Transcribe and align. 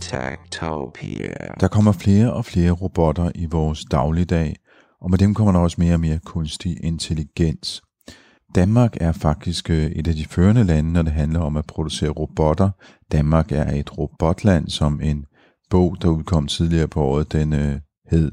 Tektopia. 0.00 1.54
Der 1.60 1.68
kommer 1.68 1.92
flere 1.92 2.32
og 2.32 2.44
flere 2.44 2.70
robotter 2.70 3.30
i 3.34 3.46
vores 3.46 3.84
dagligdag, 3.84 4.56
og 5.00 5.10
med 5.10 5.18
dem 5.18 5.34
kommer 5.34 5.52
der 5.52 5.60
også 5.60 5.76
mere 5.78 5.94
og 5.94 6.00
mere 6.00 6.18
kunstig 6.24 6.84
intelligens. 6.84 7.82
Danmark 8.54 8.96
er 9.00 9.12
faktisk 9.12 9.70
øh, 9.70 9.86
et 9.86 10.08
af 10.08 10.14
de 10.14 10.24
førende 10.24 10.64
lande, 10.64 10.92
når 10.92 11.02
det 11.02 11.12
handler 11.12 11.40
om 11.40 11.56
at 11.56 11.66
producere 11.66 12.10
robotter. 12.10 12.70
Danmark 13.12 13.52
er 13.52 13.74
et 13.74 13.98
robotland, 13.98 14.68
som 14.68 15.00
en 15.02 15.24
bog, 15.70 15.96
der 16.02 16.08
udkom 16.08 16.46
tidligere 16.46 16.88
på 16.88 17.02
året, 17.02 17.32
den 17.32 17.52
øh, 17.52 17.80
hed. 18.10 18.32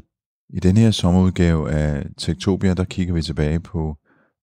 I 0.49 0.59
den 0.59 0.77
her 0.77 0.91
sommerudgave 0.91 1.71
af 1.71 2.05
Tektopia, 2.17 2.73
der 2.73 2.83
kigger 2.83 3.13
vi 3.13 3.21
tilbage 3.21 3.59
på 3.59 3.95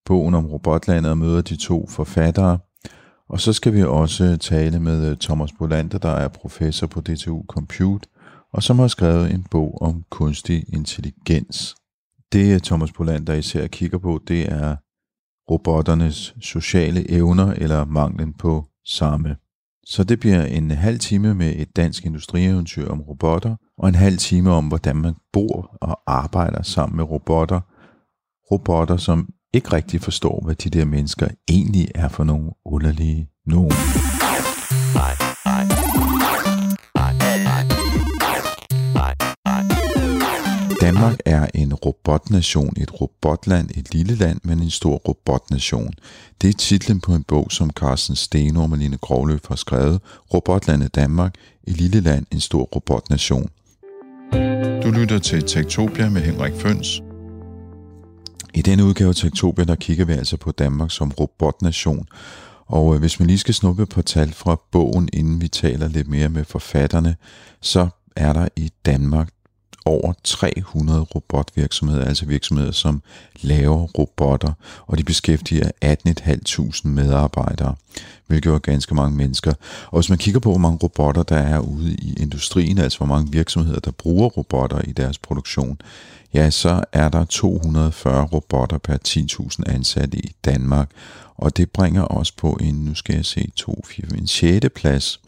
bogen 0.05 0.35
om 0.35 0.45
robotlandet 0.45 1.11
og 1.11 1.17
møder 1.17 1.41
de 1.41 1.55
to 1.55 1.87
forfattere. 1.87 2.59
Og 3.31 3.39
så 3.39 3.53
skal 3.53 3.73
vi 3.73 3.83
også 3.83 4.37
tale 4.37 4.79
med 4.79 5.11
øh, 5.11 5.17
Thomas 5.17 5.51
Bolander, 5.51 5.97
der 5.97 6.09
er 6.09 6.27
professor 6.27 6.87
på 6.87 7.01
DTU 7.01 7.43
Compute, 7.47 8.09
og 8.53 8.63
som 8.63 8.79
har 8.79 8.87
skrevet 8.87 9.31
en 9.31 9.45
bog 9.51 9.81
om 9.81 10.03
kunstig 10.09 10.65
intelligens. 10.73 11.75
Det 12.31 12.53
øh, 12.53 12.59
Thomas 12.59 12.91
Bolander 12.91 13.33
især 13.33 13.67
kigger 13.67 13.97
på, 13.97 14.19
det 14.27 14.51
er 14.51 14.75
robotternes 15.51 16.35
sociale 16.41 17.11
evner 17.11 17.53
eller 17.53 17.85
manglen 17.85 18.33
på 18.33 18.65
samme. 18.85 19.35
Så 19.85 20.03
det 20.03 20.19
bliver 20.19 20.45
en 20.45 20.71
halv 20.71 20.99
time 20.99 21.33
med 21.33 21.53
et 21.55 21.75
dansk 21.75 22.05
industrieventyr 22.05 22.89
om 22.89 23.01
robotter, 23.01 23.55
og 23.77 23.89
en 23.89 23.95
halv 23.95 24.17
time 24.17 24.51
om, 24.51 24.67
hvordan 24.67 24.95
man 24.95 25.15
bor 25.33 25.77
og 25.81 26.01
arbejder 26.07 26.61
sammen 26.61 26.97
med 26.97 27.05
robotter. 27.05 27.61
Robotter, 28.51 28.97
som 28.97 29.29
ikke 29.53 29.73
rigtig 29.73 30.01
forstår, 30.01 30.41
hvad 30.45 30.55
de 30.55 30.69
der 30.69 30.85
mennesker 30.85 31.27
egentlig 31.49 31.87
er 31.95 32.09
for 32.09 32.23
nogle 32.23 32.49
underlige 32.65 33.27
nogen. 33.45 33.71
Danmark 40.81 41.19
er 41.25 41.47
en 41.53 41.73
robotnation, 41.73 42.73
et 42.77 43.01
robotland, 43.01 43.69
et 43.75 43.93
lille 43.93 44.15
land, 44.15 44.39
men 44.43 44.59
en 44.59 44.69
stor 44.69 44.95
robotnation. 44.95 45.93
Det 46.41 46.49
er 46.49 46.53
titlen 46.53 46.99
på 46.99 47.13
en 47.13 47.23
bog, 47.23 47.47
som 47.51 47.69
Carsten 47.69 48.15
Steno 48.15 48.61
og 48.61 48.69
Malene 48.69 48.97
Grovløf 48.97 49.47
har 49.47 49.55
skrevet, 49.55 50.01
Robotlandet 50.33 50.95
Danmark, 50.95 51.35
et 51.67 51.77
lille 51.77 52.01
land, 52.01 52.25
en 52.31 52.39
stor 52.39 52.63
robotnation. 52.63 53.49
Du 54.83 54.91
lytter 54.91 55.19
til 55.19 55.43
Tektopia 55.43 56.09
med 56.09 56.21
Henrik 56.21 56.53
Føns. 56.55 57.01
I 58.53 58.61
denne 58.61 58.85
udgave 58.85 59.13
til 59.13 59.27
oktober, 59.27 59.63
der 59.63 59.75
kigger 59.75 60.05
vi 60.05 60.13
altså 60.13 60.37
på 60.37 60.51
Danmark 60.51 60.91
som 60.91 61.11
robotnation. 61.11 62.07
Og 62.65 62.93
øh, 62.93 62.99
hvis 62.99 63.19
man 63.19 63.27
lige 63.27 63.37
skal 63.37 63.53
snuppe 63.53 63.85
på 63.85 64.01
tal 64.01 64.33
fra 64.33 64.61
bogen, 64.71 65.09
inden 65.13 65.41
vi 65.41 65.47
taler 65.47 65.87
lidt 65.87 66.07
mere 66.07 66.29
med 66.29 66.45
forfatterne, 66.45 67.15
så 67.61 67.87
er 68.15 68.33
der 68.33 68.47
i 68.55 68.71
Danmark 68.85 69.29
over 69.85 70.13
300 70.23 71.01
robotvirksomheder, 71.01 72.05
altså 72.05 72.25
virksomheder, 72.25 72.71
som 72.71 73.01
laver 73.41 73.77
robotter, 73.77 74.53
og 74.87 74.97
de 74.97 75.03
beskæftiger 75.03 75.71
18.500 75.85 76.87
medarbejdere, 76.87 77.75
hvilket 78.27 78.53
er 78.53 78.59
ganske 78.59 78.95
mange 78.95 79.17
mennesker. 79.17 79.53
Og 79.87 79.99
hvis 79.99 80.09
man 80.09 80.17
kigger 80.17 80.39
på, 80.39 80.49
hvor 80.49 80.59
mange 80.59 80.79
robotter 80.83 81.23
der 81.23 81.37
er 81.37 81.59
ude 81.59 81.93
i 81.93 82.13
industrien, 82.19 82.77
altså 82.77 82.97
hvor 82.97 83.07
mange 83.07 83.31
virksomheder, 83.31 83.79
der 83.79 83.91
bruger 83.91 84.29
robotter 84.29 84.81
i 84.81 84.91
deres 84.91 85.17
produktion, 85.17 85.81
ja, 86.33 86.49
så 86.49 86.83
er 86.91 87.09
der 87.09 87.25
240 87.25 88.25
robotter 88.25 88.77
per 88.77 88.97
10.000 89.07 89.73
ansatte 89.73 90.17
i 90.17 90.35
Danmark, 90.45 90.89
og 91.37 91.57
det 91.57 91.71
bringer 91.71 92.03
os 92.03 92.31
på 92.31 92.57
en, 92.61 92.75
nu 92.75 92.95
skal 92.95 93.15
jeg 93.15 93.25
se, 93.25 93.51
2, 93.55 93.83
4, 93.87 94.17
en 94.17 94.27
6. 94.27 94.65
plads 94.75 95.19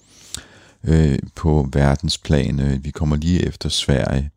øh, 0.84 1.20
på 1.36 1.70
verdensplan. 1.74 2.60
Øh, 2.60 2.86
vi 2.86 2.92
kommer 2.92 3.16
lige 3.16 3.46
efter 3.46 3.70
Sverige. 3.70 4.30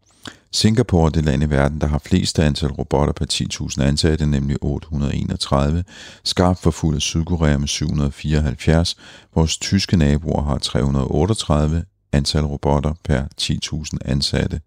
Singapore 0.53 1.07
er 1.07 1.11
det 1.11 1.25
land 1.25 1.43
i 1.43 1.51
verden, 1.51 1.81
der 1.81 1.87
har 1.87 1.99
flest 1.99 2.39
antal 2.39 2.71
robotter 2.71 3.13
per 3.13 3.27
10.000 3.79 3.83
ansatte, 3.83 4.27
nemlig 4.27 4.57
831. 4.61 5.85
Skarpt 6.25 6.61
forfulgt 6.61 6.97
af 6.97 7.03
Sydkorea 7.03 7.59
med 7.59 7.69
774. 7.69 8.97
Vores 9.35 9.59
tyske 9.59 9.97
naboer 9.97 10.43
har 10.43 10.59
338 10.59 11.85
antal 12.13 12.45
robotter 12.45 12.95
per 13.05 13.25
10.000 13.41 13.99
ansatte 14.05 14.61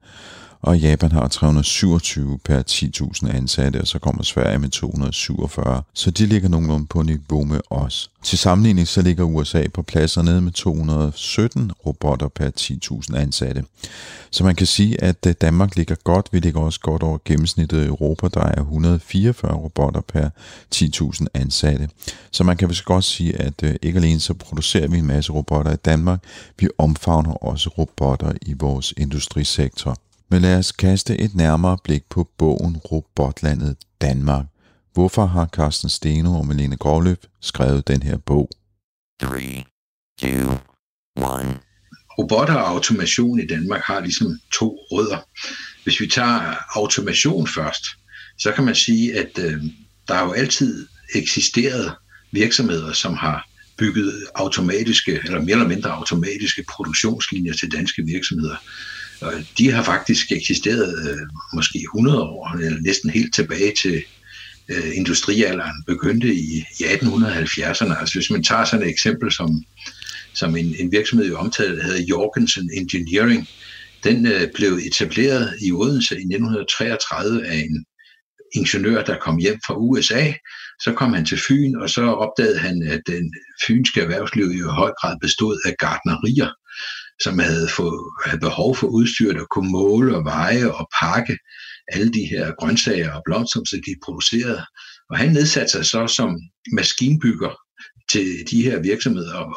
og 0.62 0.80
Japan 0.80 1.12
har 1.12 1.28
327 1.28 2.40
per 2.44 2.64
10.000 2.70 3.36
ansatte, 3.36 3.82
og 3.82 3.88
så 3.88 4.00
kommer 4.00 4.24
Sverige 4.24 4.60
med 4.60 4.70
247. 4.70 5.82
Så 5.94 6.12
de 6.12 6.26
ligger 6.26 6.50
nogenlunde 6.50 6.88
på 6.88 7.02
niveau 7.02 7.44
med 7.44 7.60
os. 7.70 8.12
Til 8.24 8.38
sammenligning 8.38 8.88
så 8.88 9.02
ligger 9.02 9.24
USA 9.24 9.64
på 9.74 9.82
pladser 9.82 10.22
nede 10.22 10.42
med 10.42 10.52
217 10.52 11.72
robotter 11.86 12.28
per 12.28 12.50
10.000 12.60 13.18
ansatte. 13.18 13.64
Så 14.32 14.44
man 14.44 14.56
kan 14.56 14.68
sige, 14.68 15.04
at 15.04 15.26
øh, 15.28 15.34
Danmark 15.42 15.76
ligger 15.76 15.96
godt. 16.04 16.30
Vi 16.32 16.40
ligger 16.40 16.62
også 16.62 16.80
godt 16.80 17.04
over 17.04 17.18
gennemsnittet 17.26 17.84
i 17.84 17.88
Europa. 17.88 18.28
Der 18.28 18.44
er 18.44 18.62
144 18.62 19.54
robotter 19.54 20.02
per 20.02 20.30
10.000 20.76 21.26
ansatte. 21.34 21.90
Så 22.32 22.44
man 22.44 22.58
kan 22.58 22.70
vist 22.70 22.86
godt 22.86 23.04
sige, 23.04 23.42
at 23.42 23.64
øh, 23.64 23.76
ikke 23.82 23.98
alene 23.98 24.20
så 24.20 24.34
producerer 24.34 24.88
vi 24.88 24.98
en 24.98 25.08
masse 25.08 25.32
robotter 25.32 25.74
i 25.74 25.76
Danmark, 25.76 26.24
vi 26.60 26.70
omfavner 26.78 27.34
også 27.34 27.70
robotter 27.70 28.32
i 28.42 28.54
vores 28.54 28.94
industrisektor. 28.98 29.98
Men 30.32 30.42
lad 30.42 30.58
os 30.58 30.72
kaste 30.72 31.18
et 31.18 31.36
nærmere 31.36 31.78
blik 31.84 32.04
på 32.10 32.30
bogen 32.38 32.78
Robotlandet 32.78 33.78
Danmark. 34.02 34.46
Hvorfor 34.94 35.26
har 35.26 35.46
Carsten 35.46 35.90
Steno 35.90 36.38
og 36.38 36.46
Melene 36.46 36.78
Grovløb 36.78 37.26
skrevet 37.42 37.88
den 37.88 38.04
her 38.04 38.18
bog? 38.18 38.50
3, 39.22 39.64
2, 40.22 40.28
1. 40.28 41.60
Robotter 42.20 42.54
og 42.54 42.70
automation 42.70 43.40
i 43.40 43.48
Danmark 43.48 43.82
har 43.82 44.00
ligesom 44.00 44.40
to 44.54 44.80
rødder. 44.92 45.18
Hvis 45.84 46.00
vi 46.00 46.08
tager 46.08 46.56
automation 46.76 47.48
først, 47.48 47.86
så 48.38 48.52
kan 48.52 48.64
man 48.64 48.76
sige, 48.76 49.20
at 49.20 49.40
øh, 49.40 49.64
der 50.08 50.14
har 50.14 50.26
jo 50.26 50.32
altid 50.32 50.88
eksisteret 51.16 51.96
virksomheder, 52.32 52.94
som 52.94 53.14
har 53.14 53.50
bygget 53.78 54.28
automatiske, 54.36 55.20
eller 55.26 55.42
mere 55.42 55.52
eller 55.52 55.68
mindre 55.68 55.92
automatiske 55.92 56.64
produktionslinjer 56.70 57.54
til 57.54 57.72
danske 57.72 58.04
virksomheder. 58.06 58.56
Og 59.22 59.34
de 59.58 59.72
har 59.72 59.84
faktisk 59.84 60.32
eksisteret 60.32 61.10
øh, 61.10 61.28
måske 61.54 61.80
100 61.80 62.22
år, 62.22 62.58
eller 62.58 62.80
næsten 62.82 63.10
helt 63.10 63.36
tilbage 63.36 63.74
til 63.82 64.04
øh, 64.70 64.98
industrialderen, 64.98 65.84
begyndte 65.88 66.36
i, 66.36 66.64
i 66.80 66.84
1870'erne. 66.84 68.00
Altså 68.00 68.14
hvis 68.14 68.30
man 68.30 68.44
tager 68.44 68.66
sådan 68.66 68.86
et 68.86 68.90
eksempel 68.90 69.32
som, 69.32 69.64
som 70.34 70.56
en, 70.56 70.76
en 70.80 70.92
virksomhed 70.92 71.28
i 71.28 71.34
omtalte, 71.34 71.78
der 71.78 71.84
hedder 71.84 72.04
Jorgensen 72.10 72.70
Engineering, 72.74 73.48
den 74.04 74.26
øh, 74.26 74.48
blev 74.56 74.80
etableret 74.92 75.54
i 75.62 75.72
Odense 75.72 76.16
i 76.16 76.26
1933 76.26 77.48
af 77.48 77.56
en 77.58 77.86
ingeniør, 78.56 79.04
der 79.04 79.18
kom 79.18 79.38
hjem 79.38 79.60
fra 79.68 79.76
USA. 79.76 80.34
Så 80.84 80.94
kom 80.94 81.14
han 81.14 81.26
til 81.26 81.40
Fyn, 81.48 81.76
og 81.76 81.90
så 81.90 82.02
opdagede 82.02 82.60
han, 82.60 82.84
at 82.84 83.02
den 83.08 83.34
fynske 83.68 84.02
erhvervsliv 84.02 84.52
i 84.52 84.60
høj 84.60 84.92
grad 85.02 85.16
bestod 85.22 85.60
af 85.66 85.76
gardnerier 85.80 86.50
som 87.24 87.40
havde, 87.40 87.68
få, 87.68 88.12
havde 88.26 88.40
behov 88.40 88.76
for 88.76 88.88
udstyr, 88.88 89.34
der 89.34 89.46
kunne 89.46 89.72
måle 89.72 90.16
og 90.16 90.26
veje 90.26 90.72
og 90.72 90.88
pakke 91.02 91.38
alle 91.92 92.12
de 92.14 92.26
her 92.26 92.52
grøntsager 92.60 93.12
og 93.12 93.22
blomster, 93.26 93.62
som 93.70 93.80
de 93.86 93.96
producerede. 94.04 94.66
Og 95.10 95.18
han 95.18 95.32
nedsatte 95.32 95.72
sig 95.72 95.86
så 95.86 96.08
som 96.08 96.40
maskinbygger 96.74 97.54
til 98.10 98.28
de 98.52 98.64
her 98.64 98.80
virksomheder 98.80 99.36
og 99.36 99.56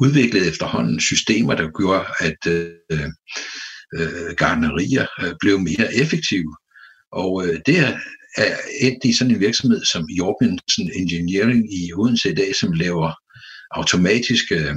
udviklede 0.00 0.48
efterhånden 0.48 1.00
systemer, 1.00 1.54
der 1.54 1.70
gjorde, 1.78 2.04
at 2.20 2.52
øh, 2.52 3.08
øh, 3.94 4.34
garnerier 4.36 5.06
øh, 5.22 5.34
blev 5.40 5.60
mere 5.60 5.94
effektive. 5.94 6.56
Og 7.12 7.46
øh, 7.46 7.60
det 7.66 7.78
er 7.78 7.98
endt 8.80 9.04
i 9.04 9.12
sådan 9.12 9.34
en 9.34 9.40
virksomhed 9.40 9.84
som 9.84 10.04
Jorgensen 10.04 10.90
Engineering 10.94 11.72
i 11.72 11.92
Odense 11.92 12.30
i 12.30 12.34
dag, 12.34 12.54
som 12.60 12.72
laver 12.72 13.12
automatiske 13.70 14.54
øh, 14.54 14.76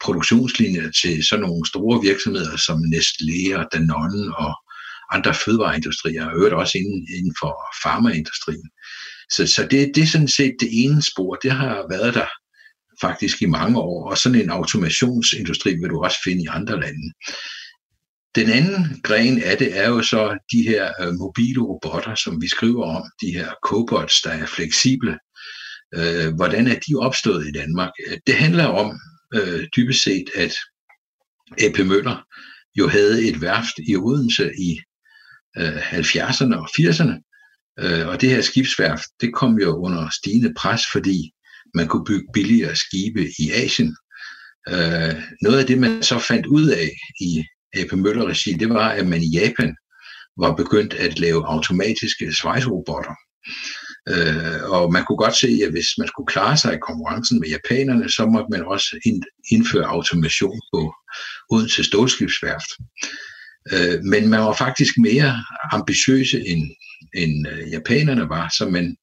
produktionslinjer 0.00 0.90
til 0.90 1.24
sådan 1.24 1.42
nogle 1.42 1.66
store 1.66 2.02
virksomheder 2.02 2.56
som 2.56 2.78
Nestlé 2.92 3.56
og 3.58 3.64
Danone 3.72 4.36
og 4.36 4.54
andre 5.12 5.34
fødevareindustrier, 5.34 6.26
og 6.26 6.36
øvrigt 6.36 6.54
også 6.54 6.78
inden, 6.78 7.06
inden 7.16 7.34
for 7.40 7.52
farmaindustrien. 7.82 8.68
Så, 9.30 9.46
så 9.46 9.62
det, 9.70 9.92
det 9.94 10.02
er 10.02 10.06
sådan 10.06 10.28
set 10.28 10.54
det 10.60 10.68
ene 10.72 11.02
spor, 11.02 11.34
det 11.34 11.52
har 11.52 11.86
været 11.90 12.14
der 12.14 12.26
faktisk 13.00 13.42
i 13.42 13.46
mange 13.46 13.78
år, 13.78 14.10
og 14.10 14.18
sådan 14.18 14.40
en 14.40 14.50
automationsindustri 14.50 15.70
vil 15.74 15.90
du 15.90 16.04
også 16.04 16.18
finde 16.24 16.42
i 16.42 16.46
andre 16.50 16.80
lande. 16.80 17.12
Den 18.34 18.50
anden 18.50 19.00
gren 19.02 19.42
af 19.42 19.58
det 19.58 19.78
er 19.78 19.88
jo 19.88 20.02
så 20.02 20.38
de 20.52 20.62
her 20.62 20.92
øh, 21.00 21.14
mobile 21.14 21.60
robotter, 21.60 22.14
som 22.14 22.42
vi 22.42 22.48
skriver 22.48 22.84
om, 22.96 23.04
de 23.20 23.32
her 23.32 23.48
cobots, 23.62 24.22
der 24.22 24.30
er 24.30 24.46
fleksible. 24.46 25.18
Øh, 25.94 26.34
hvordan 26.34 26.66
er 26.66 26.78
de 26.88 26.94
opstået 26.98 27.48
i 27.48 27.52
Danmark? 27.52 27.90
Det 28.26 28.34
handler 28.34 28.64
om 28.64 28.98
øh, 29.42 29.68
dybest 29.76 30.02
set, 30.02 30.30
at 30.34 30.54
A.P. 31.62 31.78
Møller 31.78 32.22
jo 32.78 32.88
havde 32.88 33.28
et 33.28 33.40
værft 33.40 33.74
i 33.88 33.96
Odense 33.96 34.50
i 34.58 34.80
øh, 35.58 35.92
70'erne 35.92 36.54
og 36.56 36.68
80'erne, 36.78 37.14
øh, 37.80 38.08
og 38.08 38.20
det 38.20 38.30
her 38.30 38.40
skibsværft, 38.40 39.04
det 39.20 39.34
kom 39.34 39.58
jo 39.58 39.76
under 39.76 40.08
stigende 40.18 40.54
pres, 40.56 40.82
fordi 40.92 41.32
man 41.74 41.88
kunne 41.88 42.04
bygge 42.04 42.26
billigere 42.32 42.76
skibe 42.76 43.22
i 43.38 43.50
Asien. 43.50 43.96
Øh, 44.68 45.14
noget 45.42 45.58
af 45.58 45.66
det, 45.66 45.78
man 45.78 46.02
så 46.02 46.18
fandt 46.18 46.46
ud 46.46 46.68
af 46.68 46.90
i 47.20 47.44
AP 47.76 47.92
Møller 47.92 48.26
regi, 48.26 48.52
det 48.52 48.68
var, 48.68 48.88
at 48.88 49.06
man 49.06 49.22
i 49.22 49.30
Japan 49.38 49.76
var 50.36 50.54
begyndt 50.54 50.94
at 50.94 51.18
lave 51.18 51.46
automatiske 51.46 52.32
svejsrobotter. 52.32 53.14
Øh, 54.08 54.62
og 54.70 54.92
man 54.92 55.04
kunne 55.04 55.22
godt 55.24 55.36
se, 55.36 55.60
at 55.64 55.70
hvis 55.70 55.98
man 55.98 56.08
skulle 56.08 56.26
klare 56.26 56.56
sig 56.56 56.74
i 56.74 56.86
konkurrencen 56.88 57.40
med 57.40 57.48
japanerne, 57.48 58.10
så 58.10 58.26
måtte 58.26 58.50
man 58.50 58.64
også 58.64 58.86
indføre 59.50 59.86
automation 59.86 60.60
på 60.74 60.94
Odense 61.50 61.84
Stålskibsværft. 61.84 62.70
Øh, 63.72 63.98
men 64.02 64.28
man 64.28 64.40
var 64.40 64.52
faktisk 64.52 64.98
mere 64.98 65.44
ambitiøse 65.72 66.46
end, 66.46 66.62
end 67.14 67.48
øh, 67.48 67.72
japanerne 67.72 68.28
var, 68.28 68.52
så 68.56 68.68
man 68.68 68.96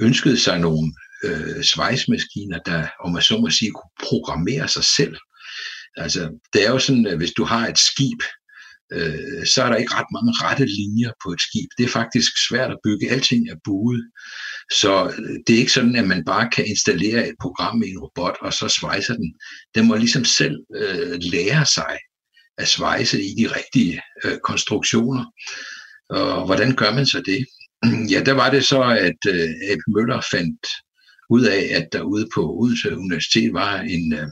ønskede 0.00 0.38
sig 0.38 0.58
nogle 0.58 0.92
øh, 1.24 1.62
svejsmaskiner, 1.62 2.58
der, 2.58 2.86
om 3.04 3.12
man 3.12 3.22
så 3.22 3.38
må 3.38 3.50
sige, 3.50 3.70
kunne 3.70 4.08
programmere 4.08 4.68
sig 4.68 4.84
selv. 4.84 5.16
Altså, 5.96 6.30
det 6.52 6.66
er 6.66 6.70
jo 6.70 6.78
sådan, 6.78 7.06
at 7.06 7.16
hvis 7.16 7.32
du 7.32 7.44
har 7.44 7.68
et 7.68 7.78
skib, 7.78 8.18
øh, 8.92 9.46
så 9.46 9.62
er 9.62 9.68
der 9.68 9.76
ikke 9.76 9.94
ret 9.94 10.10
mange 10.16 10.32
rette 10.44 10.66
linjer 10.66 11.12
på 11.22 11.32
et 11.32 11.40
skib. 11.40 11.68
Det 11.78 11.84
er 11.84 11.88
faktisk 11.88 12.32
svært 12.48 12.70
at 12.70 12.82
bygge. 12.84 13.10
Alting 13.10 13.48
er 13.48 13.56
buet. 13.64 14.04
Så 14.72 14.92
øh, 15.18 15.36
det 15.46 15.54
er 15.54 15.58
ikke 15.58 15.72
sådan, 15.72 15.96
at 15.96 16.08
man 16.08 16.24
bare 16.24 16.50
kan 16.50 16.66
installere 16.66 17.28
et 17.28 17.34
program 17.40 17.82
i 17.82 17.90
en 17.90 17.98
robot, 17.98 18.36
og 18.40 18.52
så 18.52 18.68
svejser 18.68 19.14
den. 19.14 19.34
Den 19.74 19.86
må 19.86 19.94
ligesom 19.94 20.24
selv 20.24 20.56
øh, 20.76 21.18
lære 21.20 21.66
sig 21.66 21.96
at 22.58 22.68
svejse 22.68 23.22
i 23.22 23.34
de 23.38 23.46
rigtige 23.56 24.00
øh, 24.24 24.38
konstruktioner. 24.44 25.24
Og 26.10 26.46
hvordan 26.46 26.76
gør 26.76 26.94
man 26.94 27.06
så 27.06 27.22
det? 27.26 27.46
Ja, 28.12 28.22
der 28.24 28.32
var 28.32 28.50
det 28.50 28.64
så, 28.64 28.82
at 28.82 29.20
øh, 29.28 29.50
A.P. 29.70 29.82
Møller 29.88 30.20
fandt 30.32 30.66
ud 31.30 31.44
af, 31.44 31.68
at 31.78 31.88
der 31.92 32.02
ude 32.02 32.28
på 32.34 32.40
Odense 32.58 32.96
Universitet 32.96 33.52
var 33.52 33.80
en, 33.80 34.12
øh, 34.12 34.28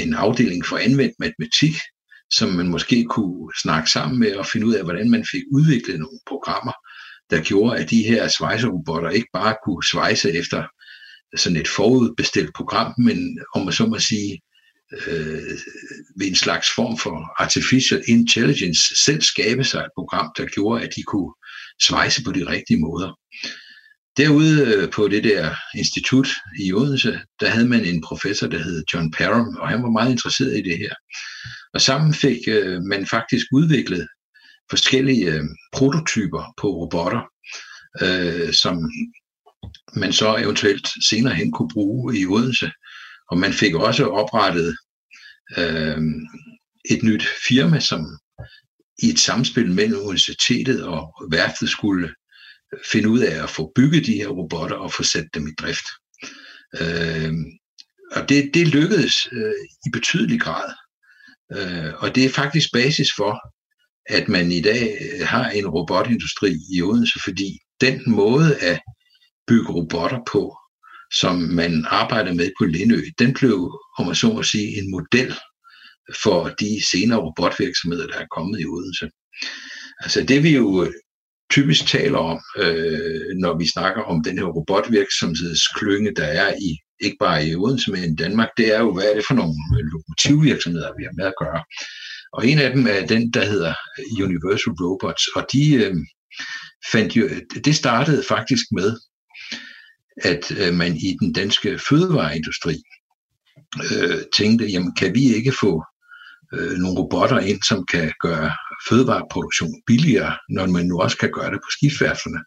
en 0.00 0.14
afdeling 0.14 0.66
for 0.66 0.78
anvendt 0.78 1.14
matematik, 1.18 1.74
som 2.30 2.48
man 2.48 2.68
måske 2.68 3.04
kunne 3.04 3.52
snakke 3.62 3.90
sammen 3.90 4.20
med 4.20 4.36
og 4.36 4.46
finde 4.46 4.66
ud 4.66 4.74
af, 4.74 4.84
hvordan 4.84 5.10
man 5.10 5.26
fik 5.30 5.42
udviklet 5.52 6.00
nogle 6.00 6.18
programmer, 6.26 6.72
der 7.30 7.42
gjorde, 7.42 7.78
at 7.78 7.90
de 7.90 8.02
her 8.02 8.28
svejserobotter 8.28 9.10
ikke 9.10 9.28
bare 9.32 9.56
kunne 9.64 9.84
svejse 9.84 10.32
efter 10.32 10.64
sådan 11.36 11.58
et 11.58 11.68
forudbestilt 11.68 12.54
program, 12.54 12.94
men 12.98 13.38
om 13.54 13.64
man 13.64 13.72
så 13.72 13.86
må 13.86 13.98
sige, 13.98 14.40
øh, 14.92 15.58
ved 16.16 16.26
en 16.26 16.34
slags 16.34 16.74
form 16.74 16.98
for 16.98 17.42
artificial 17.42 18.02
intelligence 18.08 18.94
selv 19.04 19.22
skabe 19.22 19.64
sig 19.64 19.80
et 19.80 19.90
program, 19.96 20.32
der 20.36 20.46
gjorde, 20.46 20.84
at 20.84 20.94
de 20.96 21.02
kunne 21.02 21.34
svejse 21.82 22.24
på 22.24 22.32
de 22.32 22.46
rigtige 22.46 22.80
måder. 22.80 23.18
Derude 24.18 24.74
øh, 24.74 24.90
på 24.90 25.08
det 25.08 25.24
der 25.24 25.54
institut 25.74 26.28
i 26.60 26.72
Odense, 26.72 27.20
der 27.40 27.48
havde 27.48 27.68
man 27.68 27.84
en 27.84 28.02
professor, 28.02 28.46
der 28.46 28.58
hed 28.58 28.84
John 28.94 29.10
Parham, 29.10 29.56
og 29.56 29.68
han 29.68 29.82
var 29.82 29.90
meget 29.90 30.10
interesseret 30.10 30.58
i 30.58 30.62
det 30.62 30.78
her. 30.78 30.94
Og 31.74 31.80
sammen 31.80 32.14
fik 32.14 32.38
øh, 32.48 32.82
man 32.82 33.06
faktisk 33.06 33.46
udviklet 33.52 34.08
forskellige 34.70 35.32
øh, 35.32 35.44
prototyper 35.72 36.54
på 36.60 36.68
robotter, 36.68 37.22
øh, 38.02 38.52
som 38.52 38.90
man 39.96 40.12
så 40.12 40.36
eventuelt 40.36 40.88
senere 41.08 41.34
hen 41.34 41.52
kunne 41.52 41.70
bruge 41.72 42.18
i 42.18 42.26
Odense. 42.26 42.70
Og 43.30 43.38
man 43.38 43.52
fik 43.52 43.74
også 43.74 44.04
oprettet 44.06 44.76
øh, 45.58 45.98
et 46.90 47.02
nyt 47.02 47.24
firma, 47.48 47.80
som 47.80 48.06
i 49.02 49.06
et 49.06 49.18
samspil 49.18 49.72
mellem 49.72 50.00
universitetet 50.00 50.84
og 50.84 51.14
værftet 51.30 51.68
skulle 51.68 52.14
finde 52.92 53.08
ud 53.08 53.20
af 53.20 53.42
at 53.42 53.50
få 53.50 53.72
bygget 53.74 54.06
de 54.06 54.14
her 54.14 54.28
robotter 54.28 54.76
og 54.76 54.92
få 54.92 55.02
sat 55.02 55.26
dem 55.34 55.46
i 55.48 55.54
drift. 55.58 55.86
Øh, 56.80 57.32
og 58.12 58.28
det, 58.28 58.50
det 58.54 58.68
lykkedes 58.68 59.28
øh, 59.32 59.54
i 59.86 59.90
betydelig 59.92 60.40
grad. 60.40 60.72
Øh, 61.52 61.94
og 61.96 62.14
det 62.14 62.24
er 62.24 62.30
faktisk 62.30 62.72
basis 62.72 63.12
for, 63.16 63.40
at 64.06 64.28
man 64.28 64.52
i 64.52 64.60
dag 64.60 64.98
øh, 65.00 65.26
har 65.26 65.50
en 65.50 65.66
robotindustri 65.66 66.56
i 66.72 66.82
Odense, 66.82 67.20
fordi 67.24 67.58
den 67.80 68.02
måde 68.06 68.58
at 68.58 68.80
bygge 69.46 69.72
robotter 69.72 70.20
på, 70.32 70.56
som 71.12 71.36
man 71.36 71.86
arbejder 71.88 72.34
med 72.34 72.50
på 72.58 72.64
Lindø, 72.64 73.00
den 73.18 73.34
blev, 73.34 73.80
om 73.98 74.06
man 74.06 74.14
så 74.14 74.32
må 74.32 74.42
sige, 74.42 74.78
en 74.78 74.90
model 74.90 75.34
for 76.22 76.48
de 76.48 76.84
senere 76.84 77.18
robotvirksomheder, 77.18 78.06
der 78.06 78.14
er 78.14 78.26
kommet 78.36 78.60
i 78.60 78.64
Odense. 78.64 79.10
Altså 80.00 80.24
det 80.24 80.42
vi 80.42 80.54
jo 80.54 80.84
øh, 80.84 80.92
typisk 81.50 81.86
taler 81.86 82.18
om, 82.18 82.40
øh, 82.58 83.20
når 83.36 83.58
vi 83.58 83.66
snakker 83.66 84.02
om 84.02 84.22
den 84.22 84.38
her 84.38 84.44
robotvirksomhedsklynge, 84.44 86.14
der 86.14 86.24
er 86.24 86.54
i 86.54 86.78
ikke 87.00 87.16
bare 87.20 87.46
i 87.46 87.54
Odense, 87.54 87.90
men 87.90 88.12
i 88.12 88.16
Danmark, 88.16 88.48
det 88.56 88.74
er 88.74 88.80
jo, 88.80 88.94
hvad 88.94 89.04
er 89.04 89.14
det 89.14 89.24
for 89.28 89.34
nogle 89.34 89.54
lokomotivvirksomheder, 89.92 90.90
vi 90.98 91.04
har 91.04 91.12
med 91.16 91.26
at 91.26 91.38
gøre. 91.42 91.62
Og 92.32 92.46
en 92.46 92.58
af 92.58 92.70
dem 92.72 92.86
er 92.86 93.06
den, 93.06 93.30
der 93.30 93.44
hedder 93.44 93.74
Universal 94.24 94.72
Robots, 94.72 95.26
og 95.36 95.46
de 95.52 95.74
øh, 95.74 95.94
fandt 96.92 97.16
jo, 97.16 97.28
det 97.64 97.74
startede 97.74 98.22
faktisk 98.28 98.64
med, 98.72 98.96
at 100.22 100.52
øh, 100.60 100.74
man 100.74 100.96
i 100.96 101.16
den 101.20 101.32
danske 101.32 101.78
fødevareindustri 101.88 102.76
øh, 103.90 104.18
tænkte, 104.32 104.66
jamen 104.66 104.94
kan 104.94 105.14
vi 105.14 105.34
ikke 105.34 105.52
få 105.60 105.82
øh, 106.52 106.72
nogle 106.72 106.98
robotter 107.00 107.38
ind, 107.38 107.62
som 107.68 107.86
kan 107.86 108.12
gøre 108.20 108.50
fødevareproduktion 108.88 109.82
billigere, 109.86 110.36
når 110.48 110.66
man 110.66 110.86
nu 110.86 111.00
også 111.00 111.16
kan 111.16 111.30
gøre 111.32 111.50
det 111.50 111.60
på 111.64 111.70
skibsværfterne. 111.70 112.40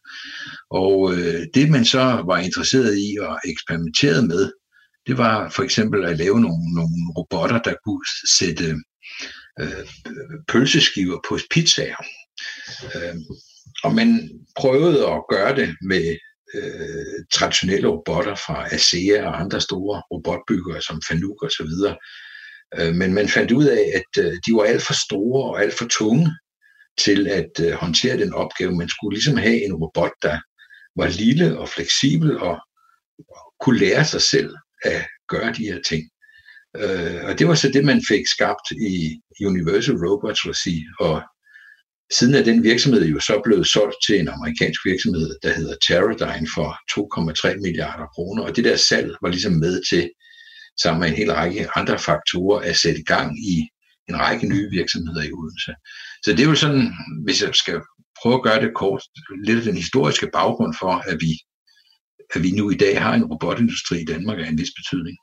Og 0.69 1.13
øh, 1.13 1.41
det 1.53 1.69
man 1.69 1.85
så 1.85 2.23
var 2.25 2.37
interesseret 2.37 2.97
i 2.97 3.17
og 3.21 3.39
eksperimenterede 3.45 4.27
med, 4.27 4.51
det 5.07 5.17
var 5.17 5.49
for 5.49 5.63
eksempel 5.63 6.05
at 6.05 6.17
lave 6.17 6.41
nogle, 6.41 6.73
nogle 6.75 6.95
robotter, 7.17 7.59
der 7.61 7.75
kunne 7.85 8.05
sætte 8.29 8.75
øh, 9.59 9.85
pølseskiver 10.47 11.19
på 11.29 11.37
pizzaer. 11.51 12.01
Øh, 12.95 13.15
og 13.83 13.95
man 13.95 14.29
prøvede 14.55 15.07
at 15.07 15.23
gøre 15.29 15.55
det 15.55 15.75
med 15.81 16.17
øh, 16.55 17.25
traditionelle 17.33 17.87
robotter 17.87 18.35
fra 18.35 18.73
ASEA 18.73 19.27
og 19.27 19.41
andre 19.41 19.61
store 19.61 20.01
robotbyggere 20.11 20.81
som 20.81 21.01
Fanuc 21.07 21.41
og 21.41 21.51
så 21.51 21.63
videre. 21.63 21.97
Øh, 22.79 22.95
men 22.95 23.13
man 23.13 23.27
fandt 23.29 23.51
ud 23.51 23.65
af, 23.65 23.91
at 23.95 24.23
øh, 24.23 24.33
de 24.45 24.53
var 24.53 24.63
alt 24.63 24.81
for 24.81 24.93
store 24.93 25.51
og 25.51 25.61
alt 25.61 25.73
for 25.73 25.85
tunge 25.85 26.31
til 26.97 27.27
at 27.27 27.51
øh, 27.65 27.71
håndtere 27.71 28.17
den 28.17 28.33
opgave. 28.33 28.75
Man 28.75 28.89
skulle 28.89 29.15
ligesom 29.15 29.37
have 29.37 29.65
en 29.65 29.73
robot, 29.73 30.11
der 30.21 30.39
var 30.95 31.07
lille 31.07 31.59
og 31.59 31.69
fleksibel 31.69 32.37
og 32.39 32.59
kunne 33.59 33.79
lære 33.79 34.05
sig 34.05 34.21
selv 34.21 34.55
at 34.83 35.07
gøre 35.27 35.53
de 35.53 35.63
her 35.63 35.81
ting. 35.81 36.03
Øh, 36.77 37.23
og 37.23 37.39
det 37.39 37.47
var 37.47 37.55
så 37.55 37.69
det, 37.69 37.85
man 37.85 38.01
fik 38.07 38.27
skabt 38.27 38.71
i 38.71 39.21
Universal 39.45 39.95
Robots 39.95 40.41
regi, 40.45 40.85
og 40.99 41.21
siden 42.13 42.35
er 42.35 42.43
den 42.43 42.63
virksomhed 42.63 43.05
jo 43.05 43.19
så 43.19 43.41
blevet 43.43 43.67
solgt 43.67 43.95
til 44.05 44.19
en 44.19 44.27
amerikansk 44.27 44.85
virksomhed, 44.85 45.35
der 45.43 45.53
hedder 45.53 45.75
Teradyne 45.87 46.47
for 46.55 46.69
2,3 47.53 47.61
milliarder 47.61 48.07
kroner, 48.15 48.43
og 48.43 48.55
det 48.55 48.63
der 48.63 48.75
salg 48.75 49.15
var 49.21 49.29
ligesom 49.29 49.53
med 49.53 49.81
til 49.89 50.11
sammen 50.83 50.99
med 50.99 51.09
en 51.09 51.15
hel 51.15 51.33
række 51.33 51.67
andre 51.75 51.99
faktorer 51.99 52.59
at 52.59 52.75
sætte 52.75 52.99
i 52.99 53.03
gang 53.03 53.39
i 53.39 53.67
en 54.09 54.19
række 54.19 54.47
nye 54.47 54.69
virksomheder 54.69 55.23
i 55.23 55.31
Odense. 55.31 55.73
Så 56.23 56.31
det 56.31 56.39
er 56.39 56.49
jo 56.49 56.55
sådan, 56.55 56.93
hvis 57.25 57.41
jeg 57.41 57.49
skal 57.53 57.81
prøve 58.21 58.35
at 58.35 58.43
gøre 58.43 58.61
det 58.61 58.71
kort, 58.75 59.01
lidt 59.45 59.57
af 59.57 59.63
den 59.63 59.75
historiske 59.75 60.27
baggrund 60.33 60.73
for, 60.81 60.93
at 61.11 61.17
vi, 61.19 61.31
at 62.35 62.43
vi 62.43 62.51
nu 62.51 62.69
i 62.69 62.77
dag 62.77 63.01
har 63.01 63.13
en 63.13 63.25
robotindustri 63.25 64.01
i 64.01 64.05
Danmark 64.05 64.39
af 64.39 64.47
en 64.47 64.57
vis 64.57 64.73
betydning. 64.79 65.17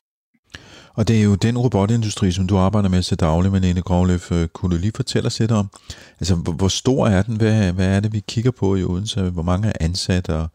Og 0.98 1.08
det 1.08 1.18
er 1.18 1.22
jo 1.22 1.34
den 1.34 1.58
robotindustri, 1.58 2.32
som 2.32 2.46
du 2.46 2.56
arbejder 2.56 2.88
med 2.88 3.02
til 3.02 3.20
daglig, 3.20 3.52
Malene 3.52 3.82
Grovløf. 3.82 4.32
Øh, 4.32 4.48
kunne 4.48 4.76
du 4.76 4.80
lige 4.80 4.92
fortælle 4.96 5.26
os 5.26 5.40
lidt 5.40 5.50
om, 5.50 5.70
altså 6.20 6.34
hvor 6.34 6.68
stor 6.68 7.08
er 7.08 7.22
den? 7.22 7.36
Hvad, 7.36 7.72
hvad 7.72 7.96
er 7.96 8.00
det, 8.00 8.12
vi 8.12 8.22
kigger 8.28 8.50
på 8.50 8.76
i 8.76 8.82
Odense? 8.82 9.20
Hvor 9.20 9.42
mange 9.42 9.68
er 9.68 9.72
ansat, 9.80 10.28
og 10.28 10.48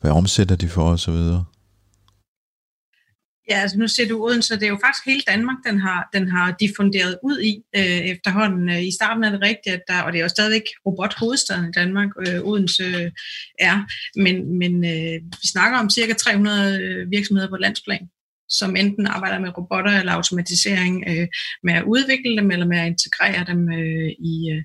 hvad 0.00 0.10
omsætter 0.10 0.56
de 0.56 0.68
for 0.68 0.92
osv.? 0.92 1.12
Ja, 3.50 3.60
altså 3.60 3.78
nu 3.78 3.88
ser 3.88 4.08
du 4.08 4.24
Odense, 4.24 4.54
det 4.54 4.62
er 4.62 4.68
jo 4.68 4.78
faktisk 4.84 5.06
hele 5.06 5.22
Danmark, 5.26 5.56
den 5.66 5.80
har, 5.80 6.08
den 6.12 6.28
har 6.28 6.56
diffunderet 6.60 7.18
ud 7.22 7.40
i 7.40 7.62
øh, 7.76 7.98
efterhånden. 8.12 8.68
Øh, 8.68 8.86
I 8.86 8.92
starten 8.94 9.24
er 9.24 9.30
det 9.30 9.40
rigtigt, 9.40 9.74
at 9.74 9.82
der, 9.88 10.02
og 10.02 10.12
det 10.12 10.18
er 10.18 10.22
jo 10.22 10.28
stadigvæk 10.28 10.62
robothovedstaden 10.86 11.68
i 11.68 11.72
Danmark, 11.72 12.08
øh, 12.26 12.40
Odense 12.44 12.84
øh, 12.84 13.10
er, 13.58 13.84
men, 14.16 14.58
men 14.58 14.84
øh, 14.84 15.20
vi 15.42 15.46
snakker 15.52 15.78
om 15.78 15.90
cirka 15.90 16.12
300 16.12 16.82
øh, 16.82 17.10
virksomheder 17.10 17.48
på 17.48 17.56
landsplan. 17.56 18.08
som 18.48 18.76
enten 18.76 19.06
arbejder 19.06 19.38
med 19.38 19.56
robotter 19.58 20.00
eller 20.00 20.12
automatisering, 20.12 21.04
øh, 21.08 21.28
med 21.62 21.74
at 21.74 21.84
udvikle 21.84 22.36
dem 22.36 22.50
eller 22.50 22.66
med 22.66 22.78
at 22.78 22.86
integrere 22.86 23.44
dem 23.46 23.72
øh, 23.72 24.10
i, 24.32 24.50
øh, 24.52 24.62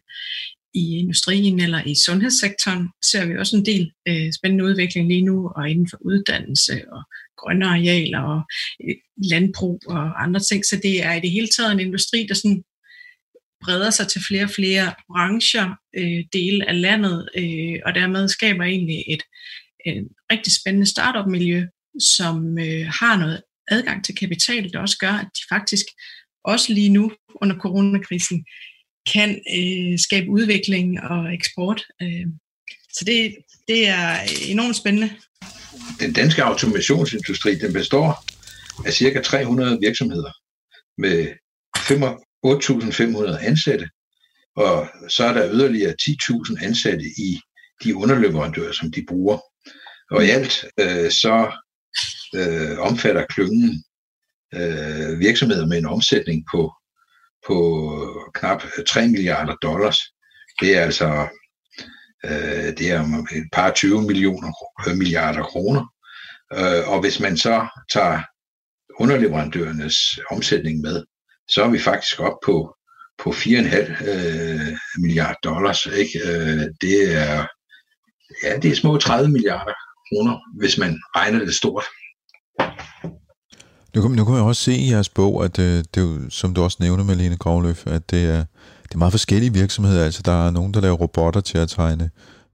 i 0.73 0.97
industrien 0.97 1.59
eller 1.59 1.81
i 1.85 1.95
sundhedssektoren. 1.95 2.89
Ser 3.03 3.25
vi 3.25 3.37
også 3.37 3.57
en 3.57 3.65
del 3.65 3.91
øh, 4.07 4.33
spændende 4.33 4.65
udvikling 4.65 5.07
lige 5.07 5.21
nu, 5.21 5.51
og 5.55 5.69
inden 5.69 5.87
for 5.89 5.97
uddannelse 6.01 6.91
og 6.91 7.03
grønne 7.41 7.65
arealer 7.65 8.21
og 8.21 8.41
øh, 8.83 8.95
landbrug 9.31 9.81
og 9.87 10.23
andre 10.23 10.39
ting. 10.39 10.65
Så 10.65 10.75
det 10.83 11.03
er 11.03 11.13
i 11.13 11.19
det 11.19 11.31
hele 11.31 11.47
taget 11.47 11.71
en 11.71 11.79
industri, 11.79 12.25
der 12.29 12.33
sådan 12.33 12.63
breder 13.63 13.89
sig 13.89 14.07
til 14.07 14.21
flere 14.27 14.43
og 14.43 14.49
flere 14.49 14.93
brancher, 15.07 15.75
øh, 15.97 16.23
dele 16.33 16.69
af 16.69 16.81
landet, 16.81 17.29
øh, 17.37 17.79
og 17.85 17.95
dermed 17.95 18.27
skaber 18.27 18.63
egentlig 18.63 19.03
et, 19.07 19.23
et 19.85 20.07
rigtig 20.31 20.53
spændende 20.53 20.89
startup-miljø, 20.89 21.65
som 21.99 22.57
øh, 22.57 22.85
har 22.99 23.17
noget 23.17 23.41
adgang 23.71 24.05
til 24.05 24.15
kapital, 24.15 24.73
der 24.73 24.79
også 24.79 24.97
gør, 24.97 25.13
at 25.13 25.27
de 25.35 25.41
faktisk 25.49 25.85
også 26.43 26.73
lige 26.73 26.89
nu 26.89 27.11
under 27.41 27.55
coronakrisen 27.57 28.45
kan 29.13 29.41
øh, 29.57 29.99
skabe 29.99 30.29
udvikling 30.29 31.01
og 31.01 31.33
eksport. 31.33 31.83
Øh, 32.01 32.27
så 32.93 33.05
det, 33.05 33.35
det 33.67 33.87
er 33.87 34.19
enormt 34.49 34.75
spændende. 34.75 35.09
Den 35.99 36.13
danske 36.13 36.43
automationsindustri 36.43 37.55
den 37.55 37.73
består 37.73 38.25
af 38.85 38.93
cirka 38.93 39.21
300 39.21 39.79
virksomheder 39.81 40.31
med 40.97 41.27
8.500 41.77 43.45
ansatte, 43.45 43.89
og 44.55 44.89
så 45.09 45.23
er 45.23 45.33
der 45.33 45.53
yderligere 45.53 45.95
10.000 46.01 46.65
ansatte 46.65 47.05
i 47.05 47.39
de 47.83 47.95
underleverandører, 47.95 48.71
som 48.71 48.91
de 48.91 49.05
bruger. 49.07 49.37
Og 50.11 50.25
i 50.25 50.29
alt 50.29 50.65
øh, 50.79 51.11
så 51.11 51.51
øh, 52.35 52.79
omfatter 52.79 53.25
klyngen 53.25 53.83
øh, 54.55 55.19
virksomheder 55.19 55.67
med 55.67 55.77
en 55.77 55.85
omsætning 55.85 56.45
på, 56.51 56.73
på 57.47 57.57
knap 58.33 58.63
3 58.87 59.07
milliarder 59.07 59.55
dollars. 59.55 59.99
Det 60.61 60.77
er 60.77 60.81
altså 60.81 61.27
øh, 62.25 62.77
det 62.77 62.91
er 62.91 63.23
et 63.35 63.49
par 63.53 63.71
20 63.71 64.01
millioner 64.01 64.51
øh, 64.87 64.97
milliarder 64.97 65.43
kroner. 65.43 65.93
Øh, 66.53 66.89
og 66.89 66.99
hvis 66.99 67.19
man 67.19 67.37
så 67.37 67.67
tager 67.93 68.21
underleverandørernes 68.99 70.19
omsætning 70.31 70.81
med, 70.81 71.03
så 71.47 71.63
er 71.63 71.69
vi 71.69 71.79
faktisk 71.79 72.19
op 72.19 72.37
på, 72.45 72.75
på 73.23 73.29
4,5 73.29 74.09
øh, 74.09 74.77
milliarder 74.97 75.39
dollars. 75.43 75.85
Ikke? 75.85 76.19
Øh, 76.25 76.61
det 76.81 77.15
er 77.15 77.45
ja, 78.43 78.57
det 78.57 78.71
er 78.71 78.75
små 78.75 78.97
30 78.97 79.31
milliarder 79.31 79.73
kroner, 80.09 80.37
hvis 80.59 80.77
man 80.77 80.99
regner 81.15 81.39
det 81.39 81.55
stort. 81.55 81.83
Nu 83.95 84.01
kan, 84.01 84.11
nu 84.11 84.23
kan 84.25 84.33
man 84.33 84.43
også 84.43 84.61
se 84.61 84.73
i 84.73 84.91
jeres 84.91 85.09
bog, 85.09 85.45
at 85.45 85.59
øh, 85.59 85.83
det 85.93 86.03
er 86.03 86.29
som 86.29 86.53
du 86.53 86.63
også 86.63 86.77
nævner, 86.79 87.03
Malene 87.03 87.37
Gravløf, 87.37 87.87
at 87.87 88.11
det 88.11 88.29
er, 88.29 88.45
det 88.91 88.95
er 88.95 88.99
meget 88.99 89.13
forskellige 89.13 89.53
virksomheder. 89.53 90.05
Altså, 90.05 90.21
der 90.21 90.47
er 90.47 90.51
nogen, 90.51 90.73
der 90.73 90.81
laver 90.81 90.95
robotter 90.95 91.41
til 91.41 91.57
at 91.57 91.69
tegne 91.69 92.09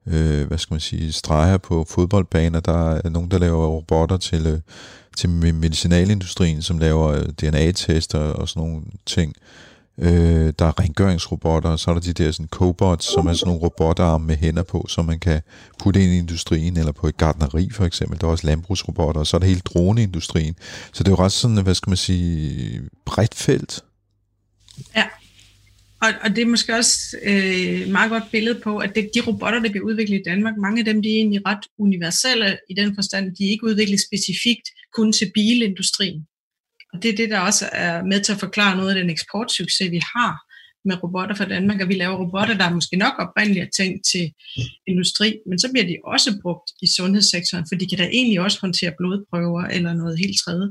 øh, 0.08 0.48
hvad 0.48 0.58
skal 0.58 0.74
man 0.74 0.80
sige, 0.80 1.12
streger 1.12 1.58
på 1.58 1.86
fodboldbaner. 1.90 2.60
Der 2.60 2.92
er 2.92 3.10
nogen, 3.10 3.32
der 3.32 3.38
laver 3.38 3.68
robotter 3.68 4.18
til, 4.18 4.48
øh, 4.48 4.60
til 5.18 5.30
medicinalindustrien, 5.30 6.62
som 6.62 6.78
laver 6.78 7.08
øh, 7.08 7.26
DNA-tester 7.26 8.20
og 8.20 8.50
sådan 8.50 8.64
nogle 8.64 8.84
ting. 9.06 9.34
Øh, 10.00 10.54
der 10.60 10.66
er 10.66 10.80
rengøringsrobotter, 10.80 11.70
og 11.70 11.80
så 11.80 11.90
er 11.92 11.94
der 11.94 12.02
de 12.02 12.14
der 12.14 12.32
sådan 12.32 12.48
cobots, 12.48 13.06
som 13.06 13.28
er 13.28 13.34
sådan 13.34 13.48
nogle 13.48 13.64
robotarme 13.64 14.26
med 14.26 14.38
hænder 14.38 14.64
på, 14.64 14.86
som 14.90 15.06
man 15.06 15.20
kan 15.20 15.42
putte 15.80 16.04
ind 16.04 16.12
i 16.12 16.18
industrien, 16.18 16.78
eller 16.78 16.92
på 16.92 17.08
et 17.08 17.18
gardneri 17.18 17.70
for 17.72 17.86
eksempel. 17.86 18.22
Der 18.22 18.28
er 18.28 18.32
også 18.32 18.48
landbrugsrobotter, 18.48 19.20
og 19.22 19.28
så 19.28 19.38
er 19.38 19.40
der 19.40 19.48
hele 19.48 19.60
droneindustrien. 19.60 20.56
Så 20.94 21.04
det 21.04 21.08
er 21.08 21.16
jo 21.18 21.24
ret 21.24 21.32
sådan, 21.32 21.58
hvad 21.58 21.76
skal 21.76 21.90
man 21.90 21.98
sige, 21.98 22.82
bredt 23.06 23.36
felt. 23.36 23.84
Ja, 24.96 25.04
og, 26.02 26.10
og 26.24 26.36
det 26.36 26.42
er 26.42 26.46
måske 26.46 26.76
også 26.76 27.18
øh, 27.24 27.88
meget 27.92 28.10
godt 28.10 28.24
billede 28.32 28.60
på, 28.60 28.78
at 28.78 28.96
det, 28.96 29.10
de 29.14 29.22
robotter, 29.22 29.60
der 29.60 29.70
bliver 29.70 29.86
udviklet 29.86 30.20
i 30.20 30.24
Danmark, 30.26 30.54
mange 30.58 30.80
af 30.80 30.86
dem 30.86 31.02
de 31.02 31.10
er 31.10 31.16
egentlig 31.16 31.42
ret 31.46 31.66
universelle 31.78 32.58
i 32.70 32.74
den 32.74 32.96
forstand, 32.96 33.36
de 33.36 33.46
er 33.46 33.50
ikke 33.50 33.66
udviklet 33.66 34.00
specifikt 34.02 34.70
kun 34.94 35.14
til 35.14 35.32
bilindustrien. 35.34 36.28
Og 36.94 37.04
det 37.04 37.12
er 37.12 37.16
det, 37.16 37.30
der 37.30 37.40
også 37.40 37.70
er 37.72 38.04
med 38.04 38.24
til 38.24 38.34
at 38.34 38.40
forklare 38.40 38.78
noget 38.78 38.90
af 38.90 38.96
den 38.96 39.10
eksportsucces, 39.10 39.92
vi 39.92 40.02
har 40.16 40.47
med 40.88 41.04
robotter 41.04 41.36
fra 41.36 41.46
Danmark, 41.46 41.82
og 41.82 41.88
vi 41.90 41.94
laver 41.94 42.16
robotter, 42.18 42.58
der 42.58 42.66
er 42.66 42.74
måske 42.74 42.96
nok 42.98 43.14
oprindeligt 43.20 43.66
er 43.66 43.70
tænkt 43.84 44.06
til 44.12 44.26
industri, 44.88 45.40
men 45.50 45.60
så 45.60 45.68
bliver 45.72 45.88
de 45.88 45.98
også 46.06 46.40
brugt 46.42 46.68
i 46.82 46.88
sundhedssektoren, 46.98 47.66
for 47.70 47.76
de 47.76 47.88
kan 47.88 47.98
da 47.98 48.06
egentlig 48.06 48.40
også 48.42 48.58
håndtere 48.62 48.94
blodprøver 48.98 49.64
eller 49.76 49.94
noget 49.94 50.20
helt 50.20 50.38
tredje. 50.44 50.68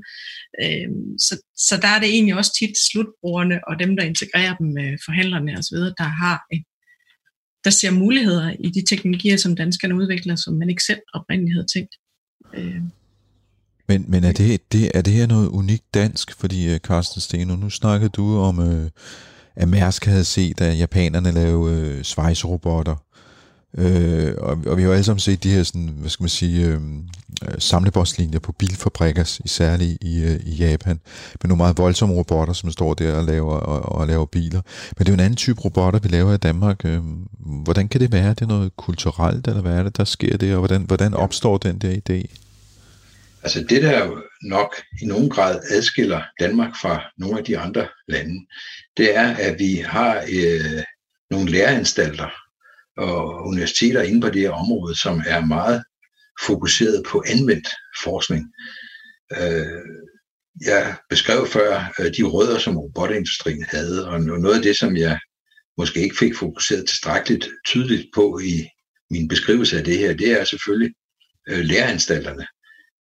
Øhm, 0.62 1.18
så, 1.18 1.34
så 1.56 1.74
der 1.82 1.88
er 1.88 2.00
det 2.00 2.08
egentlig 2.08 2.36
også 2.36 2.52
tit 2.58 2.74
slutbrugerne 2.86 3.56
og 3.68 3.78
dem, 3.82 3.96
der 3.96 4.04
integrerer 4.04 4.54
dem 4.60 4.66
med 4.78 4.88
forhandlerne 5.06 5.58
osv., 5.58 5.78
der 6.00 6.08
har 6.22 6.38
en, 6.52 6.64
der 7.64 7.70
ser 7.70 7.90
muligheder 7.90 8.54
i 8.60 8.68
de 8.76 8.84
teknologier, 8.90 9.36
som 9.36 9.56
danskerne 9.56 9.94
udvikler, 9.94 10.36
som 10.36 10.54
man 10.54 10.70
ikke 10.70 10.82
selv 10.82 11.00
oprindeligt 11.14 11.54
havde 11.56 11.66
tænkt. 11.74 11.94
Øhm. 12.54 12.90
Men, 13.88 14.04
men 14.08 14.24
er, 14.24 14.32
det, 14.32 14.72
det, 14.72 14.90
er 14.94 15.02
det 15.02 15.12
her 15.12 15.26
noget 15.26 15.48
unikt 15.48 15.94
dansk? 15.94 16.40
Fordi, 16.40 16.72
øh, 16.72 16.78
Carsten 16.78 17.20
Steno, 17.20 17.56
nu 17.56 17.70
snakkede 17.70 18.10
du 18.10 18.38
om, 18.38 18.60
øh, 18.60 18.90
at 19.56 19.68
Mærsk 19.68 20.04
havde 20.04 20.24
set, 20.24 20.60
at 20.60 20.78
japanerne 20.78 21.30
lavede 21.30 21.80
øh, 21.80 22.04
svejserobotter. 22.04 22.96
Øh, 23.78 24.34
og, 24.38 24.58
og 24.66 24.76
vi 24.76 24.82
har 24.82 24.88
jo 24.88 24.92
alle 24.92 25.04
sammen 25.04 25.20
set 25.20 25.42
de 25.42 25.50
her 25.50 25.62
sådan, 25.62 25.90
hvad 25.96 26.10
skal 26.10 26.22
man 26.22 26.28
sige, 26.28 26.66
øh, 26.66 26.80
øh 27.42 27.54
samlebåndslinjer 27.58 28.38
på 28.38 28.52
bilfabrikker, 28.52 29.40
især 29.44 29.78
i, 29.80 30.22
øh, 30.22 30.40
i 30.46 30.54
Japan, 30.54 31.00
med 31.42 31.48
nogle 31.48 31.56
meget 31.56 31.78
voldsomme 31.78 32.14
robotter, 32.14 32.54
som 32.54 32.70
står 32.70 32.94
der 32.94 33.16
og 33.16 33.24
laver, 33.24 33.54
og, 33.54 33.98
og 33.98 34.06
laver 34.06 34.26
biler. 34.26 34.60
Men 34.98 35.06
det 35.06 35.08
er 35.08 35.12
jo 35.12 35.14
en 35.14 35.20
anden 35.20 35.36
type 35.36 35.60
robotter, 35.64 36.00
vi 36.00 36.08
laver 36.08 36.34
i 36.34 36.36
Danmark. 36.36 36.84
Øh, 36.84 37.00
hvordan 37.38 37.88
kan 37.88 38.00
det 38.00 38.12
være? 38.12 38.30
Det 38.30 38.42
er 38.42 38.46
noget 38.46 38.76
kulturelt, 38.76 39.48
eller 39.48 39.62
hvad 39.62 39.78
er 39.78 39.82
det, 39.82 39.96
der 39.96 40.04
sker 40.04 40.36
det, 40.36 40.52
og 40.52 40.58
hvordan, 40.58 40.82
hvordan 40.82 41.14
opstår 41.14 41.58
den 41.58 41.78
der 41.78 41.96
idé? 42.10 42.45
Altså 43.46 43.64
det, 43.64 43.82
der 43.82 44.22
nok 44.42 44.82
i 45.02 45.06
nogen 45.06 45.30
grad 45.30 45.60
adskiller 45.70 46.22
Danmark 46.40 46.76
fra 46.82 47.12
nogle 47.18 47.38
af 47.38 47.44
de 47.44 47.58
andre 47.58 47.88
lande, 48.08 48.46
det 48.96 49.16
er, 49.16 49.36
at 49.36 49.58
vi 49.58 49.74
har 49.76 50.16
øh, 50.16 50.82
nogle 51.30 51.50
læreanstalter 51.50 52.30
og 52.96 53.46
universiteter 53.46 54.02
inde 54.02 54.20
på 54.20 54.30
det 54.30 54.42
her 54.42 54.50
område, 54.50 54.98
som 54.98 55.22
er 55.26 55.40
meget 55.40 55.82
fokuseret 56.46 57.02
på 57.10 57.24
anvendt 57.26 57.68
forskning. 58.02 58.44
Øh, 59.32 59.82
jeg 60.66 60.96
beskrev 61.10 61.46
før 61.46 61.92
øh, 62.00 62.12
de 62.16 62.22
rødder, 62.22 62.58
som 62.58 62.78
robotindustrien 62.78 63.64
havde, 63.68 64.08
og 64.08 64.20
noget 64.20 64.56
af 64.56 64.62
det, 64.62 64.76
som 64.76 64.96
jeg 64.96 65.18
måske 65.78 66.00
ikke 66.00 66.18
fik 66.18 66.34
fokuseret 66.36 66.88
tilstrækkeligt 66.88 67.48
tydeligt 67.66 68.06
på 68.14 68.38
i 68.38 68.68
min 69.10 69.28
beskrivelse 69.28 69.78
af 69.78 69.84
det 69.84 69.98
her, 69.98 70.14
det 70.14 70.40
er 70.40 70.44
selvfølgelig 70.44 70.94
øh, 71.48 71.64
læreanstalterne. 71.64 72.46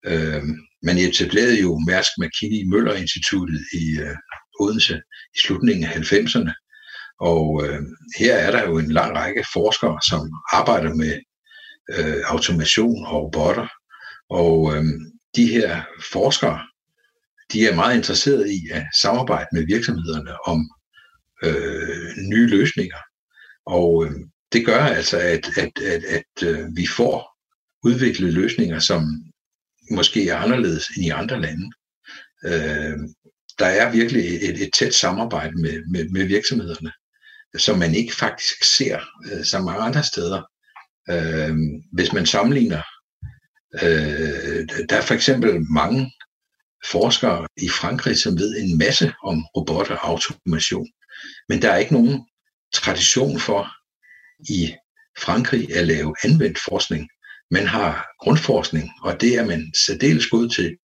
Øh, 0.05 0.43
man 0.83 0.97
etablerede 0.97 1.61
jo 1.61 1.79
Mærsk 1.79 2.11
McKinney 2.17 2.63
Møller 2.65 2.93
Instituttet 2.93 3.61
i 3.73 3.99
øh, 3.99 4.15
Odense 4.59 5.01
i 5.35 5.39
slutningen 5.45 5.85
af 5.85 5.91
90'erne. 5.91 6.53
Og 7.19 7.65
øh, 7.65 7.81
her 8.19 8.35
er 8.35 8.51
der 8.51 8.63
jo 8.69 8.77
en 8.77 8.91
lang 8.91 9.15
række 9.15 9.45
forskere, 9.53 9.99
som 10.09 10.21
arbejder 10.53 10.93
med 10.95 11.13
øh, 11.93 12.21
automation 12.25 13.05
og 13.05 13.23
robotter. 13.23 13.67
Og 14.29 14.75
øh, 14.75 14.83
de 15.35 15.47
her 15.47 15.83
forskere, 16.11 16.59
de 17.51 17.67
er 17.67 17.75
meget 17.75 17.95
interesserede 17.95 18.53
i 18.53 18.59
at 18.71 18.85
samarbejde 18.95 19.47
med 19.53 19.65
virksomhederne 19.65 20.47
om 20.47 20.69
øh, 21.43 22.17
nye 22.31 22.47
løsninger. 22.47 22.97
Og 23.65 24.05
øh, 24.05 24.11
det 24.53 24.65
gør 24.65 24.79
altså, 24.79 25.17
at, 25.17 25.45
at, 25.57 25.71
at, 25.83 26.03
at 26.03 26.43
øh, 26.43 26.67
vi 26.75 26.87
får 26.87 27.35
udviklet 27.83 28.33
løsninger, 28.33 28.79
som 28.79 29.01
måske 29.91 30.29
er 30.29 30.37
anderledes 30.37 30.87
end 30.87 31.05
i 31.05 31.09
andre 31.09 31.41
lande. 31.41 31.71
Øh, 32.45 32.97
der 33.59 33.65
er 33.65 33.91
virkelig 33.91 34.25
et, 34.25 34.61
et 34.61 34.69
tæt 34.73 34.93
samarbejde 34.93 35.61
med, 35.61 35.83
med, 35.91 36.09
med 36.09 36.25
virksomhederne, 36.25 36.91
som 37.57 37.79
man 37.79 37.95
ikke 37.95 38.15
faktisk 38.15 38.63
ser 38.63 38.99
øh, 39.31 39.45
så 39.45 39.59
mange 39.59 39.81
andre 39.81 40.03
steder. 40.03 40.43
Øh, 41.09 41.55
hvis 41.93 42.13
man 42.13 42.25
sammenligner, 42.25 42.81
øh, 43.83 44.67
der 44.89 44.97
er 44.97 45.01
for 45.01 45.13
eksempel 45.13 45.71
mange 45.71 46.11
forskere 46.91 47.47
i 47.57 47.69
Frankrig, 47.69 48.17
som 48.17 48.37
ved 48.37 48.57
en 48.57 48.77
masse 48.77 49.13
om 49.23 49.45
robotter 49.57 49.95
og 49.95 50.09
automation, 50.09 50.87
men 51.49 51.61
der 51.61 51.71
er 51.71 51.77
ikke 51.77 51.93
nogen 51.93 52.27
tradition 52.73 53.39
for 53.39 53.67
i 54.39 54.75
Frankrig 55.17 55.75
at 55.75 55.87
lave 55.87 56.15
anvendt 56.23 56.59
forskning. 56.69 57.09
Man 57.51 57.67
har 57.67 58.07
grundforskning, 58.19 58.89
og 59.01 59.21
det 59.21 59.35
er 59.35 59.45
man 59.45 59.71
særdeles 59.85 60.27
god 60.27 60.49
til. 60.49 60.77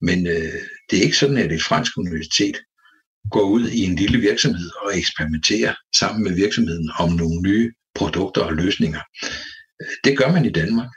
Men 0.00 0.26
øh, 0.26 0.60
det 0.90 0.98
er 0.98 1.02
ikke 1.02 1.16
sådan, 1.16 1.36
at 1.36 1.52
et 1.52 1.62
fransk 1.62 1.98
universitet 1.98 2.56
går 3.30 3.42
ud 3.42 3.68
i 3.68 3.80
en 3.84 3.96
lille 3.96 4.18
virksomhed 4.18 4.70
og 4.82 4.98
eksperimenterer 4.98 5.74
sammen 5.96 6.24
med 6.24 6.34
virksomheden 6.34 6.90
om 6.98 7.12
nogle 7.12 7.42
nye 7.42 7.72
produkter 7.94 8.42
og 8.42 8.54
løsninger. 8.54 9.00
Det 10.04 10.18
gør 10.18 10.32
man 10.32 10.44
i 10.44 10.52
Danmark. 10.52 10.90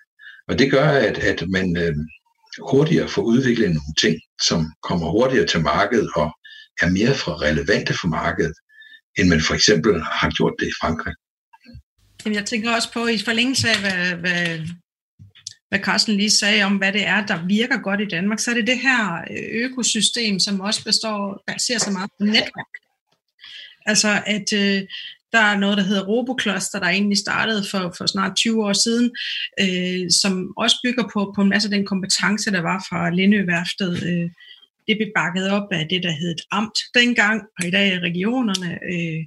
Og 0.48 0.60
det 0.60 0.72
gør, 0.72 0.90
at, 0.90 1.18
at 1.18 1.50
man, 1.50 1.78
øh, 1.78 1.96
hurtigere 2.60 3.10
får 3.10 3.22
udviklet 3.22 3.68
nogle 3.70 3.96
ting, 4.02 4.16
som 4.42 4.60
kommer 4.84 5.10
hurtigere 5.10 5.48
til 5.48 5.62
markedet 5.62 6.10
og 6.16 6.30
er 6.82 6.90
mere 6.90 7.16
for 7.16 7.42
relevante 7.42 7.94
for 8.02 8.08
markedet, 8.08 8.56
end 9.18 9.30
man 9.30 9.42
for 9.42 9.54
eksempel 9.54 10.02
har 10.02 10.30
gjort 10.38 10.54
det 10.60 10.68
i 10.68 10.78
Frankrig. 10.82 11.14
Jeg 12.26 12.46
tænker 12.46 12.76
også 12.76 12.94
på, 12.94 13.08
i 13.08 13.18
forlængelse 13.26 13.70
af, 13.70 13.80
hvad, 13.80 14.16
hvad, 14.24 14.60
hvad 15.72 15.80
Carsten 15.80 16.16
lige 16.16 16.30
sagde 16.30 16.64
om, 16.64 16.78
hvad 16.78 16.94
det 16.94 17.08
er, 17.08 17.26
der 17.26 17.46
virker 17.46 17.78
godt 17.78 18.02
i 18.02 18.06
Danmark, 18.06 18.40
så 18.40 18.52
er 18.52 18.56
det 18.56 18.68
det 18.68 18.80
her 18.80 19.22
øh, 19.32 19.64
økosystem, 19.66 20.40
som 20.40 20.60
også 20.60 20.84
består, 20.84 21.44
baserer 21.48 21.80
sig 21.80 21.94
meget 21.94 22.10
på 22.20 22.26
netværk. 22.26 22.74
Altså, 23.86 24.22
at 24.26 24.54
øh, 24.54 24.82
der 25.32 25.40
er 25.40 25.58
noget, 25.58 25.78
der 25.78 25.84
hedder 25.84 26.06
Robocluster, 26.06 26.80
der 26.80 26.88
egentlig 26.88 27.18
startede 27.18 27.64
for, 27.72 27.94
for 27.98 28.06
snart 28.06 28.36
20 28.36 28.66
år 28.66 28.74
siden, 28.74 29.12
øh, 29.60 30.12
som 30.22 30.54
også 30.58 30.76
bygger 30.84 31.04
på, 31.14 31.34
på 31.36 31.42
en 31.42 31.50
masse 31.50 31.68
af 31.68 31.72
den 31.72 31.86
kompetence, 31.86 32.52
der 32.52 32.62
var 32.62 32.86
fra 32.90 33.10
Lindøværftet. 33.10 34.04
Øh, 34.04 34.30
det 34.88 34.98
blev 34.98 35.12
bakket 35.16 35.50
op 35.52 35.68
af 35.72 35.88
det, 35.90 36.04
der 36.04 36.12
hed 36.12 36.32
et 36.32 36.42
amt 36.52 36.80
dengang, 36.96 37.42
og 37.60 37.66
i 37.68 37.72
dag 37.72 37.94
er 37.94 38.00
regionerne, 38.00 38.80
øh, 38.94 39.26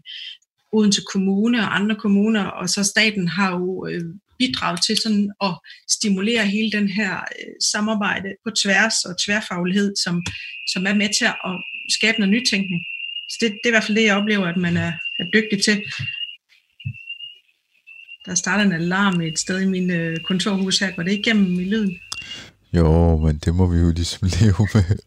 Odense 0.73 1.03
Kommune 1.13 1.59
og 1.59 1.77
andre 1.77 1.97
kommuner, 1.97 2.45
og 2.45 2.69
så 2.69 2.85
staten 2.85 3.29
har 3.29 3.51
jo 3.51 3.87
øh, 3.87 4.05
bidrage 4.39 4.79
til 4.87 4.97
sådan 5.03 5.33
at 5.43 5.55
stimulere 5.91 6.47
hele 6.47 6.73
den 6.73 6.89
her 6.89 7.13
øh, 7.15 7.55
samarbejde 7.73 8.29
på 8.45 8.51
tværs 8.63 8.97
og 9.05 9.15
tværfaglighed, 9.25 9.95
som, 10.05 10.23
som 10.73 10.87
er 10.87 10.95
med 10.95 11.09
til 11.19 11.25
at 11.25 11.55
skabe 11.97 12.19
noget 12.19 12.35
nytænkning. 12.37 12.81
Så 13.31 13.37
det, 13.41 13.51
det 13.51 13.65
er 13.65 13.69
i 13.69 13.77
hvert 13.77 13.85
fald 13.85 13.97
det, 13.97 14.05
jeg 14.05 14.17
oplever, 14.17 14.47
at 14.47 14.57
man 14.57 14.77
er, 14.77 14.93
er 15.21 15.27
dygtig 15.35 15.65
til. 15.65 15.77
Der 18.27 18.35
starter 18.35 18.65
en 18.65 18.73
alarm 18.73 19.21
et 19.21 19.39
sted 19.39 19.61
i 19.61 19.67
min 19.67 19.91
øh, 19.91 20.17
kontorhus 20.17 20.79
her. 20.79 20.91
Går 20.91 21.03
det 21.03 21.13
igennem 21.13 21.61
i 21.61 21.65
lyden? 21.65 21.99
Jo, 22.73 23.19
men 23.19 23.39
det 23.39 23.55
må 23.55 23.67
vi 23.67 23.79
jo 23.79 23.91
ligesom 23.91 24.29
leve 24.41 24.69
med. 24.75 24.99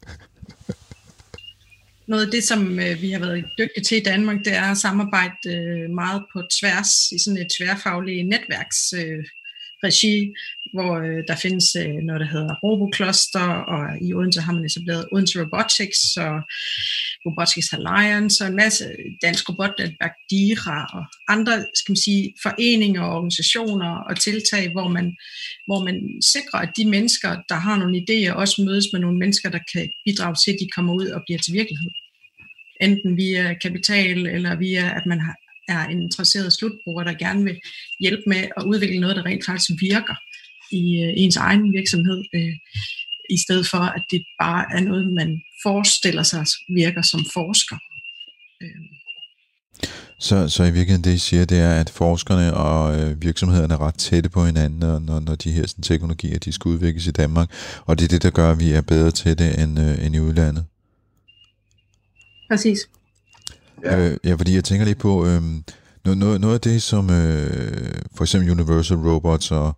Noget 2.08 2.26
af 2.26 2.32
det, 2.32 2.44
som 2.44 2.80
øh, 2.80 3.02
vi 3.02 3.12
har 3.12 3.20
været 3.20 3.46
dygtige 3.58 3.84
til 3.84 3.98
i 3.98 4.04
Danmark, 4.04 4.46
det 4.46 4.54
er 4.54 4.72
at 4.72 4.78
samarbejde 4.78 5.36
øh, 5.48 5.90
meget 5.90 6.24
på 6.34 6.42
tværs 6.60 7.12
i 7.12 7.18
sådan 7.18 7.42
et 7.42 7.52
tværfagligt 7.58 8.28
netværks 8.28 8.94
øh, 8.94 9.24
regi, 9.84 10.34
hvor 10.74 10.94
øh, 11.08 11.24
der 11.28 11.36
findes 11.36 11.76
øh, 11.76 11.94
noget, 12.08 12.22
der 12.22 12.28
hedder 12.28 12.56
Robocluster, 12.64 13.48
og 13.74 13.82
i 14.02 14.14
Odense 14.14 14.42
har 14.42 14.54
man 14.54 14.66
etableret 14.66 15.08
Odense 15.12 15.42
Robotics 15.42 16.18
og 16.18 16.36
Robotics 17.28 17.74
Alliance 17.74 18.44
og 18.44 18.48
en 18.50 18.56
masse 18.56 18.86
dansk 19.22 19.50
robotnetværk, 19.50 20.14
DIRA 20.30 20.80
og 20.98 21.04
andre 21.28 21.54
skal 21.76 21.92
man 21.92 22.04
sige, 22.08 22.34
foreninger 22.44 23.02
og 23.02 23.16
organisationer 23.16 23.92
og 24.10 24.20
tiltag, 24.20 24.72
hvor 24.72 24.88
man, 24.88 25.16
hvor 25.68 25.80
man 25.86 26.22
sikrer, 26.22 26.60
at 26.60 26.72
de 26.78 26.86
mennesker, 26.86 27.32
der 27.50 27.56
har 27.56 27.78
nogle 27.78 27.98
idéer, 28.04 28.34
også 28.34 28.62
mødes 28.62 28.86
med 28.94 29.02
nogle 29.02 29.18
mennesker, 29.18 29.50
der 29.50 29.60
kan 29.74 29.90
bidrage 30.06 30.36
til, 30.36 30.52
at 30.52 30.58
de 30.60 30.70
kommer 30.76 30.94
ud 30.94 31.08
og 31.08 31.22
bliver 31.26 31.40
til 31.40 31.54
virkelighed. 31.54 31.92
Enten 32.82 33.18
via 33.18 33.54
kapital 33.54 34.26
eller 34.26 34.56
via, 34.56 34.98
at 34.98 35.06
man 35.06 35.22
er 35.68 35.88
en 35.88 36.02
interesseret 36.02 36.54
slutbruger, 36.54 37.04
der 37.04 37.14
gerne 37.14 37.44
vil 37.44 37.60
hjælpe 38.00 38.24
med 38.28 38.42
at 38.58 38.64
udvikle 38.64 39.00
noget, 39.00 39.16
der 39.16 39.26
rent 39.26 39.46
faktisk 39.46 39.72
virker 39.82 40.16
i 40.72 41.04
øh, 41.04 41.14
ens 41.16 41.38
egen 41.38 41.74
virksomhed, 41.74 42.24
øh, 42.36 42.56
i 43.30 43.38
stedet 43.46 43.68
for, 43.72 43.78
at 43.78 44.04
det 44.12 44.24
bare 44.42 44.66
er 44.76 44.82
noget, 44.82 45.14
man 45.14 45.42
forestiller 45.64 46.24
sig 46.24 46.46
virker 46.76 47.02
som 47.02 47.26
forsker. 47.34 47.78
Øh. 48.62 48.98
Så, 50.20 50.50
så 50.50 50.64
i 50.64 50.72
virkeligheden 50.72 51.04
det, 51.04 51.14
I 51.14 51.18
siger, 51.18 51.46
det 51.46 51.60
er, 51.60 51.80
at 51.80 51.90
forskerne 51.90 52.54
og 52.54 53.00
øh, 53.00 53.22
virksomhederne 53.22 53.74
er 53.74 53.82
ret 53.82 53.96
tætte 53.96 54.30
på 54.30 54.46
hinanden, 54.46 54.80
når, 54.80 55.20
når 55.20 55.36
de 55.36 55.52
her 55.52 55.68
sådan, 55.68 55.84
teknologier 55.84 56.40
de 56.40 56.52
skal 56.52 56.70
udvikles 56.70 57.08
i 57.08 57.12
Danmark, 57.12 57.52
og 57.86 58.00
det 58.00 58.06
er 58.06 58.10
det, 58.10 58.24
der 58.24 58.30
gør, 58.30 58.52
at 58.52 58.60
vi 58.60 58.72
er 58.72 58.82
bedre 58.82 59.12
til 59.12 59.38
det 59.38 59.60
end, 59.60 59.80
øh, 59.80 60.06
end 60.06 60.16
i 60.16 60.20
udlandet. 60.20 60.66
Præcis. 62.50 62.80
Ja. 63.84 64.00
Øh, 64.00 64.18
ja, 64.24 64.34
fordi 64.34 64.56
jeg 64.56 64.64
tænker 64.64 64.86
lige 64.86 64.96
på, 64.96 65.26
øh, 65.26 65.42
noget, 66.06 66.18
noget, 66.18 66.42
noget 66.42 66.54
af 66.54 66.62
det, 66.62 66.84
som 66.84 67.10
øh, 67.10 68.02
for 68.16 68.24
eksempel 68.24 68.52
Universal 68.52 68.98
Robots 68.98 69.52
og, 69.52 69.78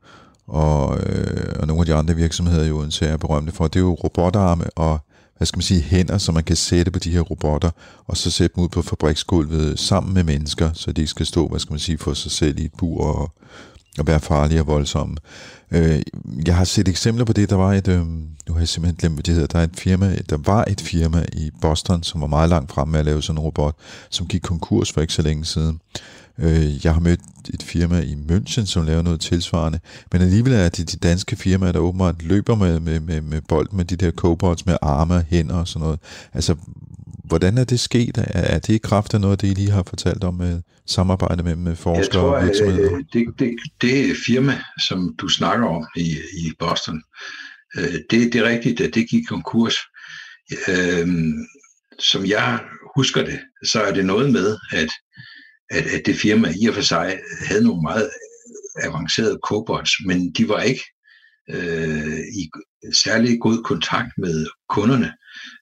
og, 0.50 1.00
øh, 1.00 1.56
og 1.60 1.68
nogle 1.68 1.82
af 1.82 1.86
de 1.86 1.94
andre 1.94 2.16
virksomheder 2.16 2.66
i 2.66 2.72
Odense 2.72 3.06
er 3.06 3.18
berømte 3.18 3.52
for, 3.52 3.68
det 3.68 3.76
er 3.76 3.84
jo 3.84 3.94
robotarme 3.94 4.66
og 4.76 5.00
hvad 5.40 5.46
skal 5.46 5.58
man 5.58 5.64
sige, 5.64 5.82
hænder, 5.82 6.18
som 6.18 6.34
man 6.34 6.44
kan 6.44 6.56
sætte 6.56 6.92
på 6.92 7.00
de 7.00 7.12
her 7.12 7.20
robotter, 7.20 7.70
og 8.08 8.18
så 8.18 8.32
sætte 8.32 8.56
dem 8.56 8.64
ud 8.64 8.70
på 8.70 8.82
fabriksgulvet 8.82 9.80
sammen 9.80 10.14
med 10.14 10.24
mennesker, 10.24 10.74
så 10.74 10.92
de 10.92 11.08
skal 11.08 11.26
stå, 11.26 11.48
hvad 11.48 11.60
skal 11.60 11.74
man 11.74 11.80
sige, 11.80 11.98
for 11.98 12.14
sig 12.14 12.32
selv 12.32 12.60
i 12.60 12.66
et 12.66 12.72
bur 12.78 13.06
og, 13.06 13.32
og 14.00 14.08
være 14.08 14.20
farlige 14.20 14.62
og 14.62 14.68
voldsomme. 14.68 15.18
Øh, 15.72 16.02
jeg 16.46 16.56
har 16.56 16.64
set 16.64 16.88
eksempler 16.88 17.26
på 17.26 17.34
det. 17.34 17.50
Der 17.50 17.56
var 17.56 17.74
et, 17.74 17.88
øh, 17.88 18.06
nu 18.08 18.54
har 18.54 18.60
jeg 18.60 18.68
simpelthen 18.68 18.98
glemt, 18.98 19.16
hvad 19.16 19.24
det 19.24 19.34
hedder. 19.34 19.48
Der, 19.48 19.60
er 19.60 19.64
et 19.64 19.80
firma, 19.80 20.16
der 20.30 20.38
var 20.38 20.66
et 20.68 20.82
firma 20.82 21.26
i 21.34 21.52
Boston, 21.62 22.04
som 22.04 22.22
var 22.22 22.28
meget 22.28 22.50
langt 22.50 22.72
fremme 22.72 22.92
med 22.92 23.00
at 23.00 23.06
lave 23.06 23.22
sådan 23.22 23.38
en 23.38 23.44
robot, 23.44 23.76
som 24.10 24.28
gik 24.28 24.42
konkurs 24.42 24.92
for 24.92 25.02
ikke 25.02 25.14
så 25.14 25.22
længe 25.22 25.46
siden. 25.46 25.82
Øh, 26.42 26.86
jeg 26.86 26.94
har 26.94 27.00
mødt 27.00 27.20
et 27.54 27.64
firma 27.64 28.00
i 28.00 28.14
München, 28.14 28.66
som 28.66 28.86
laver 28.86 29.02
noget 29.02 29.22
tilsvarende, 29.22 29.80
men 30.12 30.22
alligevel 30.22 30.54
er 30.54 30.70
det 30.70 30.92
de 30.92 30.98
danske 30.98 31.36
firmaer, 31.36 31.72
der 31.72 31.80
åbenbart 31.80 32.24
løber 32.24 32.56
med, 32.56 32.80
med, 32.80 33.00
med, 33.00 33.22
med 33.22 33.42
bold 33.42 33.72
med 33.72 33.86
de 33.86 33.96
der 33.96 34.12
cobots 34.12 34.66
med 34.66 34.78
arme 34.82 35.14
og 35.14 35.24
hænder 35.30 35.56
og 35.56 35.68
sådan 35.68 35.84
noget. 35.84 36.00
Altså, 36.34 36.56
hvordan 37.24 37.58
er 37.58 37.64
det 37.64 37.80
sket? 37.80 38.18
Er, 38.18 38.42
er 38.42 38.60
det 38.60 38.74
i 38.74 38.78
kraft 38.78 39.14
af 39.14 39.22
noget, 39.22 39.42
det 39.42 39.48
I 39.48 39.54
lige 39.54 39.72
har 39.72 39.84
fortalt 39.84 40.24
om 40.24 40.34
med 40.34 40.62
samarbejde 40.86 41.44
med, 41.44 41.56
med 41.56 41.76
forskere 41.76 42.00
jeg 42.00 42.12
tror, 42.12 42.38
og 42.38 42.46
virksomheder? 42.46 42.94
Øh, 42.94 43.04
det, 43.14 43.26
det, 43.40 43.56
det 43.82 44.16
firma, 44.26 44.60
som 44.88 45.16
du 45.22 45.28
snakker 45.28 45.68
om 45.68 45.88
i, 45.96 46.18
i 46.34 46.52
Boston, 46.60 47.02
øh, 47.78 47.94
det, 48.10 48.34
det 48.34 48.36
er 48.36 48.44
rigtigt, 48.44 48.82
at 48.82 48.96
det 48.96 49.10
gik 49.10 49.24
konkurs. 49.30 49.76
Øh, 50.68 51.08
som 52.00 52.26
jeg 52.26 52.60
husker 52.96 53.26
det, 53.26 53.40
så 53.66 53.82
er 53.82 53.94
det 53.94 54.06
noget 54.06 54.32
med, 54.32 54.58
at, 54.72 54.90
at, 55.70 55.86
at 55.86 56.02
det 56.06 56.16
firma 56.16 56.54
i 56.62 56.68
og 56.68 56.74
for 56.74 56.82
sig 56.82 57.20
havde 57.48 57.64
nogle 57.64 57.82
meget 57.82 58.10
avancerede 58.84 59.40
cobots, 59.44 59.92
men 60.06 60.32
de 60.32 60.50
var 60.50 60.62
ikke 60.62 60.84
øh, 61.50 62.20
i 62.20 62.50
særlig 62.94 63.40
god 63.40 63.64
kontakt 63.64 64.12
med 64.18 64.48
kunderne. 64.70 65.14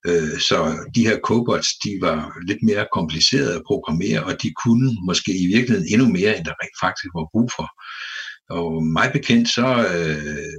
Øh, 0.07 0.39
så 0.39 0.89
de 0.95 1.07
her 1.07 1.19
cobots, 1.23 1.67
de 1.83 1.97
var 2.01 2.33
lidt 2.47 2.63
mere 2.63 2.87
komplicerede 2.93 3.55
at 3.55 3.63
programmere, 3.67 4.23
og 4.23 4.41
de 4.43 4.53
kunne 4.65 4.95
måske 5.05 5.31
i 5.43 5.47
virkeligheden 5.47 5.87
endnu 5.93 6.07
mere, 6.09 6.37
end 6.37 6.45
der 6.45 6.59
rent 6.61 6.77
faktisk 6.85 7.11
var 7.15 7.27
brug 7.33 7.49
for. 7.57 7.67
Og 8.49 8.85
mig 8.85 9.09
bekendt, 9.13 9.49
så 9.49 9.67
øh, 9.95 10.53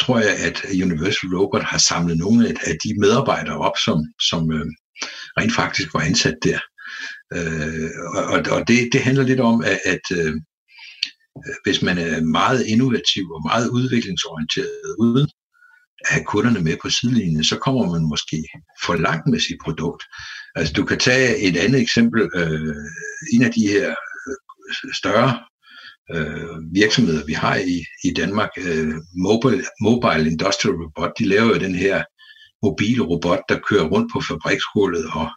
tror 0.00 0.18
jeg, 0.18 0.34
at 0.46 0.56
Universal 0.84 1.30
Robot 1.36 1.62
har 1.62 1.78
samlet 1.78 2.18
nogle 2.18 2.48
af 2.48 2.74
de 2.84 3.00
medarbejdere 3.00 3.58
op, 3.58 3.76
som, 3.84 3.98
som 4.30 4.52
øh, 4.52 4.66
rent 5.38 5.54
faktisk 5.54 5.94
var 5.94 6.00
ansat 6.00 6.38
der. 6.42 6.60
Øh, 7.34 7.90
og 8.32 8.38
og 8.56 8.68
det, 8.68 8.88
det 8.92 9.00
handler 9.00 9.24
lidt 9.24 9.40
om, 9.40 9.64
at, 9.64 9.80
at 9.84 10.06
øh, 10.18 10.34
hvis 11.64 11.82
man 11.82 11.98
er 11.98 12.20
meget 12.20 12.66
innovativ 12.66 13.24
og 13.30 13.42
meget 13.50 13.68
udviklingsorienteret 13.68 14.96
uden 14.98 15.28
at 16.04 16.10
have 16.12 16.24
kunderne 16.24 16.60
med 16.60 16.76
på 16.82 16.90
sidelinjen, 16.90 17.44
så 17.44 17.58
kommer 17.58 17.92
man 17.92 18.08
måske 18.08 18.44
for 18.84 18.94
langt 18.94 19.26
med 19.26 19.40
sit 19.40 19.58
produkt. 19.64 20.02
Altså 20.54 20.72
du 20.72 20.84
kan 20.84 20.98
tage 20.98 21.38
et 21.38 21.56
andet 21.56 21.80
eksempel. 21.80 22.30
Øh, 22.34 22.76
en 23.32 23.42
af 23.42 23.52
de 23.52 23.68
her 23.68 23.88
øh, 24.28 24.94
større 24.94 25.38
øh, 26.14 26.58
virksomheder, 26.72 27.24
vi 27.26 27.32
har 27.32 27.56
i, 27.56 27.84
i 28.04 28.10
Danmark, 28.12 28.50
øh, 28.58 28.94
Mobile, 29.16 29.64
Mobile 29.80 30.30
Industrial 30.30 30.74
Robot, 30.74 31.12
de 31.18 31.24
laver 31.24 31.48
jo 31.48 31.58
den 31.58 31.74
her 31.74 32.04
mobile 32.62 33.02
robot, 33.02 33.40
der 33.48 33.58
kører 33.68 33.88
rundt 33.92 34.12
på 34.12 34.20
fabriksgulvet 34.20 35.06
og 35.12 35.28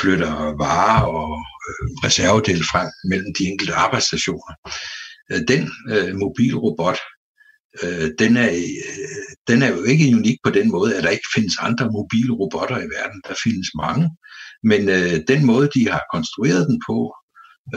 flytter 0.00 0.34
varer 0.64 1.02
og 1.02 1.32
øh, 1.68 1.88
reservedele 2.06 2.64
frem 2.72 2.88
mellem 3.10 3.34
de 3.38 3.44
enkelte 3.44 3.74
arbejdsstationer. 3.74 4.54
Øh, 5.32 5.40
den 5.48 5.62
øh, 5.92 6.16
mobilrobot, 6.16 6.98
øh, 7.82 8.10
den, 8.18 8.36
er, 8.36 8.50
øh, 8.50 9.26
den 9.48 9.62
er 9.62 9.68
jo 9.68 9.82
ikke 9.82 10.16
unik 10.16 10.38
på 10.44 10.50
den 10.50 10.70
måde, 10.70 10.96
at 10.96 11.02
der 11.02 11.10
ikke 11.10 11.32
findes 11.34 11.56
andre 11.60 11.90
mobile 11.90 12.32
robotter 12.32 12.78
i 12.78 12.88
verden. 12.96 13.22
Der 13.28 13.34
findes 13.44 13.68
mange. 13.76 14.10
Men 14.62 14.88
øh, 14.88 15.14
den 15.28 15.46
måde, 15.46 15.68
de 15.74 15.88
har 15.88 16.02
konstrueret 16.14 16.66
den 16.70 16.80
på, 16.88 17.14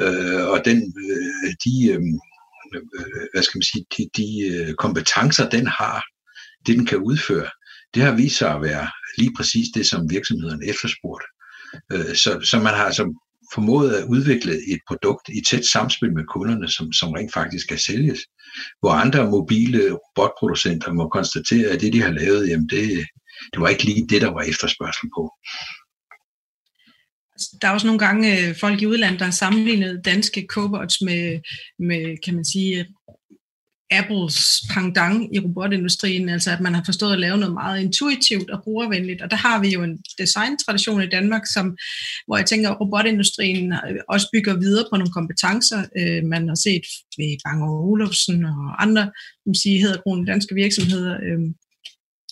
øh, 0.02 0.44
og 0.54 0.65
den, 0.65 0.78
øh, 1.10 1.52
de, 1.65 1.74
øh, 1.94 2.02
øh 2.76 2.82
hvad 3.34 3.44
skal 3.44 3.58
man 3.58 3.70
sige, 3.72 3.86
de, 3.98 4.04
de 4.20 4.30
øh, 4.52 4.74
kompetencer, 4.74 5.50
den 5.50 5.67
har, 5.67 6.04
det 6.65 6.78
den 6.78 6.86
kan 6.86 6.98
udføre, 6.98 7.50
det 7.94 8.04
har 8.04 8.15
vist 8.15 8.38
sig 8.38 8.52
at 8.56 8.62
være 8.62 8.88
lige 9.17 9.34
præcis 9.38 9.67
det, 9.76 9.86
som 9.86 10.10
virksomhederne 10.10 10.65
efterspurgte. 10.65 11.28
Øh, 11.91 12.15
så, 12.15 12.39
så 12.43 12.60
man 12.60 12.73
har 12.73 12.86
altså 12.86 13.13
formået 13.53 13.93
at 13.93 14.05
udvikle 14.07 14.53
et 14.73 14.79
produkt 14.88 15.29
i 15.29 15.41
tæt 15.49 15.65
samspil 15.65 16.13
med 16.13 16.23
kunderne, 16.34 16.67
som, 16.69 16.93
som 16.93 17.12
rent 17.12 17.34
faktisk 17.34 17.67
kan 17.67 17.77
sælges. 17.77 18.19
Hvor 18.79 18.91
andre 18.91 19.29
mobile 19.29 19.81
robotproducenter 19.91 20.93
må 20.93 21.10
konstatere, 21.10 21.69
at 21.69 21.81
det, 21.81 21.93
de 21.93 22.01
har 22.01 22.12
lavet, 22.12 22.49
jamen 22.49 22.69
det, 22.69 23.05
det 23.51 23.62
var 23.62 23.69
ikke 23.69 23.84
lige 23.84 24.07
det, 24.07 24.21
der 24.21 24.31
var 24.31 24.41
efterspørgsel 24.41 25.10
på. 25.17 25.23
Der 27.62 27.67
er 27.67 27.71
også 27.71 27.88
nogle 27.88 27.99
gange 27.99 28.47
øh, 28.47 28.55
folk 28.60 28.81
i 28.81 28.86
udlandet, 28.86 29.19
der 29.19 29.25
har 29.25 29.31
sammenlignet 29.31 30.01
danske 30.05 30.45
cobots 30.49 31.01
med, 31.01 31.39
med 31.79 32.17
kan 32.23 32.36
man 32.36 32.45
sige, 32.45 32.86
Apples 33.91 34.63
pendant 34.73 35.30
i 35.34 35.39
robotindustrien, 35.39 36.30
altså 36.30 36.51
at 36.51 36.62
man 36.62 36.73
har 36.73 36.84
forstået 36.86 37.13
at 37.13 37.19
lave 37.19 37.38
noget 37.38 37.54
meget 37.54 37.82
intuitivt 37.82 38.49
og 38.49 38.63
brugervenligt. 38.63 39.21
Og 39.21 39.32
der 39.32 39.38
har 39.38 39.60
vi 39.60 39.69
jo 39.69 39.84
en 39.84 39.99
designtradition 40.17 41.04
i 41.04 41.10
Danmark, 41.10 41.41
som, 41.54 41.77
hvor 42.27 42.38
jeg 42.38 42.45
tænker, 42.45 42.69
at 42.69 42.82
robotindustrien 42.82 43.73
øh, 43.73 43.95
også 44.10 44.27
bygger 44.34 44.60
videre 44.60 44.86
på 44.91 44.97
nogle 44.97 45.13
kompetencer. 45.13 45.86
Øh, 45.99 46.23
man 46.23 46.47
har 46.47 46.56
set 46.56 46.86
ved 47.17 47.38
Bang 47.45 47.63
Olufsen 47.63 48.45
og 48.45 48.84
andre, 48.84 49.12
som 49.43 49.54
siger, 49.54 49.80
hedder 49.80 50.25
danske 50.27 50.56
virksomheder. 50.56 51.13
Øh, 51.13 51.39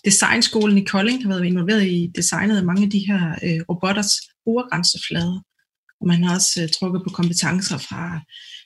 Designskolen 0.05 0.77
i 0.77 0.83
Kolding 0.83 1.23
har 1.23 1.29
været 1.29 1.45
involveret 1.45 1.87
i 1.87 2.11
designet 2.15 2.57
af 2.57 2.65
mange 2.65 2.83
af 2.83 2.89
de 2.89 3.07
her 3.07 3.21
øh, 3.43 3.61
robotters 3.69 4.11
brugergrænseflader. 4.43 5.39
Og 6.01 6.07
man 6.07 6.23
har 6.23 6.35
også 6.35 6.61
øh, 6.61 6.69
trukket 6.69 7.01
på 7.03 7.09
kompetencer 7.09 7.77
fra, 7.77 8.19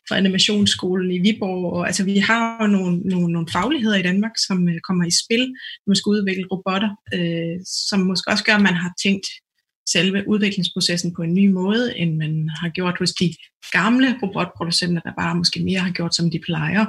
fra 0.08 0.18
animationsskolen 0.18 1.12
i 1.12 1.20
Viborg. 1.20 1.74
Og, 1.74 1.88
altså, 1.88 2.04
vi 2.04 2.18
har 2.18 2.58
jo 2.62 2.68
nogle, 2.68 2.98
nogle, 2.98 3.34
nogle 3.34 3.48
fagligheder 3.52 3.98
i 3.98 4.02
Danmark, 4.02 4.32
som 4.48 4.70
øh, 4.70 4.80
kommer 4.88 5.06
i 5.06 5.18
spil, 5.24 5.44
når 5.50 5.90
man 5.92 5.96
skal 5.96 6.10
udvikle 6.10 6.48
robotter, 6.52 6.92
øh, 7.16 7.56
som 7.90 8.00
måske 8.00 8.32
også 8.32 8.44
gør, 8.44 8.56
at 8.56 8.62
man 8.62 8.74
har 8.74 8.94
tænkt 9.04 9.26
selve 9.90 10.28
udviklingsprocessen 10.28 11.14
på 11.14 11.22
en 11.22 11.34
ny 11.34 11.48
måde, 11.52 11.98
end 11.98 12.18
man 12.18 12.50
har 12.62 12.70
gjort 12.70 13.00
hos 13.00 13.12
de 13.12 13.36
gamle 13.72 14.20
robotproducenter, 14.22 15.02
der 15.02 15.14
bare 15.18 15.36
måske 15.36 15.60
mere 15.64 15.80
har 15.80 15.92
gjort, 15.92 16.16
som 16.16 16.32
de 16.32 16.40
plejer, 16.46 16.86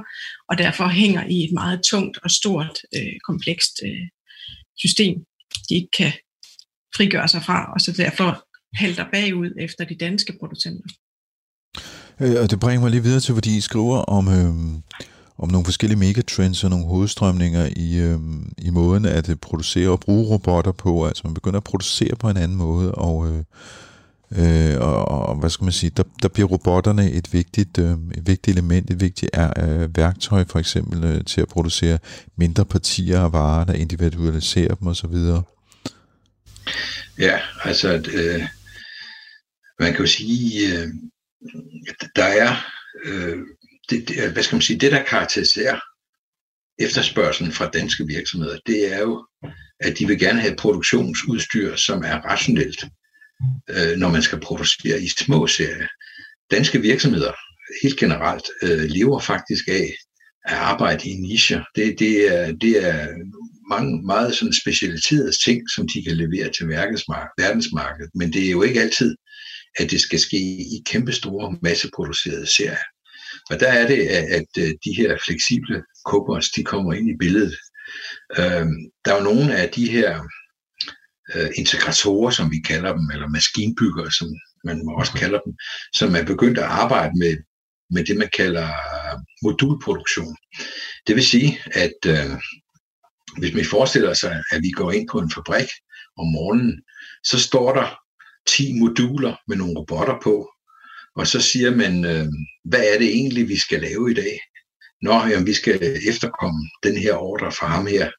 og 0.48 0.58
derfor 0.58 0.88
hænger 0.88 1.24
i 1.26 1.44
et 1.44 1.52
meget 1.52 1.80
tungt 1.90 2.18
og 2.24 2.30
stort, 2.30 2.78
øh, 2.96 3.16
komplekst 3.28 3.74
øh, 3.84 4.06
system, 4.78 5.14
de 5.68 5.74
ikke 5.74 5.90
kan 5.98 6.12
frigøre 6.96 7.28
sig 7.28 7.42
fra, 7.42 7.72
og 7.74 7.80
så 7.80 7.92
derfor 7.92 8.46
halter 8.74 9.06
bagud 9.12 9.50
efter 9.58 9.84
de 9.84 9.96
danske 9.96 10.32
producenter. 10.40 10.88
Øh, 12.20 12.36
og 12.42 12.50
det 12.50 12.60
bringer 12.60 12.80
mig 12.80 12.90
lige 12.90 13.02
videre 13.02 13.20
til, 13.20 13.34
fordi 13.34 13.56
I 13.56 13.60
skriver 13.60 13.98
om, 13.98 14.28
øh, 14.28 14.54
om 15.38 15.50
nogle 15.50 15.64
forskellige 15.64 15.98
megatrends 15.98 16.64
og 16.64 16.70
nogle 16.70 16.86
hovedstrømninger 16.86 17.68
i, 17.76 17.98
øh, 17.98 18.18
i 18.58 18.70
måden 18.70 19.04
at 19.04 19.28
øh, 19.28 19.36
producere 19.36 19.90
og 19.90 20.00
bruge 20.00 20.26
robotter 20.28 20.72
på. 20.72 21.06
Altså 21.06 21.22
man 21.24 21.34
begynder 21.34 21.56
at 21.56 21.64
producere 21.64 22.16
på 22.16 22.30
en 22.30 22.36
anden 22.36 22.56
måde, 22.56 22.94
og, 22.94 23.28
øh, 23.28 23.42
øh, 24.38 24.80
og, 24.80 25.08
og 25.08 25.36
hvad 25.36 25.50
skal 25.50 25.64
man 25.64 25.72
sige, 25.72 25.90
der, 25.96 26.02
der 26.22 26.28
bliver 26.28 26.48
robotterne 26.48 27.10
et 27.10 27.32
vigtigt, 27.32 27.78
øh, 27.78 27.90
et 27.90 28.26
vigtigt 28.26 28.58
element, 28.58 28.90
et 28.90 29.00
vigtigt 29.00 29.30
øh, 29.36 29.96
værktøj 29.96 30.44
for 30.50 30.58
eksempel 30.58 31.04
øh, 31.04 31.24
til 31.24 31.40
at 31.40 31.48
producere 31.48 31.98
mindre 32.36 32.64
partier 32.64 33.20
af 33.20 33.32
varer, 33.32 33.64
der 33.64 33.72
individualiserer 33.72 34.74
dem 34.74 34.88
osv. 34.88 35.16
Ja, 37.18 37.38
altså 37.64 37.92
øh, 38.14 38.42
man 39.80 39.92
kan 39.92 40.00
jo 40.00 40.06
sige, 40.06 40.72
øh, 40.72 40.88
der 42.16 42.24
er, 42.24 42.56
øh, 43.04 43.38
det, 43.90 44.08
det, 44.08 44.24
øh, 44.24 44.32
hvad 44.32 44.42
skal 44.42 44.56
man 44.56 44.62
sige, 44.62 44.78
det 44.78 44.92
der 44.92 45.02
karakteriserer 45.02 45.80
efterspørgselen 46.78 47.52
fra 47.52 47.70
danske 47.70 48.06
virksomheder, 48.06 48.58
det 48.66 48.92
er 48.92 49.00
jo, 49.00 49.26
at 49.80 49.98
de 49.98 50.06
vil 50.06 50.18
gerne 50.18 50.40
have 50.40 50.56
produktionsudstyr, 50.56 51.76
som 51.76 52.04
er 52.04 52.16
rationelt, 52.16 52.84
øh, 53.70 53.96
når 53.96 54.08
man 54.08 54.22
skal 54.22 54.40
producere 54.40 55.02
i 55.02 55.08
små 55.08 55.46
serier. 55.46 55.86
Danske 56.50 56.80
virksomheder, 56.80 57.32
helt 57.82 57.98
generelt, 57.98 58.44
øh, 58.62 58.84
lever 58.84 59.20
faktisk 59.20 59.68
af 59.68 59.94
at 60.44 60.54
arbejde 60.54 61.08
i 61.10 61.14
nischer. 61.14 61.64
Det, 61.76 61.98
det, 61.98 62.34
er, 62.34 62.52
det 62.52 62.84
er 62.88 63.08
mange 63.68 64.02
meget 64.02 64.34
sådan 64.34 64.52
specialiserede 64.62 65.32
ting, 65.44 65.70
som 65.70 65.88
de 65.88 66.04
kan 66.04 66.16
levere 66.16 66.50
til 66.52 66.68
verdensmarkedet, 66.68 68.10
men 68.14 68.32
det 68.32 68.46
er 68.46 68.50
jo 68.50 68.62
ikke 68.62 68.80
altid 68.80 69.16
at 69.78 69.90
det 69.90 70.00
skal 70.00 70.20
ske 70.20 70.36
i 70.36 70.82
kæmpestore 70.86 71.58
masseproducerede 71.62 72.46
serier. 72.46 72.76
Og 73.50 73.60
der 73.60 73.68
er 73.68 73.86
det, 73.86 74.08
at 74.08 74.46
øh, 74.58 74.70
de 74.84 74.96
her 74.96 75.18
fleksible 75.26 75.82
cobots, 76.06 76.50
de 76.50 76.64
kommer 76.64 76.92
ind 76.92 77.10
i 77.10 77.16
billedet. 77.18 77.56
Øhm, 78.38 78.76
der 79.04 79.12
er 79.12 79.18
jo 79.18 79.24
nogle 79.24 79.56
af 79.56 79.68
de 79.70 79.90
her 79.90 80.22
øh, 81.34 81.50
integratorer, 81.54 82.30
som 82.30 82.50
vi 82.50 82.60
kalder 82.60 82.92
dem, 82.92 83.10
eller 83.12 83.28
maskinbyggere, 83.28 84.12
som 84.12 84.28
man 84.64 84.82
også 84.96 85.12
kalder 85.12 85.40
dem, 85.40 85.54
som 85.94 86.16
er 86.16 86.24
begyndt 86.24 86.58
at 86.58 86.64
arbejde 86.64 87.18
med, 87.18 87.36
med 87.90 88.04
det, 88.04 88.16
man 88.16 88.30
kalder 88.36 88.68
modulproduktion. 89.42 90.36
Det 91.06 91.16
vil 91.16 91.26
sige, 91.26 91.60
at 91.72 91.98
øh, 92.06 92.30
hvis 93.38 93.54
man 93.54 93.64
forestiller 93.64 94.14
sig, 94.14 94.42
at 94.50 94.62
vi 94.62 94.70
går 94.70 94.92
ind 94.92 95.08
på 95.08 95.18
en 95.18 95.30
fabrik 95.30 95.68
om 96.16 96.26
morgenen, 96.26 96.82
så 97.24 97.38
står 97.38 97.72
der 97.72 98.03
10 98.46 98.78
moduler 98.80 99.36
med 99.48 99.56
nogle 99.56 99.78
robotter 99.78 100.20
på, 100.22 100.50
og 101.16 101.26
så 101.26 101.40
siger 101.40 101.76
man, 101.76 102.04
øh, 102.04 102.26
hvad 102.64 102.84
er 102.94 102.98
det 102.98 103.08
egentlig, 103.08 103.48
vi 103.48 103.58
skal 103.58 103.80
lave 103.80 104.10
i 104.10 104.14
dag? 104.14 104.40
Nå, 105.02 105.14
jamen, 105.14 105.46
vi 105.46 105.52
skal 105.52 105.98
efterkomme 106.08 106.60
den 106.82 106.96
her 106.96 107.14
ordre 107.14 107.52
fra 107.52 107.66
ham 107.66 107.86
her. 107.86 108.10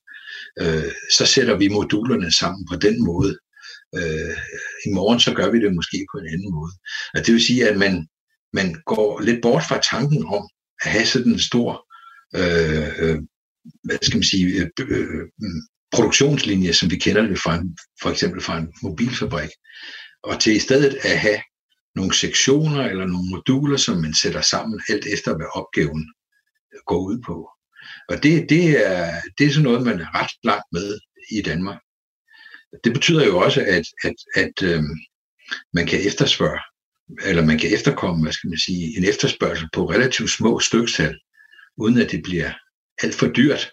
Øh, 0.61 0.91
så 1.11 1.25
sætter 1.25 1.57
vi 1.57 1.67
modulerne 1.67 2.31
sammen 2.31 2.67
på 2.71 2.75
den 2.75 3.05
måde. 3.05 3.37
Øh, 3.97 4.37
I 4.85 4.89
morgen 4.93 5.19
så 5.19 5.33
gør 5.33 5.51
vi 5.51 5.61
det 5.61 5.75
måske 5.75 6.05
på 6.11 6.17
en 6.17 6.27
anden 6.33 6.51
måde. 6.51 6.71
Og 7.13 7.25
det 7.25 7.33
vil 7.33 7.45
sige, 7.45 7.69
at 7.69 7.77
man, 7.77 8.07
man 8.53 8.75
går 8.85 9.21
lidt 9.21 9.41
bort 9.41 9.63
fra 9.69 9.81
tanken 9.91 10.25
om 10.25 10.49
at 10.83 10.91
have 10.91 11.05
sådan 11.05 11.31
en 11.31 11.39
stor 11.39 11.85
øh, 12.35 12.99
øh 12.99 13.19
hvad 13.83 13.97
skal 14.01 14.17
man 14.17 14.23
sige, 14.23 14.45
øh, 14.61 14.69
øh, 14.79 15.25
produktionslinje, 15.91 16.73
som 16.73 16.91
vi 16.91 16.97
kender 16.97 17.21
det 17.21 17.39
fra 17.39 17.55
en, 17.55 17.77
for 18.01 18.09
eksempel 18.09 18.41
fra 18.41 18.57
en 18.57 18.67
mobilfabrik 18.83 19.49
og 20.25 20.41
til 20.41 20.55
i 20.55 20.59
stedet 20.59 20.97
at 21.03 21.19
have 21.19 21.39
nogle 21.95 22.13
sektioner 22.13 22.83
eller 22.85 23.05
nogle 23.05 23.29
moduler, 23.29 23.77
som 23.77 23.97
man 23.97 24.13
sætter 24.13 24.41
sammen 24.41 24.81
alt 24.89 25.05
efter, 25.05 25.35
hvad 25.35 25.45
opgaven 25.53 26.13
går 26.85 26.99
ud 26.99 27.21
på. 27.25 27.49
Og 28.09 28.23
det, 28.23 28.49
det, 28.49 28.87
er, 28.87 29.21
det 29.37 29.47
er 29.47 29.51
sådan 29.51 29.63
noget, 29.63 29.85
man 29.85 29.99
er 29.99 30.21
ret 30.21 30.31
langt 30.43 30.65
med 30.71 30.99
i 31.31 31.41
Danmark. 31.41 31.79
Det 32.83 32.93
betyder 32.93 33.25
jo 33.25 33.37
også, 33.37 33.61
at, 33.61 33.85
at, 34.03 34.15
at 34.35 34.63
øhm, 34.63 34.95
man 35.73 35.87
kan 35.87 36.07
efterspørge, 36.07 36.59
eller 37.25 37.45
man 37.45 37.59
kan 37.59 37.73
efterkomme, 37.73 38.23
hvad 38.23 38.33
skal 38.33 38.49
man 38.49 38.59
sige, 38.59 38.97
en 38.97 39.05
efterspørgsel 39.05 39.67
på 39.73 39.89
relativt 39.89 40.29
små 40.29 40.59
stykstal, 40.59 41.19
uden 41.77 41.97
at 41.97 42.11
det 42.11 42.23
bliver 42.23 42.51
alt 43.03 43.15
for 43.15 43.27
dyrt. 43.27 43.71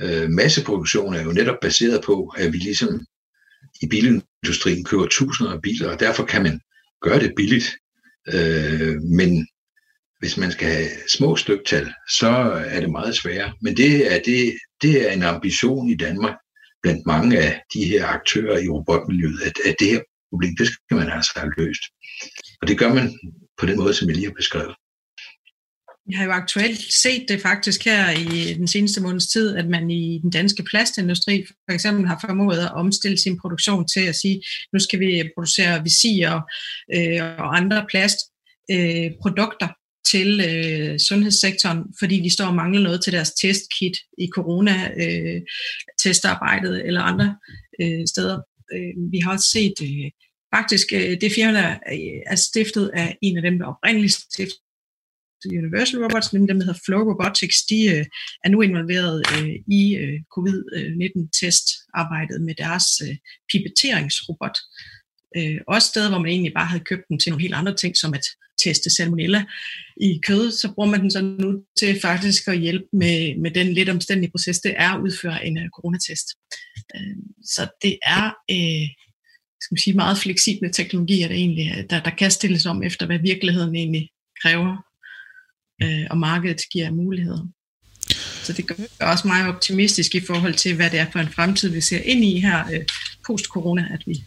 Øh, 0.00 0.30
masseproduktion 0.30 1.14
er 1.14 1.22
jo 1.22 1.32
netop 1.32 1.56
baseret 1.62 2.04
på, 2.04 2.34
at 2.36 2.52
vi 2.52 2.58
ligesom 2.58 3.06
i 3.82 3.86
bilindustrien 3.86 4.84
kører 4.84 5.06
tusinder 5.06 5.52
af 5.52 5.62
biler, 5.62 5.92
og 5.92 6.00
derfor 6.00 6.24
kan 6.24 6.42
man 6.42 6.60
gøre 7.02 7.20
det 7.20 7.32
billigt. 7.36 7.76
Øh, 8.34 9.02
men 9.02 9.46
hvis 10.18 10.36
man 10.36 10.52
skal 10.52 10.68
have 10.68 10.88
små 11.08 11.36
styktal, 11.36 11.92
så 12.10 12.28
er 12.66 12.80
det 12.80 12.90
meget 12.90 13.16
sværere. 13.16 13.52
Men 13.62 13.76
det 13.76 14.12
er, 14.12 14.20
det, 14.24 14.54
det 14.82 15.08
er 15.08 15.12
en 15.12 15.22
ambition 15.22 15.88
i 15.90 15.96
Danmark 15.96 16.34
blandt 16.82 17.06
mange 17.06 17.38
af 17.38 17.62
de 17.74 17.84
her 17.84 18.06
aktører 18.06 18.58
i 18.58 18.68
robotmiljøet, 18.68 19.40
at, 19.40 19.52
at 19.64 19.76
det 19.80 19.88
her 19.88 20.00
problem, 20.30 20.56
det 20.56 20.66
skal 20.66 20.96
man 20.96 21.10
altså 21.10 21.32
have 21.36 21.52
løst. 21.58 21.82
Og 22.62 22.68
det 22.68 22.78
gør 22.78 22.94
man 22.94 23.18
på 23.58 23.66
den 23.66 23.76
måde, 23.76 23.94
som 23.94 24.08
jeg 24.08 24.16
lige 24.16 24.26
har 24.26 24.34
beskrevet. 24.34 24.74
Vi 26.06 26.12
har 26.12 26.24
jo 26.24 26.30
aktuelt 26.30 26.92
set 26.92 27.24
det 27.28 27.40
faktisk 27.40 27.84
her 27.84 28.10
i 28.10 28.54
den 28.54 28.68
seneste 28.68 29.00
måneds 29.00 29.26
tid, 29.26 29.56
at 29.56 29.68
man 29.68 29.90
i 29.90 30.18
den 30.22 30.30
danske 30.30 30.62
plastindustri 30.62 31.46
for 31.46 31.72
eksempel 31.72 32.06
har 32.06 32.24
formået 32.26 32.58
at 32.58 32.72
omstille 32.72 33.18
sin 33.18 33.40
produktion 33.40 33.88
til 33.88 34.00
at 34.00 34.16
sige, 34.16 34.42
nu 34.72 34.78
skal 34.78 35.00
vi 35.00 35.30
producere 35.36 35.82
visier 35.82 36.40
øh, 36.94 37.22
og 37.38 37.56
andre 37.56 37.86
plastprodukter 37.90 39.68
øh, 39.68 39.74
til 40.06 40.40
øh, 40.48 40.98
sundhedssektoren, 40.98 41.78
fordi 41.98 42.20
de 42.20 42.30
står 42.30 42.46
og 42.46 42.54
mangler 42.54 42.82
noget 42.82 43.04
til 43.04 43.12
deres 43.12 43.30
testkit 43.30 43.96
i 44.18 44.28
corona-testarbejdet 44.34 46.80
øh, 46.80 46.86
eller 46.86 47.00
andre 47.00 47.36
øh, 47.80 48.06
steder. 48.06 48.40
Øh, 48.74 49.12
vi 49.12 49.18
har 49.18 49.32
også 49.32 49.48
set 49.48 49.74
øh, 49.82 50.10
faktisk, 50.54 50.92
øh, 50.92 51.20
det 51.20 51.32
firma 51.32 51.52
der 51.52 51.76
er 52.26 52.34
stiftet 52.34 52.90
af 52.94 53.18
en 53.22 53.36
af 53.36 53.42
dem, 53.42 53.58
der 53.58 53.66
oprindeligt 53.66 54.12
stiftede 54.12 54.63
Universal 55.46 56.02
Robots, 56.02 56.32
nemlig 56.32 56.48
dem, 56.48 56.58
der 56.58 56.66
hedder 56.66 56.80
Flow 56.84 57.10
Robotics, 57.10 57.62
de 57.62 57.84
øh, 57.84 58.04
er 58.44 58.48
nu 58.48 58.60
involveret 58.60 59.22
øh, 59.34 59.54
i 59.66 59.96
øh, 59.96 60.20
covid-19-testarbejdet 60.34 62.42
med 62.42 62.54
deres 62.54 62.86
øh, 63.06 63.16
pipetteringsrobot. 63.52 64.58
Øh, 65.36 65.60
også 65.68 65.88
steder, 65.88 66.08
hvor 66.08 66.18
man 66.18 66.30
egentlig 66.30 66.54
bare 66.54 66.66
havde 66.66 66.84
købt 66.84 67.08
den 67.08 67.18
til 67.18 67.30
nogle 67.30 67.42
helt 67.42 67.54
andre 67.54 67.74
ting, 67.74 67.96
som 67.96 68.14
at 68.14 68.26
teste 68.58 68.90
salmonella 68.90 69.44
i 69.96 70.20
kød, 70.26 70.50
så 70.50 70.72
bruger 70.74 70.90
man 70.90 71.00
den 71.00 71.10
så 71.10 71.20
nu 71.20 71.64
til 71.78 72.00
faktisk 72.00 72.48
at 72.48 72.58
hjælpe 72.58 72.86
med, 72.92 73.36
med 73.36 73.50
den 73.50 73.72
lidt 73.72 73.88
omstændige 73.88 74.30
proces, 74.30 74.58
det 74.58 74.74
er 74.76 74.90
at 74.90 75.00
udføre 75.00 75.46
en 75.46 75.58
uh, 75.58 75.68
coronatest. 75.68 76.28
Øh, 76.94 77.16
så 77.44 77.68
det 77.82 77.98
er 78.02 78.24
øh, 78.50 78.88
skal 79.60 79.74
man 79.74 79.78
sige, 79.78 79.96
meget 79.96 80.18
fleksible 80.18 80.72
teknologier, 80.72 81.28
der, 81.28 81.34
egentlig, 81.34 81.74
øh, 81.78 81.84
der, 81.90 82.00
der 82.00 82.10
kan 82.10 82.30
stilles 82.30 82.66
om 82.66 82.82
efter, 82.82 83.06
hvad 83.06 83.18
virkeligheden 83.18 83.74
egentlig 83.74 84.10
kræver 84.42 84.76
øh, 85.84 86.06
og 86.10 86.18
markedet 86.18 86.60
giver 86.72 86.90
muligheder. 86.90 87.46
Så 88.42 88.52
det 88.52 88.66
gør 88.66 88.74
også 89.00 89.28
meget 89.28 89.48
optimistisk 89.48 90.14
i 90.14 90.20
forhold 90.20 90.54
til, 90.54 90.76
hvad 90.76 90.90
det 90.90 90.98
er 90.98 91.06
for 91.12 91.18
en 91.18 91.28
fremtid, 91.28 91.68
vi 91.68 91.80
ser 91.80 92.00
ind 92.04 92.24
i 92.24 92.40
her 92.40 92.64
øh, 92.72 92.80
post-corona, 93.26 93.88
at 93.92 94.02
vi, 94.06 94.24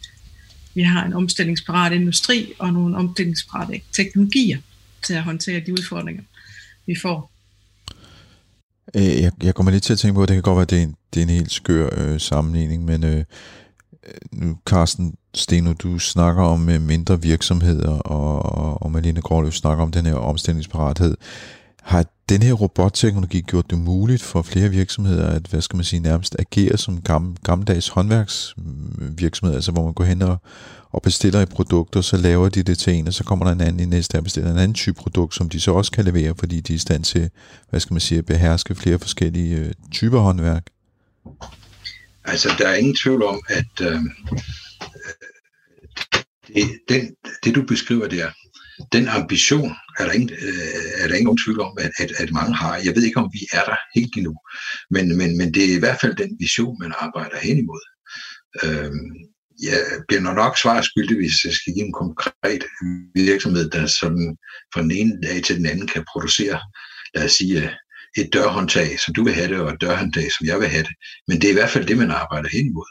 vi 0.74 0.82
har 0.82 1.04
en 1.04 1.12
omstillingsparat 1.12 1.92
industri 1.92 2.52
og 2.58 2.72
nogle 2.72 2.96
omstillingsparate 2.96 3.80
teknologier 3.92 4.58
til 5.06 5.14
at 5.14 5.22
håndtere 5.22 5.60
de 5.60 5.72
udfordringer, 5.72 6.22
vi 6.86 6.96
får. 7.02 7.32
Øh, 8.94 9.22
jeg, 9.22 9.32
jeg 9.42 9.54
kommer 9.54 9.72
lidt 9.72 9.82
til 9.82 9.92
at 9.92 9.98
tænke 9.98 10.14
på, 10.14 10.22
at 10.22 10.28
det 10.28 10.34
kan 10.34 10.42
godt 10.42 10.56
være, 10.56 10.62
at 10.62 10.70
det 10.70 10.78
er 10.78 10.82
en, 10.82 10.94
det 11.14 11.20
er 11.20 11.24
en 11.24 11.32
helt 11.32 11.52
skør 11.52 11.88
øh, 11.96 12.20
sammenligning, 12.20 12.84
men 12.84 13.04
øh, 13.04 13.24
nu, 14.32 14.56
Carsten 14.66 15.14
Steno, 15.34 15.72
du 15.72 15.98
snakker 15.98 16.42
om 16.42 16.68
øh, 16.68 16.82
mindre 16.82 17.22
virksomheder, 17.22 17.90
og, 17.90 18.82
og 18.82 18.92
Malene 18.92 19.20
Gråløf 19.20 19.52
snakker 19.52 19.84
om 19.84 19.90
den 19.90 20.06
her 20.06 20.14
omstillingsparathed. 20.14 21.16
Har 21.82 22.04
den 22.28 22.42
her 22.42 22.52
robotteknologi 22.52 23.40
gjort 23.40 23.70
det 23.70 23.78
muligt 23.78 24.22
for 24.22 24.42
flere 24.42 24.68
virksomheder 24.68 25.26
at, 25.26 25.46
hvad 25.46 25.60
skal 25.60 25.76
man 25.76 25.84
sige, 25.84 26.00
nærmest 26.00 26.36
agere 26.38 26.76
som 26.76 27.02
gammel, 27.02 27.36
gammeldags 27.44 27.88
håndværksvirksomheder, 27.88 29.56
altså 29.56 29.72
hvor 29.72 29.84
man 29.84 29.92
går 29.92 30.04
hen 30.04 30.22
og, 30.22 30.36
og 30.90 31.02
bestiller 31.02 31.40
et 31.40 31.48
produkt, 31.48 31.96
og 31.96 32.04
så 32.04 32.16
laver 32.16 32.48
de 32.48 32.62
det 32.62 32.78
til 32.78 32.92
en, 32.92 33.06
og 33.06 33.14
så 33.14 33.24
kommer 33.24 33.44
der 33.44 33.52
en 33.52 33.60
anden 33.60 33.80
i 33.80 33.84
næste 33.84 34.16
og 34.18 34.24
bestiller 34.24 34.50
en 34.50 34.58
anden 34.58 34.74
type 34.74 34.94
produkt, 34.94 35.34
som 35.34 35.48
de 35.48 35.60
så 35.60 35.72
også 35.72 35.92
kan 35.92 36.04
levere, 36.04 36.34
fordi 36.38 36.60
de 36.60 36.72
er 36.72 36.76
i 36.76 36.78
stand 36.78 37.04
til, 37.04 37.30
hvad 37.70 37.80
skal 37.80 37.94
man 37.94 38.00
sige, 38.00 38.18
at 38.18 38.26
beherske 38.26 38.74
flere 38.74 38.98
forskellige 38.98 39.56
øh, 39.56 39.72
typer 39.92 40.18
håndværk? 40.18 40.66
Altså, 42.28 42.48
der 42.58 42.68
er 42.68 42.74
ingen 42.74 42.96
tvivl 42.96 43.22
om, 43.22 43.40
at 43.48 43.72
øh, 43.82 44.00
det, 46.46 46.80
den, 46.88 47.14
det, 47.44 47.54
du 47.54 47.62
beskriver 47.62 48.08
der, 48.08 48.30
den 48.92 49.08
ambition 49.08 49.72
er 49.98 50.04
der 50.04 50.12
ingen, 50.12 50.30
øh, 50.30 51.02
er 51.02 51.08
der 51.08 51.14
ingen 51.14 51.38
tvivl 51.44 51.60
om, 51.60 51.78
at, 51.80 51.90
at, 51.98 52.10
at 52.18 52.30
mange 52.32 52.54
har. 52.54 52.76
Jeg 52.76 52.96
ved 52.96 53.02
ikke, 53.02 53.20
om 53.20 53.30
vi 53.32 53.40
er 53.52 53.64
der 53.64 53.76
helt 53.94 54.16
endnu, 54.16 54.34
men, 54.90 55.16
men, 55.16 55.38
men 55.38 55.54
det 55.54 55.64
er 55.70 55.76
i 55.76 55.78
hvert 55.78 56.00
fald 56.00 56.16
den 56.16 56.36
vision, 56.40 56.76
man 56.80 56.92
arbejder 56.98 57.38
hen 57.38 57.58
imod. 57.58 57.84
Øh, 58.64 58.92
jeg 59.62 59.80
bliver 60.08 60.20
nok 60.20 60.58
svar 60.58 60.80
skyldig, 60.80 61.16
hvis 61.16 61.44
jeg 61.44 61.52
skal 61.52 61.74
give 61.74 61.86
en 61.86 61.92
konkret 61.92 62.64
virksomhed, 63.14 63.70
der 63.70 63.86
sådan 63.86 64.36
fra 64.74 64.82
den 64.82 64.90
ene 64.90 65.20
dag 65.22 65.42
til 65.42 65.56
den 65.56 65.66
anden 65.66 65.86
kan 65.86 66.04
producere, 66.12 66.60
lad 67.14 67.24
os 67.24 67.32
sige, 67.32 67.70
et 68.16 68.32
dørhåndtag, 68.32 69.00
som 69.04 69.14
du 69.14 69.24
vil 69.24 69.34
have 69.34 69.48
det, 69.48 69.60
og 69.60 69.72
et 69.72 69.80
dørhåndtag, 69.80 70.28
som 70.32 70.46
jeg 70.46 70.58
vil 70.60 70.68
have 70.68 70.82
det. 70.82 70.94
Men 71.28 71.36
det 71.40 71.44
er 71.44 71.50
i 71.50 71.58
hvert 71.60 71.70
fald 71.70 71.86
det, 71.86 71.98
man 71.98 72.10
arbejder 72.10 72.48
hen 72.52 72.66
imod. 72.66 72.88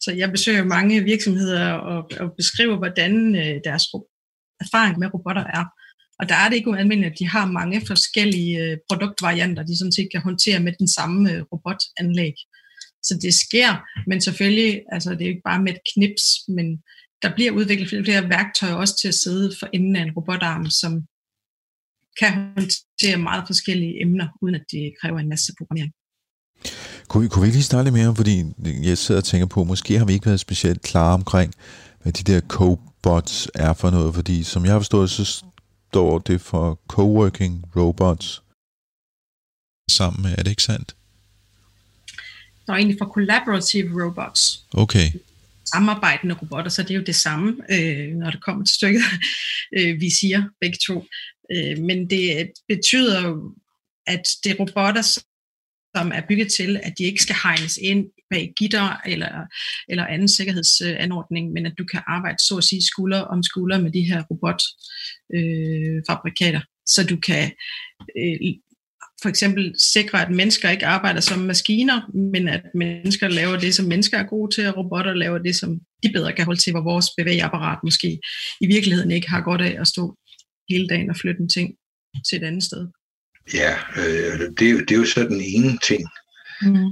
Så 0.00 0.12
jeg 0.12 0.30
besøger 0.30 0.64
mange 0.64 1.04
virksomheder 1.04 1.72
og, 1.72 2.10
og 2.20 2.32
beskriver, 2.36 2.76
hvordan 2.76 3.36
øh, 3.36 3.60
deres 3.64 3.84
erfaring 4.60 4.98
med 4.98 5.14
robotter 5.14 5.44
er. 5.44 5.64
Og 6.18 6.28
der 6.28 6.34
er 6.34 6.48
det 6.48 6.56
ikke 6.56 6.70
ualmindeligt, 6.70 7.12
at 7.12 7.18
de 7.18 7.28
har 7.28 7.46
mange 7.46 7.86
forskellige 7.86 8.58
øh, 8.64 8.76
produktvarianter, 8.88 9.62
de 9.62 9.78
sådan 9.78 9.92
set 9.92 10.08
kan 10.12 10.20
håndtere 10.20 10.60
med 10.60 10.72
den 10.78 10.88
samme 10.88 11.32
øh, 11.32 11.42
robotanlæg. 11.52 12.34
Så 13.02 13.18
det 13.22 13.34
sker, 13.34 13.70
men 14.06 14.20
selvfølgelig, 14.20 14.82
altså 14.92 15.10
det 15.10 15.22
er 15.22 15.28
ikke 15.28 15.48
bare 15.50 15.62
med 15.62 15.72
et 15.72 15.80
knips, 15.94 16.24
men 16.48 16.82
der 17.22 17.34
bliver 17.34 17.52
udviklet 17.52 17.88
flere, 17.88 18.04
flere 18.04 18.28
værktøjer 18.28 18.74
også 18.74 18.96
til 19.00 19.08
at 19.08 19.14
sidde 19.14 19.52
for 19.58 19.68
enden 19.72 19.96
af 19.96 20.02
en 20.02 20.12
robotarm, 20.16 20.70
som 20.70 20.92
kan 22.20 22.32
håndtere 22.32 23.16
meget 23.16 23.44
forskellige 23.46 24.02
emner, 24.02 24.28
uden 24.42 24.54
at 24.54 24.64
det 24.70 24.92
kræver 25.00 25.18
en 25.18 25.28
masse 25.28 25.52
programmering. 25.58 25.92
Kunne 27.08 27.22
vi, 27.22 27.28
kunne 27.28 27.46
vi 27.46 27.50
lige 27.52 27.62
snakke 27.62 27.84
lidt 27.84 27.94
mere 27.94 28.08
om, 28.08 28.16
fordi 28.16 28.44
jeg 28.82 28.98
sidder 28.98 29.20
og 29.20 29.24
tænker 29.24 29.46
på, 29.46 29.64
måske 29.64 29.98
har 29.98 30.04
vi 30.04 30.12
ikke 30.12 30.26
været 30.26 30.40
specielt 30.40 30.82
klare 30.82 31.14
omkring, 31.14 31.54
hvad 32.02 32.12
de 32.12 32.32
der 32.32 32.40
cobots 32.40 33.50
er 33.54 33.72
for 33.72 33.90
noget, 33.90 34.14
fordi 34.14 34.42
som 34.42 34.64
jeg 34.64 34.72
har 34.72 34.78
forstået, 34.78 35.10
så 35.10 35.44
står 35.92 36.18
det 36.18 36.40
for 36.40 36.80
coworking 36.88 37.64
robots 37.76 38.42
sammen 39.90 40.22
med, 40.22 40.32
er 40.38 40.42
det 40.42 40.50
ikke 40.50 40.62
sandt? 40.62 40.96
Er 42.68 42.74
egentlig 42.74 42.96
for 42.98 43.12
collaborative 43.14 44.04
robots. 44.04 44.64
Okay. 44.74 45.08
Samarbejdende 45.72 46.34
robotter, 46.42 46.70
så 46.70 46.82
det 46.82 46.90
er 46.90 46.94
jo 46.94 47.04
det 47.06 47.16
samme, 47.16 47.56
øh, 47.70 48.14
når 48.14 48.30
det 48.30 48.42
kommer 48.42 48.64
til 48.64 48.74
stykket, 48.74 49.02
øh, 49.76 50.00
vi 50.00 50.10
siger 50.10 50.42
begge 50.60 50.78
to. 50.86 51.04
Øh, 51.52 51.78
men 51.78 52.10
det 52.10 52.40
øh, 52.40 52.46
betyder 52.68 53.52
at 54.06 54.22
det 54.44 54.52
er 54.52 54.56
robotter, 54.60 55.02
som 55.96 56.12
er 56.14 56.22
bygget 56.28 56.52
til, 56.52 56.80
at 56.82 56.92
de 56.98 57.04
ikke 57.04 57.22
skal 57.22 57.36
hegnes 57.42 57.78
ind 57.82 58.06
bag 58.30 58.52
gitter 58.56 59.00
eller, 59.06 59.46
eller 59.88 60.06
anden 60.06 60.28
sikkerhedsanordning, 60.28 61.52
men 61.52 61.66
at 61.66 61.74
du 61.78 61.84
kan 61.84 62.02
arbejde 62.06 62.42
så 62.42 62.56
at 62.56 62.64
sige 62.64 62.82
skulder 62.82 63.20
om 63.20 63.42
skulder 63.42 63.80
med 63.80 63.90
de 63.90 64.02
her 64.02 64.22
robotfabrikater, 64.30 66.60
øh, 66.60 66.66
så 66.86 67.06
du 67.06 67.16
kan 67.16 67.52
øh, 68.18 68.54
for 69.22 69.28
eksempel 69.28 69.74
sikre, 69.78 70.26
at 70.26 70.30
mennesker 70.30 70.70
ikke 70.70 70.86
arbejder 70.86 71.20
som 71.20 71.38
maskiner, 71.38 72.00
men 72.32 72.48
at 72.48 72.62
mennesker 72.74 73.28
laver 73.28 73.56
det, 73.56 73.74
som 73.74 73.86
mennesker 73.86 74.18
er 74.18 74.26
gode 74.26 74.54
til, 74.54 74.66
og 74.66 74.76
robotter 74.76 75.14
laver 75.14 75.38
det, 75.38 75.56
som 75.56 75.80
de 76.02 76.12
bedre 76.12 76.32
kan 76.32 76.44
holde 76.44 76.60
til, 76.60 76.72
hvor 76.72 76.82
vores 76.82 77.06
bevægeapparat 77.18 77.78
måske 77.84 78.20
i 78.60 78.66
virkeligheden 78.66 79.10
ikke 79.10 79.30
har 79.30 79.40
godt 79.40 79.60
af 79.60 79.76
at 79.80 79.86
stå 79.86 80.16
hele 80.70 80.88
dagen 80.88 81.10
og 81.10 81.16
flytte 81.16 81.40
en 81.40 81.48
ting 81.48 81.74
til 82.28 82.38
et 82.38 82.44
andet 82.44 82.62
sted. 82.62 82.88
Ja, 83.54 83.72
øh, 83.96 84.40
det, 84.58 84.66
er 84.68 84.70
jo, 84.70 84.80
det 84.80 84.90
er 84.90 84.96
jo 84.96 85.06
så 85.06 85.20
den 85.20 85.40
ene 85.40 85.78
ting. 85.88 86.02
Mm. 86.62 86.90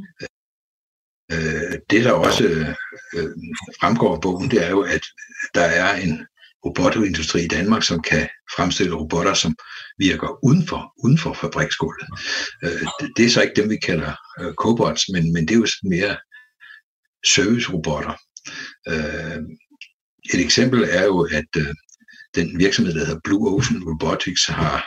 Øh, 1.32 1.74
det, 1.90 2.04
der 2.04 2.12
også 2.12 2.44
øh, 3.14 3.30
fremgår 3.80 4.14
af 4.14 4.20
bogen, 4.20 4.50
det 4.50 4.66
er 4.66 4.70
jo, 4.70 4.80
at 4.80 5.04
der 5.54 5.64
er 5.64 5.96
en 5.96 6.26
robotindustri 6.64 7.44
i 7.44 7.48
Danmark, 7.48 7.82
som 7.82 8.02
kan 8.02 8.28
fremstille 8.56 8.96
robotter, 8.96 9.34
som 9.34 9.56
virker 9.98 10.44
uden 10.44 10.66
for, 10.66 10.92
uden 11.04 11.18
for 11.18 11.32
fabriksgulvet. 11.32 12.08
Øh, 12.64 12.86
det, 13.00 13.10
det 13.16 13.24
er 13.24 13.30
så 13.30 13.42
ikke 13.42 13.60
dem, 13.60 13.70
vi 13.70 13.76
kalder 13.76 14.12
øh, 14.40 14.54
cobots, 14.54 15.08
men, 15.08 15.32
men 15.32 15.48
det 15.48 15.54
er 15.54 15.58
jo 15.58 15.66
mere 15.82 16.16
servicerobotter. 17.26 18.14
Øh, 18.88 19.38
et 20.34 20.40
eksempel 20.40 20.82
er 20.90 21.04
jo, 21.04 21.20
at 21.20 21.50
øh, 21.56 21.74
den 22.38 22.59
virksomhed, 22.59 22.94
der 22.94 23.07
hedder 23.07 23.20
Blue 23.24 23.55
Ocean 23.55 23.83
Robotics, 23.85 24.46
har 24.46 24.87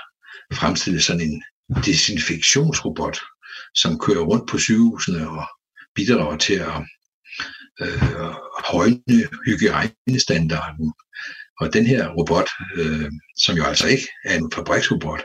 fremstillet 0.53 1.03
sådan 1.03 1.21
en 1.21 1.43
desinfektionsrobot, 1.85 3.17
som 3.75 3.99
kører 3.99 4.23
rundt 4.23 4.49
på 4.49 4.57
sygehusene 4.57 5.29
og 5.29 5.45
bidrager 5.95 6.37
til 6.37 6.53
at 6.53 6.77
øh, 7.81 8.01
højne 8.71 9.27
hygiejnestandarden. 9.45 10.93
Og 11.59 11.73
den 11.73 11.85
her 11.85 12.09
robot, 12.09 12.49
øh, 12.75 13.11
som 13.37 13.55
jo 13.57 13.63
altså 13.63 13.87
ikke 13.87 14.07
er 14.25 14.37
en 14.37 14.51
fabriksrobot, 14.55 15.23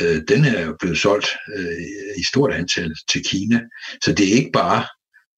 øh, 0.00 0.22
den 0.28 0.44
er 0.44 0.72
blevet 0.80 0.98
solgt 0.98 1.28
øh, 1.56 1.82
i 2.18 2.24
stort 2.24 2.52
antal 2.52 2.94
til 3.08 3.22
Kina. 3.24 3.60
Så 4.04 4.12
det 4.12 4.28
er 4.28 4.36
ikke 4.36 4.50
bare 4.52 4.86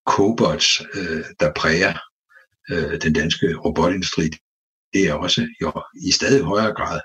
cobots, 0.06 0.82
øh, 0.94 1.24
der 1.40 1.52
præger 1.56 1.98
øh, 2.70 3.00
den 3.02 3.12
danske 3.12 3.54
robotindustri. 3.54 4.30
Det 4.92 5.08
er 5.08 5.14
også 5.14 5.46
jo, 5.62 5.72
i 6.08 6.12
stadig 6.12 6.42
højere 6.42 6.74
grad 6.74 7.00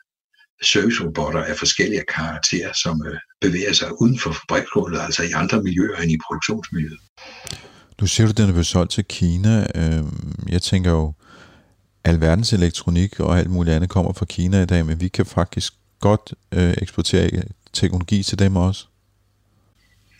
servicerobotter 0.63 1.43
af 1.43 1.56
forskellige 1.58 2.04
karakterer, 2.15 2.74
som 2.84 3.06
øh, 3.08 3.19
bevæger 3.41 3.74
sig 3.74 4.02
uden 4.02 4.19
for 4.19 4.32
fabriksgulvet, 4.32 5.00
altså 5.00 5.24
i 5.24 5.32
andre 5.32 5.63
miljøer 5.63 5.98
end 5.98 6.12
i 6.12 6.17
produktionsmiljøet. 6.28 7.00
Nu 8.02 8.08
siger 8.08 8.28
du, 8.28 8.32
at 8.32 8.38
den 8.38 8.48
er 8.48 8.52
blevet 8.52 8.65
solgt 8.65 8.91
til 8.91 9.06
Kina. 9.06 9.67
Øhm, 9.76 10.46
jeg 10.50 10.62
tænker 10.62 10.91
jo, 10.91 11.13
alverdens 12.04 12.54
elektronik 12.54 13.19
og 13.19 13.39
alt 13.39 13.50
muligt 13.50 13.76
andet 13.76 13.89
kommer 13.89 14.13
fra 14.13 14.26
Kina 14.26 14.62
i 14.62 14.65
dag, 14.65 14.86
men 14.86 15.02
vi 15.02 15.08
kan 15.08 15.26
faktisk 15.26 15.74
godt 16.00 16.34
øh, 16.52 16.74
eksportere 16.82 17.30
teknologi 17.74 18.24
til 18.24 18.39
dem 18.39 18.56
også. 18.56 18.86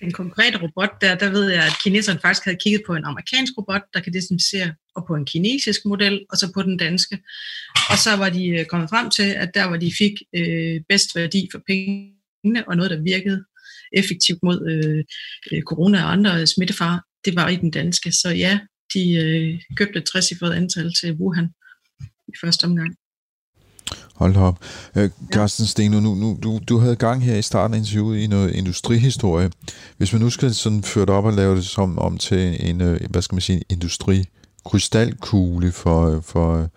En 0.02 0.12
konkret 0.12 0.62
robot, 0.62 1.02
der, 1.02 1.15
der 1.15 1.30
ved 1.30 1.52
jeg, 1.52 1.63
at 1.63 1.73
kineserne 1.84 2.19
faktisk 2.19 2.45
havde 2.45 2.58
kigget 2.58 2.82
på 2.88 2.95
en 2.95 3.06
amerikansk 3.06 3.54
robot, 3.58 3.82
der 3.93 3.99
kan 3.99 4.13
desinficere, 4.13 4.73
og 4.95 5.06
på 5.08 5.15
en 5.15 5.25
kinesisk 5.25 5.86
model, 5.86 6.25
og 6.32 6.38
så 6.38 6.51
på 6.53 6.63
den 6.63 6.77
danske. 6.77 7.19
Og 7.89 7.97
så 7.97 8.15
var 8.15 8.29
de 8.29 8.47
øh, 8.47 8.65
kommet 8.65 8.89
frem 8.89 9.10
til, 9.10 9.29
at 9.29 9.49
der 9.53 9.67
hvor 9.67 9.77
de 9.77 9.91
fik 9.97 10.13
øh, 10.36 10.82
bedst 10.89 11.15
værdi 11.15 11.47
for 11.51 11.62
pengene, 11.67 12.67
og 12.67 12.75
noget, 12.75 12.91
der 12.91 13.01
virkede 13.01 13.43
effektivt 13.93 14.43
mod 14.43 14.69
øh, 14.71 15.03
øh 15.51 15.62
corona 15.62 16.03
og 16.03 16.12
andre 16.12 16.47
smittefar, 16.47 17.06
det 17.25 17.36
var 17.36 17.49
i 17.49 17.56
den 17.56 17.71
danske. 17.71 18.12
Så 18.12 18.29
ja, 18.29 18.60
de 18.93 19.13
øh, 19.13 19.62
købte 19.77 19.99
et 19.99 20.06
60 20.06 20.32
antal 20.32 20.93
til 20.93 21.13
Wuhan 21.13 21.49
i 22.27 22.34
første 22.41 22.65
omgang. 22.65 22.95
Hold 24.15 24.36
op. 24.36 24.65
Øh, 24.97 25.10
Carsten 25.32 25.65
Steno, 25.65 25.99
nu, 25.99 26.15
nu, 26.15 26.39
du, 26.43 26.60
du 26.69 26.77
havde 26.77 26.95
gang 26.95 27.23
her 27.23 27.36
i 27.36 27.41
starten 27.41 27.73
af 27.73 27.77
interviewet 27.77 28.19
i 28.19 28.27
noget 28.27 28.56
industrihistorie. 28.56 29.51
Hvis 29.97 30.13
man 30.13 30.21
nu 30.21 30.29
skal 30.29 30.53
sådan 30.53 30.84
føre 30.84 31.06
det 31.06 31.13
op 31.13 31.25
og 31.25 31.34
lave 31.34 31.56
det 31.56 31.65
som 31.65 31.99
om 31.99 32.17
til 32.17 32.69
en, 32.69 32.82
øh, 32.82 32.99
hvad 33.10 33.21
skal 33.21 33.36
man 33.36 33.41
sige, 33.41 33.62
industri 33.69 34.25
krystalkugle 34.65 35.71
for, 35.71 36.21
for, 36.21 36.69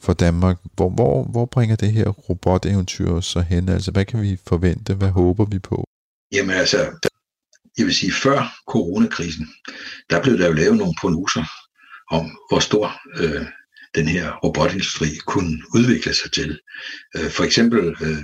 for 0.00 0.12
Danmark, 0.12 0.58
hvor, 0.76 0.90
hvor, 0.90 1.24
hvor 1.24 1.46
bringer 1.46 1.76
det 1.76 1.92
her 1.92 2.08
roboteventyr 2.08 3.20
så 3.20 3.40
hen? 3.40 3.68
Altså, 3.68 3.90
hvad 3.90 4.04
kan 4.04 4.22
vi 4.22 4.38
forvente? 4.48 4.94
Hvad 4.94 5.08
håber 5.10 5.44
vi 5.44 5.58
på? 5.58 5.84
Jamen 6.32 6.56
altså, 6.56 6.78
jeg 7.78 7.86
vil 7.86 7.94
sige, 7.94 8.12
før 8.12 8.60
coronakrisen, 8.68 9.48
der 10.10 10.22
blev 10.22 10.38
der 10.38 10.46
jo 10.46 10.52
lavet 10.52 10.76
nogle 10.76 10.94
prognoser 11.00 11.44
om, 12.10 12.24
hvor 12.48 12.58
stor 12.58 12.86
øh, 13.16 13.46
den 13.94 14.08
her 14.08 14.32
robotindustri 14.44 15.08
kunne 15.26 15.62
udvikle 15.74 16.14
sig 16.14 16.32
til. 16.32 16.60
Øh, 17.16 17.30
for 17.30 17.44
eksempel 17.44 17.96
øh, 18.02 18.22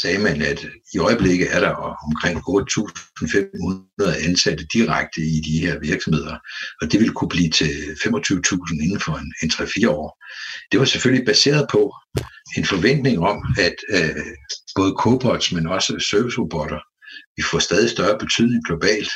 sagde 0.00 0.18
man, 0.18 0.42
at 0.42 0.60
i 0.94 0.98
øjeblikket 0.98 1.48
er 1.56 1.60
der 1.60 1.72
omkring 2.08 2.36
8.500 2.38 4.28
ansatte 4.28 4.64
direkte 4.74 5.20
i 5.20 5.40
de 5.48 5.60
her 5.64 5.78
virksomheder, 5.78 6.36
og 6.80 6.92
det 6.92 7.00
vil 7.00 7.12
kunne 7.12 7.28
blive 7.28 7.50
til 7.50 7.72
25.000 8.04 8.84
inden 8.84 9.00
for 9.00 9.14
en, 9.22 9.34
en 9.42 9.50
3-4 9.50 9.88
år. 9.88 10.08
Det 10.72 10.80
var 10.80 10.86
selvfølgelig 10.86 11.26
baseret 11.26 11.66
på 11.72 11.94
en 12.56 12.64
forventning 12.64 13.18
om, 13.18 13.38
at 13.58 13.76
øh, 13.96 14.26
både 14.76 14.94
cobots, 14.98 15.52
men 15.52 15.66
også 15.66 16.06
servicerobotter 16.10 16.80
vi 17.36 17.42
får 17.50 17.58
stadig 17.58 17.90
større 17.90 18.18
betydning 18.18 18.64
globalt, 18.64 19.12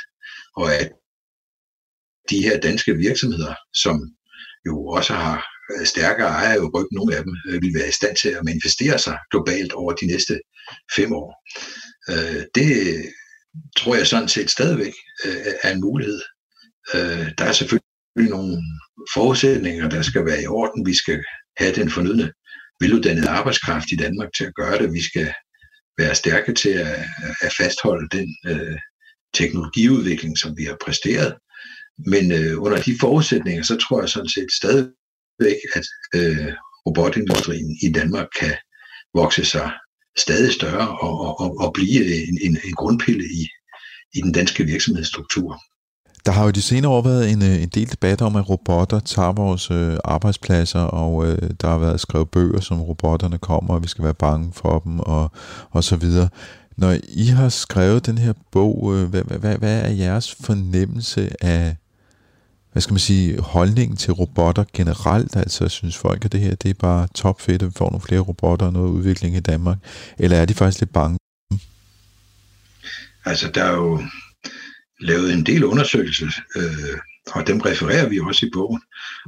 og 0.56 0.74
at 0.74 0.88
de 2.30 2.42
her 2.42 2.60
danske 2.60 2.94
virksomheder, 2.94 3.54
som 3.74 3.96
jo 4.66 4.86
også 4.86 5.14
har 5.14 5.53
Øh, 5.70 5.86
stærkere 5.86 6.28
ejere 6.28 6.60
jo 6.62 6.70
ryggen, 6.74 6.94
nogle 6.96 7.16
af 7.16 7.22
dem 7.24 7.34
øh, 7.48 7.62
vil 7.62 7.74
være 7.74 7.88
i 7.88 7.98
stand 7.98 8.16
til 8.16 8.28
at 8.28 8.44
manifestere 8.44 8.98
sig 8.98 9.18
globalt 9.30 9.72
over 9.72 9.92
de 9.92 10.06
næste 10.06 10.40
fem 10.96 11.12
år. 11.12 11.30
Øh, 12.10 12.42
det 12.54 12.70
tror 13.76 13.94
jeg 13.94 14.06
sådan 14.06 14.28
set 14.28 14.50
stadigvæk 14.50 14.94
er 15.62 15.72
en 15.72 15.80
mulighed. 15.80 16.20
Der 17.38 17.44
er 17.44 17.52
selvfølgelig 17.52 18.30
nogle 18.36 18.62
forudsætninger, 19.14 19.88
der 19.88 20.02
skal 20.02 20.26
være 20.26 20.42
i 20.42 20.46
orden. 20.46 20.86
Vi 20.86 20.94
skal 20.94 21.22
have 21.56 21.74
den 21.74 21.90
fornødne 21.90 22.32
veluddannede 22.80 23.28
arbejdskraft 23.28 23.92
i 23.92 23.96
Danmark 23.96 24.28
til 24.36 24.44
at 24.44 24.54
gøre 24.54 24.78
det. 24.78 24.92
Vi 24.92 25.02
skal 25.02 25.32
være 25.98 26.14
stærke 26.14 26.54
til 26.54 26.68
at, 26.68 26.98
at 27.40 27.52
fastholde 27.58 28.08
den 28.12 28.36
øh, 28.46 28.78
teknologiudvikling, 29.34 30.38
som 30.38 30.56
vi 30.56 30.64
har 30.64 30.76
præsteret. 30.84 31.34
Men 31.98 32.32
øh, 32.32 32.62
under 32.62 32.82
de 32.82 32.96
forudsætninger, 33.00 33.62
så 33.62 33.76
tror 33.76 34.00
jeg 34.00 34.08
sådan 34.08 34.28
set 34.28 34.52
stadigvæk, 35.34 35.60
at 35.74 35.86
øh, 36.14 36.52
robotindustrien 36.86 37.76
i 37.82 37.92
Danmark 37.92 38.26
kan 38.40 38.54
vokse 39.14 39.44
sig 39.44 39.70
stadig 40.18 40.52
større 40.52 40.88
og, 40.88 41.40
og, 41.40 41.60
og 41.60 41.72
blive 41.72 42.26
en, 42.28 42.38
en, 42.42 42.58
en 42.64 42.74
grundpille 42.74 43.24
i, 43.24 43.48
i 44.14 44.20
den 44.20 44.32
danske 44.32 44.64
virksomhedsstruktur. 44.64 45.60
Der 46.26 46.32
har 46.32 46.44
jo 46.44 46.50
de 46.50 46.62
senere 46.62 46.92
år 46.92 47.02
været 47.02 47.30
en, 47.30 47.42
øh, 47.42 47.62
en 47.62 47.68
del 47.68 47.90
debat 47.90 48.22
om, 48.22 48.36
at 48.36 48.50
robotter 48.50 49.00
tager 49.00 49.32
vores 49.32 49.70
øh, 49.70 49.96
arbejdspladser, 50.04 50.80
og 50.80 51.26
øh, 51.26 51.50
der 51.60 51.68
har 51.68 51.78
været 51.78 52.00
skrevet 52.00 52.30
bøger, 52.30 52.60
som 52.60 52.82
robotterne 52.82 53.38
kommer, 53.38 53.74
og 53.74 53.82
vi 53.82 53.88
skal 53.88 54.04
være 54.04 54.14
bange 54.14 54.52
for 54.52 54.78
dem, 54.78 55.00
og, 55.00 55.30
og 55.70 55.84
så 55.84 55.96
videre. 55.96 56.28
Når 56.76 56.96
I 57.08 57.26
har 57.26 57.48
skrevet 57.48 58.06
den 58.06 58.18
her 58.18 58.32
bog, 58.52 58.94
øh, 58.94 59.08
hvad, 59.08 59.22
hvad, 59.22 59.56
hvad 59.58 59.80
er 59.80 59.90
jeres 59.90 60.34
fornemmelse 60.34 61.30
af, 61.40 61.76
hvad 62.74 62.82
skal 62.82 62.92
man 62.92 62.98
sige, 62.98 63.40
holdningen 63.40 63.96
til 63.96 64.12
robotter 64.12 64.64
generelt? 64.72 65.36
Altså, 65.36 65.68
synes 65.68 65.96
folk, 65.96 66.24
at 66.24 66.32
det 66.32 66.40
her 66.40 66.54
det 66.54 66.70
er 66.70 66.74
bare 66.74 67.08
topfedt, 67.14 67.62
at 67.62 67.68
vi 67.68 67.72
får 67.76 67.90
nogle 67.90 68.06
flere 68.06 68.20
robotter 68.20 68.66
og 68.66 68.72
noget 68.72 68.90
udvikling 68.90 69.36
i 69.36 69.40
Danmark? 69.40 69.78
Eller 70.18 70.36
er 70.36 70.44
de 70.44 70.54
faktisk 70.54 70.80
lidt 70.80 70.92
bange? 70.92 71.18
Altså, 73.24 73.50
der 73.54 73.64
er 73.64 73.74
jo 73.74 74.02
lavet 75.00 75.32
en 75.32 75.46
del 75.46 75.64
undersøgelser, 75.64 76.30
øh, 76.56 76.98
og 77.34 77.46
dem 77.46 77.60
refererer 77.60 78.08
vi 78.08 78.20
også 78.20 78.46
i 78.46 78.50
bogen, 78.52 78.82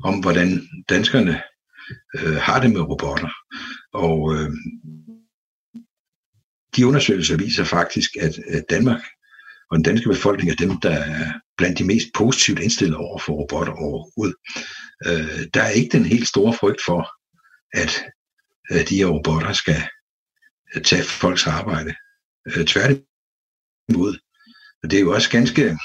om 0.05 0.21
hvordan 0.21 0.69
danskerne 0.89 1.43
øh, 2.15 2.37
har 2.37 2.61
det 2.61 2.71
med 2.71 2.81
robotter. 2.81 3.31
Og 3.93 4.35
øh, 4.35 4.51
de 6.77 6.87
undersøgelser 6.87 7.37
viser 7.37 7.65
faktisk, 7.65 8.11
at, 8.21 8.39
at 8.49 8.65
Danmark 8.71 9.03
og 9.71 9.77
den 9.77 9.85
danske 9.85 10.09
befolkning 10.09 10.51
er 10.51 10.55
dem, 10.55 10.81
der 10.81 10.91
er 10.91 11.33
blandt 11.57 11.79
de 11.79 11.85
mest 11.85 12.09
positivt 12.15 12.59
indstillet 12.59 12.97
over 12.97 13.19
for 13.19 13.33
robotter 13.33 13.73
overhovedet. 13.73 14.37
Øh, 15.07 15.47
der 15.55 15.63
er 15.63 15.71
ikke 15.71 15.99
den 15.99 16.07
helt 16.07 16.29
store 16.29 16.55
frygt 16.55 16.81
for, 16.87 17.09
at 17.73 18.05
øh, 18.71 18.89
de 18.89 18.97
her 18.97 19.07
robotter 19.07 19.53
skal 19.53 19.83
øh, 20.75 20.83
tage 20.83 21.03
folks 21.03 21.47
arbejde. 21.47 21.95
Øh, 22.47 22.65
tværtimod. 22.65 24.19
Og 24.83 24.91
det 24.91 24.97
er 24.97 25.01
jo 25.01 25.15
også 25.15 25.31
ganske 25.31 25.79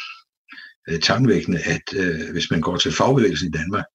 øh, 0.90 1.00
tankevækkende, 1.00 1.60
at 1.60 1.86
øh, 1.96 2.32
hvis 2.32 2.52
man 2.52 2.62
går 2.62 2.78
til 2.78 2.92
fagbevægelsen 2.92 3.48
i 3.48 3.58
Danmark, 3.58 3.86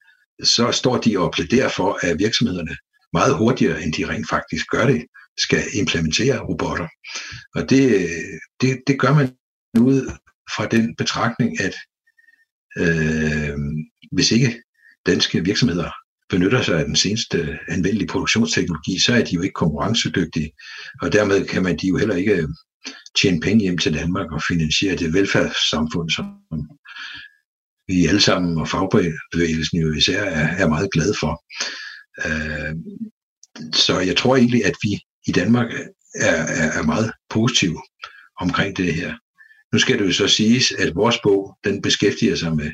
så 0.42 0.72
står 0.72 0.96
de 0.96 1.18
og 1.18 1.32
plæderer 1.32 1.68
for, 1.68 1.98
at 2.02 2.18
virksomhederne 2.18 2.76
meget 3.12 3.36
hurtigere, 3.36 3.82
end 3.82 3.92
de 3.92 4.08
rent 4.08 4.28
faktisk 4.28 4.66
gør 4.70 4.86
det, 4.86 5.04
skal 5.38 5.64
implementere 5.74 6.38
robotter. 6.38 6.88
Og 7.54 7.70
det, 7.70 7.84
øh, 7.94 8.40
det, 8.60 8.82
det 8.86 9.00
gør 9.00 9.14
man 9.14 9.36
ud 9.80 10.12
fra 10.56 10.66
den 10.66 10.96
betragtning, 10.96 11.60
at 11.60 11.74
øh, 12.78 13.58
hvis 14.12 14.30
ikke 14.30 14.62
danske 15.06 15.44
virksomheder 15.44 15.90
benytter 16.28 16.62
sig 16.62 16.78
af 16.78 16.84
den 16.84 16.96
seneste 16.96 17.58
anvendelige 17.68 18.08
produktionsteknologi, 18.08 18.98
så 18.98 19.14
er 19.14 19.24
de 19.24 19.34
jo 19.34 19.42
ikke 19.42 19.52
konkurrencedygtige, 19.52 20.52
og 21.02 21.12
dermed 21.12 21.46
kan 21.46 21.62
man 21.62 21.76
de 21.76 21.88
jo 21.88 21.96
heller 21.96 22.16
ikke 22.16 22.34
øh, 22.34 22.48
tjene 23.20 23.40
penge 23.40 23.62
hjem 23.62 23.78
til 23.78 23.94
Danmark 23.94 24.32
og 24.32 24.42
finansiere 24.48 24.96
det 24.96 25.12
velfærdssamfund, 25.12 26.10
som 26.10 26.24
vi 27.88 28.06
alle 28.06 28.20
sammen 28.20 28.58
og 28.58 28.68
fagbevægelsen 28.68 29.78
jo 29.78 29.92
især 29.92 30.24
er, 30.24 30.64
er 30.64 30.68
meget 30.68 30.88
glade 30.92 31.14
for. 31.20 31.44
Øh, 32.26 32.74
så 33.72 34.00
jeg 34.00 34.16
tror 34.16 34.36
egentlig, 34.36 34.64
at 34.64 34.74
vi 34.82 35.00
i 35.26 35.32
Danmark 35.32 35.70
er, 36.14 36.36
er, 36.62 36.70
er 36.78 36.82
meget 36.82 37.12
positive 37.30 37.82
omkring 38.40 38.76
det 38.76 38.94
her. 38.94 39.14
Nu 39.72 39.78
skal 39.78 39.98
det 39.98 40.06
jo 40.06 40.12
så 40.12 40.28
siges, 40.28 40.72
at 40.72 40.94
vores 40.94 41.18
bog, 41.22 41.58
den 41.64 41.82
beskæftiger 41.82 42.36
sig 42.36 42.56
med, 42.56 42.70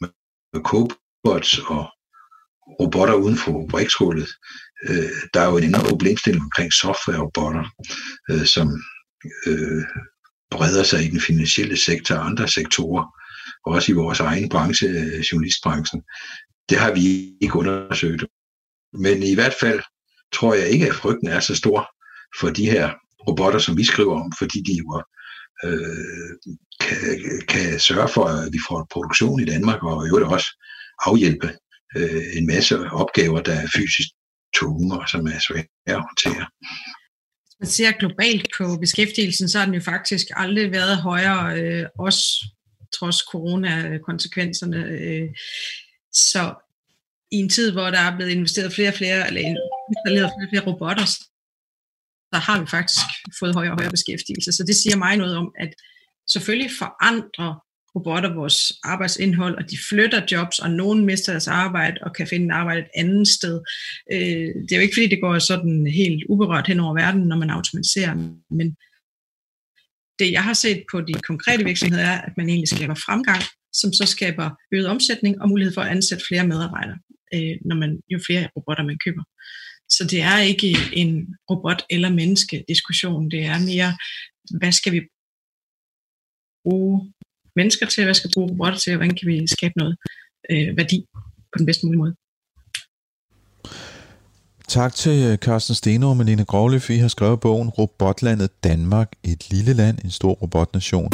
med, 0.00 0.08
med 0.52 0.62
cobots 0.62 1.58
og 1.58 1.86
robotter 2.80 3.14
uden 3.14 3.36
for 3.36 3.52
fabriksgulvet. 3.52 4.28
Øh, 4.88 5.10
der 5.34 5.40
er 5.40 5.50
jo 5.50 5.56
en 5.56 5.64
enorm 5.64 5.86
problemstilling 5.88 6.44
omkring 6.44 6.72
softwarerobotter, 6.72 7.64
øh, 8.30 8.44
som 8.44 8.68
øh, 9.46 9.84
breder 10.50 10.82
sig 10.82 11.04
i 11.04 11.08
den 11.08 11.20
finansielle 11.20 11.76
sektor 11.76 12.14
og 12.14 12.26
andre 12.26 12.48
sektorer, 12.48 13.04
også 13.66 13.92
i 13.92 13.94
vores 13.94 14.20
egen 14.20 14.48
branche, 14.48 14.88
øh, 14.88 15.20
journalistbranchen. 15.20 16.02
Det 16.68 16.78
har 16.78 16.92
vi 16.94 17.34
ikke 17.40 17.56
undersøgt. 17.56 18.24
Men 18.92 19.22
i 19.22 19.34
hvert 19.34 19.54
fald 19.60 19.80
tror 20.32 20.54
jeg 20.54 20.68
ikke, 20.68 20.88
at 20.88 20.94
frygten 20.94 21.28
er 21.28 21.40
så 21.40 21.56
stor 21.56 21.90
for 22.40 22.50
de 22.50 22.70
her 22.70 22.90
robotter, 23.28 23.58
som 23.58 23.76
vi 23.76 23.84
skriver 23.84 24.20
om, 24.24 24.32
fordi 24.38 24.58
de 24.62 24.72
jo 24.78 25.02
øh, 25.64 26.34
kan, 26.80 26.96
kan 27.48 27.80
sørge 27.80 28.08
for, 28.08 28.24
at 28.24 28.52
vi 28.52 28.58
får 28.68 28.86
produktion 28.90 29.40
i 29.40 29.44
Danmark, 29.44 29.82
og 29.82 30.06
i 30.06 30.08
øvrigt 30.08 30.26
også 30.26 30.48
afhjælpe 31.06 31.48
øh, 31.96 32.22
en 32.36 32.46
masse 32.46 32.90
opgaver, 32.90 33.40
der 33.42 33.52
er 33.52 33.66
fysisk 33.76 34.08
tunge 34.60 35.00
og 35.00 35.08
som 35.08 35.26
er 35.26 35.38
svære 35.38 35.64
at 35.86 36.04
håndtere. 36.08 36.46
Hvis 37.46 37.56
man 37.60 37.68
ser 37.68 37.92
globalt 37.92 38.48
på 38.58 38.76
beskæftigelsen, 38.80 39.48
så 39.48 39.58
har 39.58 39.66
den 39.66 39.74
jo 39.74 39.80
faktisk 39.80 40.26
aldrig 40.36 40.72
været 40.72 40.96
højere, 40.96 41.60
øh, 41.60 41.86
også 41.98 42.46
trods 42.98 43.16
corona-konsekvenserne. 43.16 44.76
Øh. 44.76 45.28
Så 46.12 46.54
i 47.30 47.36
en 47.36 47.48
tid, 47.48 47.72
hvor 47.72 47.90
der 47.90 47.98
er 47.98 48.16
blevet 48.16 48.30
investeret 48.30 48.72
flere 48.72 48.88
og 48.88 48.94
flere, 48.94 49.26
eller 49.26 49.40
installeret 49.40 50.32
flere 50.34 50.46
og 50.46 50.50
flere 50.52 50.66
robotter, 50.66 51.06
der 52.34 52.40
har 52.48 52.60
vi 52.60 52.66
faktisk 52.76 53.06
fået 53.38 53.54
højere 53.54 53.72
og 53.72 53.78
højere 53.78 53.96
beskæftigelse. 53.96 54.52
Så 54.52 54.62
det 54.68 54.76
siger 54.76 54.96
mig 54.96 55.16
noget 55.16 55.36
om, 55.36 55.48
at 55.64 55.70
selvfølgelig 56.34 56.70
forandrer 56.78 57.52
robotter 57.94 58.34
vores 58.34 58.58
arbejdsindhold, 58.84 59.54
og 59.56 59.70
de 59.70 59.76
flytter 59.88 60.20
jobs, 60.32 60.58
og 60.58 60.70
nogen 60.70 61.06
mister 61.06 61.32
deres 61.32 61.48
arbejde 61.48 61.96
og 62.02 62.14
kan 62.14 62.26
finde 62.26 62.54
arbejde 62.54 62.80
et 62.80 62.90
andet 62.96 63.28
sted. 63.28 63.60
Øh, 64.12 64.48
det 64.64 64.72
er 64.72 64.76
jo 64.76 64.82
ikke 64.86 64.96
fordi, 64.96 65.06
det 65.06 65.20
går 65.20 65.38
sådan 65.38 65.86
helt 65.86 66.24
uberørt 66.28 66.66
hen 66.66 66.80
over 66.80 66.94
verden, 66.94 67.22
når 67.22 67.36
man 67.36 67.50
automatiserer, 67.50 68.14
men 68.58 68.76
det 70.18 70.32
jeg 70.32 70.44
har 70.44 70.52
set 70.52 70.84
på 70.92 71.00
de 71.00 71.14
konkrete 71.14 71.64
virksomheder 71.64 72.04
er, 72.04 72.20
at 72.20 72.32
man 72.36 72.48
egentlig 72.48 72.68
skaber 72.68 72.94
fremgang, 72.94 73.42
som 73.72 73.92
så 73.92 74.06
skaber 74.06 74.50
øget 74.72 74.86
omsætning 74.86 75.42
og 75.42 75.48
mulighed 75.48 75.74
for 75.74 75.82
at 75.82 75.90
ansætte 75.90 76.24
flere 76.28 76.46
medarbejdere, 76.46 76.98
øh, 77.34 77.56
når 77.68 77.76
man 77.76 77.90
jo 78.12 78.18
flere 78.26 78.48
robotter 78.56 78.84
man 78.84 78.98
køber. 79.04 79.24
Så 79.90 80.04
det 80.10 80.20
er 80.20 80.38
ikke 80.38 80.76
en 80.92 81.36
robot- 81.50 81.86
eller 81.90 82.08
menneske-diskussion. 82.08 83.30
Det 83.30 83.44
er 83.44 83.58
mere, 83.58 83.96
hvad 84.58 84.72
skal 84.72 84.92
vi 84.92 85.00
bruge 86.64 87.12
mennesker 87.56 87.86
til, 87.86 88.04
hvad 88.04 88.14
skal 88.14 88.28
vi 88.28 88.32
bruge 88.34 88.50
robotter 88.50 88.78
til, 88.78 88.92
og 88.92 88.96
hvordan 88.96 89.16
kan 89.16 89.28
vi 89.28 89.46
skabe 89.46 89.74
noget 89.76 89.96
øh, 90.50 90.76
værdi 90.76 91.06
på 91.52 91.58
den 91.58 91.66
bedste 91.66 91.86
mulige 91.86 91.98
måde. 91.98 92.14
Tak 94.68 94.94
til 94.94 95.22
øh, 95.22 95.38
Carsten 95.38 95.74
Steno 95.74 96.10
og 96.10 96.16
Malene 96.16 96.44
Grovløf. 96.44 96.90
I 96.90 96.96
har 96.96 97.08
skrevet 97.08 97.40
bogen 97.40 97.68
Robotlandet 97.68 98.64
Danmark, 98.64 99.12
et 99.24 99.50
lille 99.50 99.72
land, 99.72 99.98
en 100.04 100.10
stor 100.10 100.32
robotnation. 100.32 101.10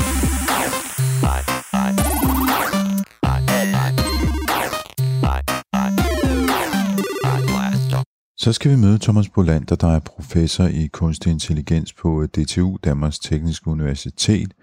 Så 8.43 8.53
skal 8.53 8.71
vi 8.71 8.77
møde 8.77 8.99
Thomas 8.99 9.29
Bolander, 9.29 9.77
der 9.77 9.89
er 9.89 9.99
professor 9.99 10.65
i 10.65 10.87
kunstig 10.87 11.31
intelligens 11.31 11.93
på 11.93 12.23
øh, 12.23 12.29
DTU, 12.29 12.77
Danmarks 12.85 13.19
Tekniske 13.19 13.69
Universitet. 13.69 14.55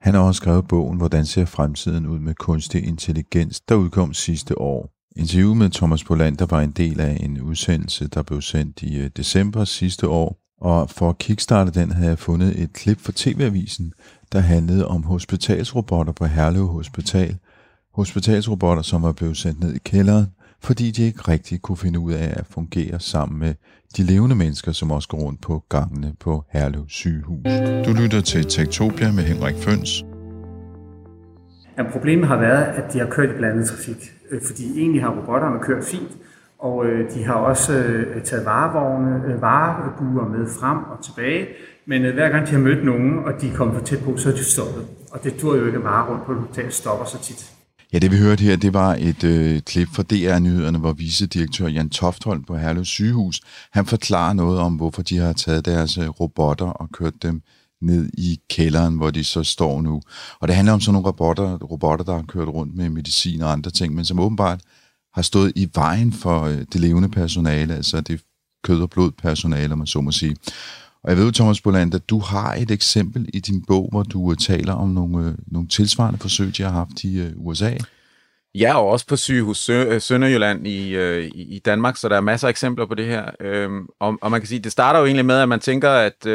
Han 0.00 0.14
har 0.14 0.20
også 0.20 0.38
skrevet 0.38 0.68
bogen, 0.68 0.98
Hvordan 0.98 1.26
ser 1.26 1.44
fremtiden 1.44 2.06
ud 2.06 2.18
med 2.18 2.34
kunstig 2.34 2.86
intelligens, 2.86 3.60
der 3.60 3.74
udkom 3.74 4.14
sidste 4.14 4.58
år. 4.58 4.92
Interviewet 5.16 5.56
med 5.56 5.70
Thomas 5.70 6.04
Bolander 6.04 6.46
var 6.46 6.60
en 6.60 6.70
del 6.70 7.00
af 7.00 7.16
en 7.20 7.40
udsendelse, 7.40 8.08
der 8.08 8.22
blev 8.22 8.42
sendt 8.42 8.82
i 8.82 8.98
øh, 8.98 9.10
december 9.16 9.64
sidste 9.64 10.08
år, 10.08 10.38
og 10.60 10.90
for 10.90 11.10
at 11.10 11.18
kickstarte 11.18 11.80
den 11.80 11.92
havde 11.92 12.08
jeg 12.08 12.18
fundet 12.18 12.62
et 12.62 12.72
klip 12.72 13.00
fra 13.00 13.12
TV-avisen, 13.16 13.92
der 14.32 14.40
handlede 14.40 14.86
om 14.86 15.04
hospitalsrobotter 15.04 16.12
på 16.12 16.26
Herlev 16.26 16.66
Hospital. 16.66 17.36
Hospitalsrobotter, 17.94 18.82
som 18.82 19.02
var 19.02 19.12
blevet 19.12 19.36
sendt 19.36 19.60
ned 19.60 19.74
i 19.74 19.78
kælderen 19.78 20.26
fordi 20.62 20.90
de 20.90 21.02
ikke 21.02 21.22
rigtig 21.28 21.62
kunne 21.62 21.76
finde 21.76 21.98
ud 21.98 22.12
af 22.12 22.34
at 22.36 22.46
fungere 22.50 23.00
sammen 23.00 23.38
med 23.38 23.54
de 23.96 24.02
levende 24.02 24.36
mennesker, 24.36 24.72
som 24.72 24.90
også 24.90 25.08
går 25.08 25.18
rundt 25.18 25.40
på 25.40 25.64
gangene 25.68 26.12
på 26.20 26.44
Herlev 26.48 26.84
sygehus. 26.88 27.46
Du 27.86 27.92
lytter 28.02 28.20
til 28.20 28.44
Tektopia 28.44 29.12
med 29.12 29.22
Henrik 29.22 29.54
Føns. 29.56 30.04
Ja, 31.78 31.90
problemet 31.92 32.28
har 32.28 32.36
været, 32.36 32.64
at 32.64 32.92
de 32.92 32.98
har 32.98 33.06
kørt 33.06 33.30
i 33.30 33.36
blandet 33.36 33.68
trafik, 33.68 34.12
øh, 34.30 34.40
fordi 34.46 34.80
egentlig 34.80 35.02
har 35.02 35.10
robotterne 35.10 35.60
kørt 35.62 35.84
fint, 35.84 36.10
og 36.58 36.86
øh, 36.86 37.14
de 37.14 37.24
har 37.24 37.34
også 37.34 37.72
øh, 37.72 38.22
taget 38.22 38.44
varevogne, 38.44 39.40
varebuer 39.40 40.28
med 40.28 40.46
frem 40.60 40.78
og 40.78 41.04
tilbage, 41.04 41.46
men 41.86 42.02
hver 42.02 42.28
gang 42.28 42.46
de 42.46 42.52
har 42.52 42.58
mødt 42.58 42.84
nogen, 42.84 43.18
og 43.18 43.32
de 43.40 43.48
er 43.48 43.54
kommet 43.54 43.76
for 43.76 43.84
tæt 43.84 44.04
på, 44.04 44.16
så 44.16 44.28
er 44.28 44.32
de 44.32 44.44
stoppet. 44.44 44.86
Og 45.12 45.24
det 45.24 45.42
dur 45.42 45.56
jo 45.56 45.66
ikke 45.66 45.78
at 45.78 45.84
vare 45.84 46.10
rundt 46.10 46.24
på 46.24 46.32
et 46.32 46.38
hotel 46.38 46.72
stopper 46.72 47.04
så 47.04 47.18
tit. 47.22 47.52
Ja, 47.92 47.98
det 47.98 48.10
vi 48.10 48.16
hørte 48.16 48.42
her, 48.42 48.56
det 48.56 48.74
var 48.74 48.96
et 49.00 49.24
øh, 49.24 49.60
klip 49.60 49.88
fra 49.88 50.02
DR-nyhederne, 50.02 50.78
hvor 50.78 50.92
vicedirektør 50.92 51.68
Jan 51.68 51.90
Toftholm 51.90 52.44
på 52.44 52.56
Herlev 52.56 52.84
sygehus, 52.84 53.40
han 53.72 53.86
forklarer 53.86 54.32
noget 54.32 54.60
om, 54.60 54.74
hvorfor 54.74 55.02
de 55.02 55.18
har 55.18 55.32
taget 55.32 55.64
deres 55.64 55.98
øh, 55.98 56.08
robotter 56.08 56.66
og 56.66 56.90
kørt 56.92 57.22
dem 57.22 57.42
ned 57.82 58.10
i 58.18 58.40
kælderen, 58.50 58.96
hvor 58.96 59.10
de 59.10 59.24
så 59.24 59.44
står 59.44 59.82
nu. 59.82 60.02
Og 60.40 60.48
det 60.48 60.56
handler 60.56 60.72
om 60.72 60.80
sådan 60.80 60.92
nogle 60.92 61.08
robotter, 61.08 61.58
robotter 61.58 62.04
der 62.04 62.14
har 62.14 62.22
kørt 62.22 62.48
rundt 62.48 62.76
med 62.76 62.88
medicin 62.88 63.42
og 63.42 63.52
andre 63.52 63.70
ting, 63.70 63.94
men 63.94 64.04
som 64.04 64.20
åbenbart 64.20 64.60
har 65.14 65.22
stået 65.22 65.52
i 65.56 65.68
vejen 65.74 66.12
for 66.12 66.42
øh, 66.42 66.58
det 66.72 66.80
levende 66.80 67.08
personale, 67.08 67.74
altså 67.74 68.00
det 68.00 68.20
kød- 68.64 68.82
og 68.82 68.90
blodpersonale, 68.90 69.72
om 69.72 69.78
man 69.78 69.86
så 69.86 70.00
må 70.00 70.10
sige. 70.10 70.36
Og 71.04 71.10
jeg 71.10 71.18
ved, 71.18 71.32
Thomas 71.32 71.60
Bolander, 71.60 71.98
du 71.98 72.18
har 72.18 72.54
et 72.54 72.70
eksempel 72.70 73.28
i 73.34 73.40
din 73.40 73.64
bog, 73.66 73.88
hvor 73.90 74.02
du 74.02 74.30
øh, 74.30 74.36
taler 74.36 74.72
om 74.72 74.88
nogle, 74.88 75.26
øh, 75.26 75.34
nogle 75.46 75.68
tilsvarende 75.68 76.18
forsøg, 76.18 76.56
de 76.56 76.62
har 76.62 76.70
haft 76.70 77.04
i 77.04 77.20
øh, 77.20 77.32
USA. 77.36 77.76
Ja, 78.54 78.78
og 78.78 78.88
også 78.88 79.06
på 79.06 79.16
sygehus 79.16 79.58
Sønderjylland 79.98 80.66
i, 80.66 80.96
i 81.34 81.58
Danmark, 81.58 81.96
så 81.96 82.08
der 82.08 82.16
er 82.16 82.20
masser 82.20 82.48
af 82.48 82.50
eksempler 82.50 82.86
på 82.86 82.94
det 82.94 83.06
her. 83.06 83.30
Øhm, 83.40 83.86
og, 84.00 84.18
og 84.22 84.30
man 84.30 84.40
kan 84.40 84.48
sige, 84.48 84.60
det 84.60 84.72
starter 84.72 85.00
jo 85.00 85.06
egentlig 85.06 85.24
med, 85.24 85.34
at 85.34 85.48
man 85.48 85.60
tænker, 85.60 85.90
at, 85.90 86.26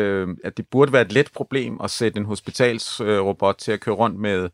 at 0.43 0.57
det 0.57 0.66
burde 0.72 0.93
være 0.93 1.01
et 1.01 1.11
let 1.11 1.30
problem 1.36 1.78
at 1.84 1.91
sætte 1.91 2.20
en 2.20 2.26
hospitalsrobot 2.26 3.55
til 3.55 3.72
at 3.72 3.80
køre 3.80 3.95
rundt 3.95 4.20
med 4.20 4.49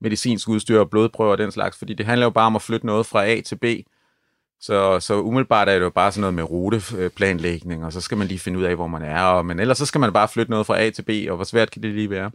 medicinsk 0.00 0.48
udstyr 0.48 0.78
og 0.78 0.90
blodprøver 0.90 1.32
og 1.32 1.38
den 1.38 1.52
slags, 1.52 1.78
fordi 1.78 1.94
det 1.94 2.06
handler 2.06 2.26
jo 2.26 2.30
bare 2.30 2.46
om 2.46 2.56
at 2.56 2.62
flytte 2.62 2.86
noget 2.86 3.06
fra 3.06 3.26
A 3.26 3.40
til 3.40 3.56
B. 3.56 3.64
Så, 4.62 5.00
så 5.00 5.20
umiddelbart 5.20 5.68
er 5.68 5.74
det 5.74 5.80
jo 5.80 5.90
bare 5.90 6.12
sådan 6.12 6.20
noget 6.20 6.34
med 6.34 6.50
ruteplanlægning, 6.50 7.84
og 7.84 7.92
så 7.92 8.00
skal 8.00 8.18
man 8.18 8.26
lige 8.26 8.38
finde 8.38 8.58
ud 8.58 8.64
af, 8.64 8.74
hvor 8.74 8.86
man 8.86 9.02
er. 9.02 9.22
Og, 9.22 9.46
men 9.46 9.60
ellers 9.60 9.78
så 9.78 9.86
skal 9.86 10.00
man 10.00 10.12
bare 10.12 10.28
flytte 10.28 10.50
noget 10.50 10.66
fra 10.66 10.80
A 10.80 10.90
til 10.90 11.02
B, 11.02 11.10
og 11.30 11.36
hvor 11.36 11.44
svært 11.44 11.70
kan 11.70 11.82
det 11.82 11.94
lige 11.94 12.10
være? 12.10 12.30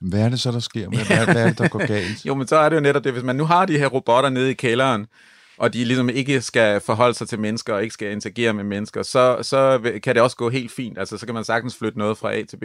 Hvad 0.00 0.20
er 0.20 0.28
det 0.28 0.40
så, 0.40 0.50
der 0.50 0.58
sker? 0.58 0.88
Hvad, 0.88 1.04
hvad, 1.04 1.24
hvad 1.24 1.42
er 1.42 1.48
det, 1.48 1.58
der 1.58 1.68
går 1.68 1.86
galt? 1.86 2.24
jo, 2.26 2.34
men 2.34 2.46
så 2.46 2.56
er 2.56 2.68
det 2.68 2.76
jo 2.76 2.80
netop 2.80 3.04
det, 3.04 3.12
hvis 3.12 3.24
man 3.24 3.36
nu 3.36 3.44
har 3.44 3.66
de 3.66 3.78
her 3.78 3.86
robotter 3.86 4.30
nede 4.30 4.50
i 4.50 4.54
kælderen, 4.54 5.06
og 5.58 5.74
de 5.74 5.84
ligesom 5.84 6.08
ikke 6.08 6.40
skal 6.40 6.80
forholde 6.80 7.14
sig 7.14 7.28
til 7.28 7.40
mennesker, 7.40 7.74
og 7.74 7.82
ikke 7.82 7.92
skal 7.92 8.12
interagere 8.12 8.52
med 8.52 8.64
mennesker, 8.64 9.02
så, 9.02 9.38
så 9.42 9.90
kan 10.02 10.14
det 10.14 10.22
også 10.22 10.36
gå 10.36 10.48
helt 10.50 10.72
fint. 10.72 10.98
Altså, 10.98 11.18
så 11.18 11.26
kan 11.26 11.34
man 11.34 11.44
sagtens 11.44 11.76
flytte 11.76 11.98
noget 11.98 12.18
fra 12.18 12.34
A 12.34 12.42
til 12.42 12.56
B. 12.56 12.64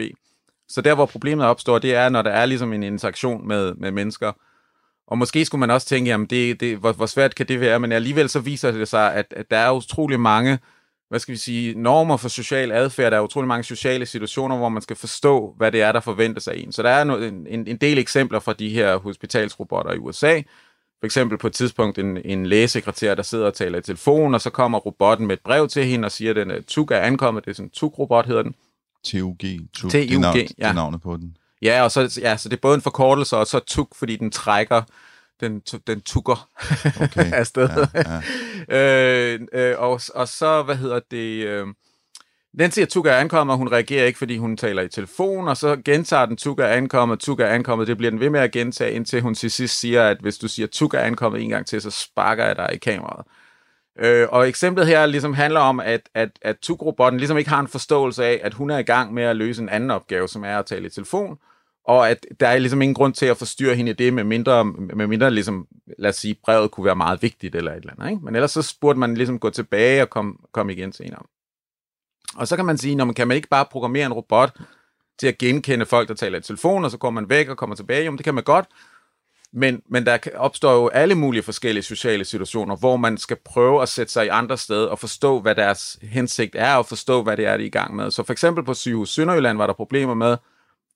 Så 0.68 0.80
der, 0.80 0.94
hvor 0.94 1.06
problemet 1.06 1.46
opstår, 1.46 1.78
det 1.78 1.94
er, 1.94 2.08
når 2.08 2.22
der 2.22 2.30
er 2.30 2.46
ligesom 2.46 2.72
en 2.72 2.82
interaktion 2.82 3.48
med, 3.48 3.74
med 3.74 3.90
mennesker, 3.90 4.32
og 5.06 5.18
måske 5.18 5.44
skulle 5.44 5.60
man 5.60 5.70
også 5.70 5.86
tænke, 5.86 6.10
jamen 6.10 6.26
det, 6.26 6.60
det, 6.60 6.76
hvor, 6.76 6.92
hvor 6.92 7.06
svært 7.06 7.34
kan 7.34 7.48
det 7.48 7.60
være, 7.60 7.80
men 7.80 7.92
alligevel 7.92 8.28
så 8.28 8.40
viser 8.40 8.70
det 8.70 8.88
sig, 8.88 9.14
at, 9.14 9.26
at 9.36 9.50
der 9.50 9.56
er 9.56 9.70
utrolig 9.70 10.20
mange, 10.20 10.58
hvad 11.08 11.20
skal 11.20 11.32
vi 11.32 11.38
sige, 11.38 11.74
normer 11.74 12.16
for 12.16 12.28
social 12.28 12.72
adfærd. 12.72 13.10
Der 13.12 13.18
er 13.18 13.22
utrolig 13.22 13.48
mange 13.48 13.64
sociale 13.64 14.06
situationer, 14.06 14.56
hvor 14.56 14.68
man 14.68 14.82
skal 14.82 14.96
forstå, 14.96 15.54
hvad 15.56 15.72
det 15.72 15.82
er, 15.82 15.92
der 15.92 16.00
forventes 16.00 16.48
af 16.48 16.54
en. 16.56 16.72
Så 16.72 16.82
der 16.82 16.90
er 16.90 17.02
en, 17.02 17.46
en, 17.46 17.66
en 17.66 17.76
del 17.76 17.98
eksempler 17.98 18.40
fra 18.40 18.52
de 18.52 18.68
her 18.68 18.96
hospitalsrobotter 18.96 19.92
i 19.92 19.98
USA. 19.98 20.40
For 21.00 21.06
eksempel 21.06 21.38
på 21.38 21.46
et 21.46 21.52
tidspunkt 21.52 21.98
en, 21.98 22.16
en 22.24 22.46
lægesekretær, 22.46 23.14
der 23.14 23.22
sidder 23.22 23.46
og 23.46 23.54
taler 23.54 23.78
i 23.78 23.82
telefon, 23.82 24.34
og 24.34 24.40
så 24.40 24.50
kommer 24.50 24.78
robotten 24.78 25.26
med 25.26 25.36
et 25.36 25.42
brev 25.44 25.68
til 25.68 25.84
hende 25.84 26.06
og 26.06 26.12
siger, 26.12 26.30
at 26.30 26.36
den 26.36 26.50
er 26.50 26.60
TUG 26.68 26.90
er 26.90 27.00
ankommet. 27.00 27.44
Det 27.44 27.50
er 27.50 27.54
sådan 27.54 27.66
en 27.66 27.70
TUG-robot, 27.70 28.26
hedder 28.26 28.42
den. 28.42 28.54
TUG. 29.04 29.38
TUG, 29.74 29.92
det 29.92 30.12
er, 30.12 30.32
ja. 30.34 30.42
det 30.42 30.52
er 30.58 30.72
navnet 30.72 31.02
på 31.02 31.16
den. 31.16 31.36
Ja, 31.62 31.82
og 31.82 31.90
så, 31.90 32.20
ja, 32.22 32.36
så 32.36 32.48
det 32.48 32.56
er 32.56 32.60
både 32.60 32.74
en 32.74 32.82
forkortelse 32.82 33.36
og 33.36 33.46
så 33.46 33.58
TUG, 33.58 33.88
fordi 33.94 34.16
den 34.16 34.30
trækker 34.30 34.82
den, 35.40 35.62
den 35.86 36.00
tukker 36.00 36.48
okay. 37.02 37.32
afsted. 37.40 37.68
Ja, 37.94 38.20
ja. 38.68 39.34
øh, 39.34 39.40
øh, 39.52 39.74
og, 39.78 40.00
og 40.14 40.28
så, 40.28 40.62
hvad 40.62 40.76
hedder 40.76 41.00
det... 41.10 41.46
Øh, 41.46 41.66
den 42.58 42.70
siger, 42.70 42.86
at 42.86 42.90
Tuga 42.90 43.10
er 43.10 43.18
ankommet, 43.18 43.52
og 43.52 43.58
hun 43.58 43.72
reagerer 43.72 44.06
ikke, 44.06 44.18
fordi 44.18 44.36
hun 44.36 44.56
taler 44.56 44.82
i 44.82 44.88
telefon, 44.88 45.48
og 45.48 45.56
så 45.56 45.76
gentager 45.84 46.26
den, 46.26 46.36
Tuga 46.36 46.62
er 46.62 46.74
ankommet, 46.74 47.20
Tuga 47.20 47.44
er 47.44 47.54
ankommet. 47.54 47.88
Det 47.88 47.96
bliver 47.96 48.10
den 48.10 48.20
ved 48.20 48.30
med 48.30 48.40
at 48.40 48.52
gentage, 48.52 48.92
indtil 48.92 49.20
hun 49.20 49.34
til 49.34 49.50
sidst 49.50 49.80
siger, 49.80 50.08
at 50.08 50.16
hvis 50.20 50.38
du 50.38 50.48
siger, 50.48 50.66
Tuga 50.66 50.98
er 50.98 51.02
ankommet 51.02 51.42
en 51.42 51.48
gang 51.48 51.66
til, 51.66 51.80
så 51.80 51.90
sparker 51.90 52.44
jeg 52.46 52.56
dig 52.56 52.70
i 52.72 52.78
kameraet. 52.78 53.26
Øh, 53.98 54.28
og 54.30 54.48
eksemplet 54.48 54.86
her 54.86 55.06
ligesom 55.06 55.34
handler 55.34 55.60
om, 55.60 55.80
at, 55.80 56.00
at, 56.14 56.30
at 56.42 56.56
Tug-robotten 56.58 57.18
ligesom 57.18 57.38
ikke 57.38 57.50
har 57.50 57.60
en 57.60 57.68
forståelse 57.68 58.24
af, 58.24 58.40
at 58.42 58.54
hun 58.54 58.70
er 58.70 58.78
i 58.78 58.82
gang 58.82 59.14
med 59.14 59.22
at 59.22 59.36
løse 59.36 59.62
en 59.62 59.68
anden 59.68 59.90
opgave, 59.90 60.28
som 60.28 60.44
er 60.44 60.58
at 60.58 60.66
tale 60.66 60.86
i 60.86 60.90
telefon, 60.90 61.38
og 61.84 62.10
at 62.10 62.26
der 62.40 62.48
er 62.48 62.58
ligesom 62.58 62.82
ingen 62.82 62.94
grund 62.94 63.14
til 63.14 63.26
at 63.26 63.36
forstyrre 63.36 63.74
hende 63.74 63.90
i 63.90 63.94
det, 63.94 64.12
med 64.12 64.24
mindre, 64.24 64.64
med 64.64 65.06
mindre 65.06 65.30
ligesom, 65.30 65.66
lad 65.98 66.10
os 66.10 66.16
sige, 66.16 66.36
brevet 66.44 66.70
kunne 66.70 66.86
være 66.86 66.96
meget 66.96 67.22
vigtigt 67.22 67.54
eller 67.54 67.72
et 67.72 67.76
eller 67.76 67.92
andet. 67.92 68.10
Ikke? 68.10 68.24
Men 68.24 68.34
ellers 68.34 68.50
så 68.50 68.76
burde 68.80 68.98
man 68.98 69.14
ligesom 69.14 69.38
gå 69.38 69.50
tilbage 69.50 70.02
og 70.02 70.10
komme 70.10 70.34
kom 70.52 70.70
igen 70.70 70.92
senere. 70.92 71.22
Og 72.36 72.48
så 72.48 72.56
kan 72.56 72.64
man 72.64 72.78
sige, 72.78 72.94
når 72.94 73.04
man 73.04 73.14
kan 73.14 73.28
man 73.28 73.36
ikke 73.36 73.48
bare 73.48 73.64
programmere 73.70 74.06
en 74.06 74.12
robot 74.12 74.58
til 75.18 75.26
at 75.26 75.38
genkende 75.38 75.86
folk, 75.86 76.08
der 76.08 76.14
taler 76.14 76.38
i 76.38 76.42
telefon, 76.42 76.84
og 76.84 76.90
så 76.90 76.98
går 76.98 77.10
man 77.10 77.28
væk 77.28 77.48
og 77.48 77.56
kommer 77.56 77.76
tilbage. 77.76 78.06
Jo, 78.06 78.12
det 78.12 78.24
kan 78.24 78.34
man 78.34 78.44
godt. 78.44 78.66
Men, 79.52 79.82
men 79.90 80.06
der 80.06 80.18
opstår 80.34 80.74
jo 80.74 80.88
alle 80.88 81.14
mulige 81.14 81.42
forskellige 81.42 81.82
sociale 81.82 82.24
situationer, 82.24 82.76
hvor 82.76 82.96
man 82.96 83.18
skal 83.18 83.36
prøve 83.44 83.82
at 83.82 83.88
sætte 83.88 84.12
sig 84.12 84.26
i 84.26 84.28
andre 84.28 84.58
steder 84.58 84.88
og 84.88 84.98
forstå, 84.98 85.40
hvad 85.40 85.54
deres 85.54 85.98
hensigt 86.02 86.56
er, 86.58 86.74
og 86.74 86.86
forstå, 86.86 87.22
hvad 87.22 87.36
det 87.36 87.46
er, 87.46 87.56
de 87.56 87.62
er 87.62 87.66
i 87.66 87.70
gang 87.70 87.96
med. 87.96 88.10
Så 88.10 88.22
for 88.22 88.32
eksempel 88.32 88.64
på 88.64 88.74
sygehus 88.74 89.10
Sønderjylland 89.10 89.58
var 89.58 89.66
der 89.66 89.74
problemer 89.74 90.14
med, 90.14 90.36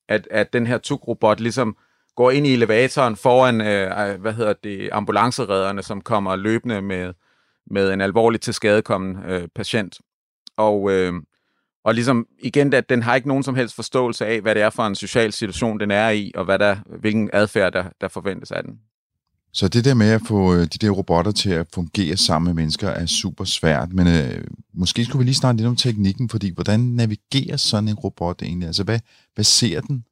at, 0.08 0.28
at 0.30 0.52
den 0.52 0.66
her 0.66 0.78
tugrobot 0.78 1.40
ligesom 1.40 1.76
går 2.16 2.30
ind 2.30 2.46
i 2.46 2.52
elevatoren 2.52 3.16
foran, 3.16 3.60
øh, 3.60 4.20
hvad 4.20 4.32
hedder 4.32 4.52
det, 4.52 4.88
ambulanceredderne, 4.92 5.82
som 5.82 6.00
kommer 6.00 6.36
løbende 6.36 6.82
med, 6.82 7.14
med 7.70 7.92
en 7.92 8.00
alvorligt 8.00 8.42
tilskadekommen 8.42 9.24
øh, 9.24 9.48
patient. 9.54 10.00
Og, 10.56 10.90
øh, 10.92 11.12
og 11.84 11.94
ligesom 11.94 12.26
igen, 12.38 12.74
at 12.74 12.88
den 12.88 13.02
har 13.02 13.14
ikke 13.14 13.28
nogen 13.28 13.42
som 13.42 13.54
helst 13.54 13.74
forståelse 13.74 14.26
af, 14.26 14.40
hvad 14.40 14.54
det 14.54 14.62
er 14.62 14.70
for 14.70 14.86
en 14.86 14.94
social 14.94 15.32
situation, 15.32 15.80
den 15.80 15.90
er 15.90 16.10
i, 16.10 16.32
og 16.34 16.44
hvad 16.44 16.58
der, 16.58 16.76
hvilken 17.00 17.30
adfærd, 17.32 17.72
der, 17.72 17.84
der 18.00 18.08
forventes 18.08 18.50
af 18.50 18.62
den. 18.62 18.74
Så 19.52 19.68
det 19.68 19.84
der 19.84 19.94
med 19.94 20.10
at 20.10 20.20
få 20.26 20.54
øh, 20.54 20.60
de 20.60 20.66
der 20.66 20.90
robotter 20.90 21.32
til 21.32 21.50
at 21.50 21.66
fungere 21.74 22.16
sammen 22.16 22.48
med 22.48 22.62
mennesker 22.62 22.88
er 22.88 23.06
super 23.06 23.44
svært, 23.44 23.92
men 23.92 24.06
øh, 24.06 24.44
måske 24.74 25.04
skulle 25.04 25.18
vi 25.18 25.24
lige 25.24 25.34
snakke 25.34 25.56
lidt 25.56 25.68
om 25.68 25.76
teknikken, 25.76 26.28
fordi 26.28 26.54
hvordan 26.54 26.80
navigerer 26.80 27.56
sådan 27.56 27.88
en 27.88 27.94
robot 27.94 28.42
egentlig? 28.42 28.66
Altså 28.66 28.84
hvad, 28.84 29.00
hvad 29.34 29.44
ser 29.44 29.80
den? 29.80 30.04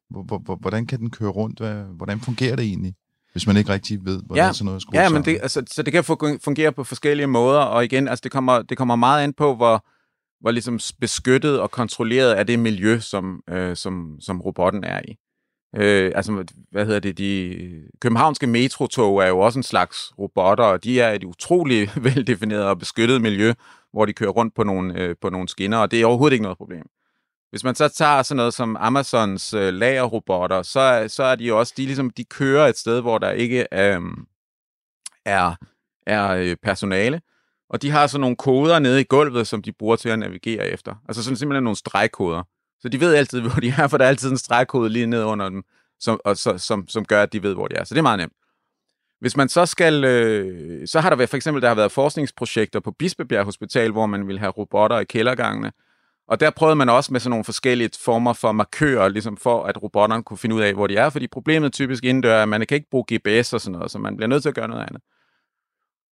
Hvordan 0.60 0.86
kan 0.86 0.98
den 0.98 1.10
køre 1.10 1.30
rundt? 1.30 1.60
Hvordan 1.96 2.20
fungerer 2.20 2.56
det 2.56 2.64
egentlig? 2.64 2.94
Hvis 3.32 3.46
man 3.46 3.56
ikke 3.56 3.72
rigtig 3.72 4.04
ved, 4.04 4.22
hvordan 4.26 4.44
ja, 4.44 4.52
sådan 4.52 4.64
noget 4.64 4.82
skruer 4.82 5.02
Ja, 5.02 5.08
men 5.08 5.24
det, 5.24 5.38
altså, 5.42 5.62
så 5.70 5.82
det 5.82 5.92
kan 5.92 6.04
fungere 6.44 6.72
på 6.72 6.84
forskellige 6.84 7.26
måder, 7.26 7.60
og 7.60 7.84
igen, 7.84 8.08
altså 8.08 8.20
det 8.22 8.32
kommer, 8.32 8.62
det 8.62 8.76
kommer 8.78 8.96
meget 8.96 9.24
an 9.24 9.32
på, 9.32 9.54
hvor, 9.56 9.86
var 10.42 10.50
ligesom 10.50 10.78
beskyttet 11.00 11.60
og 11.60 11.70
kontrolleret 11.70 12.38
er 12.38 12.42
det 12.42 12.58
miljø, 12.58 12.98
som, 12.98 13.42
øh, 13.50 13.76
som, 13.76 14.16
som 14.20 14.40
robotten 14.40 14.84
er 14.84 15.00
i. 15.08 15.16
Øh, 15.76 16.12
altså, 16.14 16.44
hvad 16.70 16.86
hedder 16.86 17.00
det, 17.00 17.18
de 17.18 17.82
københavnske 18.00 18.46
metrotog 18.46 19.22
er 19.22 19.26
jo 19.26 19.38
også 19.38 19.58
en 19.58 19.62
slags 19.62 20.12
robotter, 20.18 20.64
og 20.64 20.84
de 20.84 21.00
er 21.00 21.12
et 21.12 21.24
utroligt 21.24 21.90
veldefineret 22.04 22.64
og 22.64 22.78
beskyttet 22.78 23.22
miljø, 23.22 23.52
hvor 23.92 24.06
de 24.06 24.12
kører 24.12 24.30
rundt 24.30 24.54
på 24.54 24.62
nogle, 24.62 25.00
øh, 25.00 25.16
på 25.20 25.30
nogle 25.30 25.48
skinner, 25.48 25.78
og 25.78 25.90
det 25.90 26.00
er 26.00 26.06
overhovedet 26.06 26.32
ikke 26.32 26.42
noget 26.42 26.58
problem. 26.58 26.86
Hvis 27.50 27.64
man 27.64 27.74
så 27.74 27.88
tager 27.88 28.22
sådan 28.22 28.36
noget 28.36 28.54
som 28.54 28.76
Amazons 28.80 29.54
øh, 29.54 29.74
lagerrobotter, 29.74 30.62
så, 30.62 31.04
så 31.08 31.22
er 31.22 31.34
de 31.34 31.44
jo 31.44 31.58
også, 31.58 31.74
de, 31.76 31.86
ligesom, 31.86 32.10
de 32.10 32.24
kører 32.24 32.66
et 32.66 32.78
sted, 32.78 33.00
hvor 33.00 33.18
der 33.18 33.30
ikke 33.30 33.66
øh, 33.72 34.00
er, 35.24 35.54
er 36.06 36.28
øh, 36.28 36.56
personale, 36.62 37.20
og 37.70 37.82
de 37.82 37.90
har 37.90 38.06
sådan 38.06 38.20
nogle 38.20 38.36
koder 38.36 38.78
nede 38.78 39.00
i 39.00 39.04
gulvet, 39.04 39.46
som 39.46 39.62
de 39.62 39.72
bruger 39.72 39.96
til 39.96 40.08
at 40.08 40.18
navigere 40.18 40.68
efter. 40.68 40.94
Altså 41.08 41.22
sådan 41.22 41.36
simpelthen 41.36 41.64
nogle 41.64 41.76
stregkoder. 41.76 42.42
Så 42.80 42.88
de 42.88 43.00
ved 43.00 43.14
altid, 43.14 43.40
hvor 43.50 43.60
de 43.60 43.74
er, 43.78 43.88
for 43.88 43.98
der 43.98 44.04
er 44.04 44.08
altid 44.08 44.30
en 44.30 44.38
stregkode 44.38 44.88
lige 44.88 45.06
ned 45.06 45.24
under 45.24 45.48
dem, 45.48 45.62
som, 46.00 46.20
og 46.24 46.36
så, 46.36 46.58
som, 46.58 46.88
som 46.88 47.04
gør, 47.04 47.22
at 47.22 47.32
de 47.32 47.42
ved, 47.42 47.54
hvor 47.54 47.68
de 47.68 47.76
er. 47.76 47.84
Så 47.84 47.94
det 47.94 47.98
er 47.98 48.02
meget 48.02 48.18
nemt. 48.18 48.32
Hvis 49.20 49.36
man 49.36 49.48
så 49.48 49.66
skal, 49.66 50.04
øh, 50.04 50.88
så 50.88 51.00
har 51.00 51.08
der 51.08 51.16
været, 51.16 51.30
for 51.30 51.36
eksempel, 51.36 51.62
der 51.62 51.68
har 51.68 51.74
været 51.74 51.92
forskningsprojekter 51.92 52.80
på 52.80 52.90
Bispebjerg 52.90 53.44
Hospital, 53.44 53.90
hvor 53.92 54.06
man 54.06 54.28
vil 54.28 54.38
have 54.38 54.50
robotter 54.50 54.98
i 54.98 55.04
kældergangene. 55.04 55.72
Og 56.28 56.40
der 56.40 56.50
prøvede 56.50 56.76
man 56.76 56.88
også 56.88 57.12
med 57.12 57.20
sådan 57.20 57.30
nogle 57.30 57.44
forskellige 57.44 57.90
former 58.04 58.32
for 58.32 58.52
markører, 58.52 59.08
ligesom 59.08 59.36
for 59.36 59.64
at 59.64 59.82
robotterne 59.82 60.22
kunne 60.22 60.38
finde 60.38 60.54
ud 60.54 60.60
af, 60.60 60.74
hvor 60.74 60.86
de 60.86 60.96
er. 60.96 61.10
Fordi 61.10 61.26
problemet 61.26 61.72
typisk 61.72 62.04
indendør 62.04 62.34
er, 62.34 62.42
at 62.42 62.48
man 62.48 62.66
kan 62.66 62.74
ikke 62.74 62.90
bruge 62.90 63.04
GPS 63.14 63.52
og 63.52 63.60
sådan 63.60 63.72
noget, 63.72 63.90
så 63.90 63.98
man 63.98 64.16
bliver 64.16 64.28
nødt 64.28 64.42
til 64.42 64.48
at 64.48 64.54
gøre 64.54 64.68
noget 64.68 64.82
andet. 64.82 65.02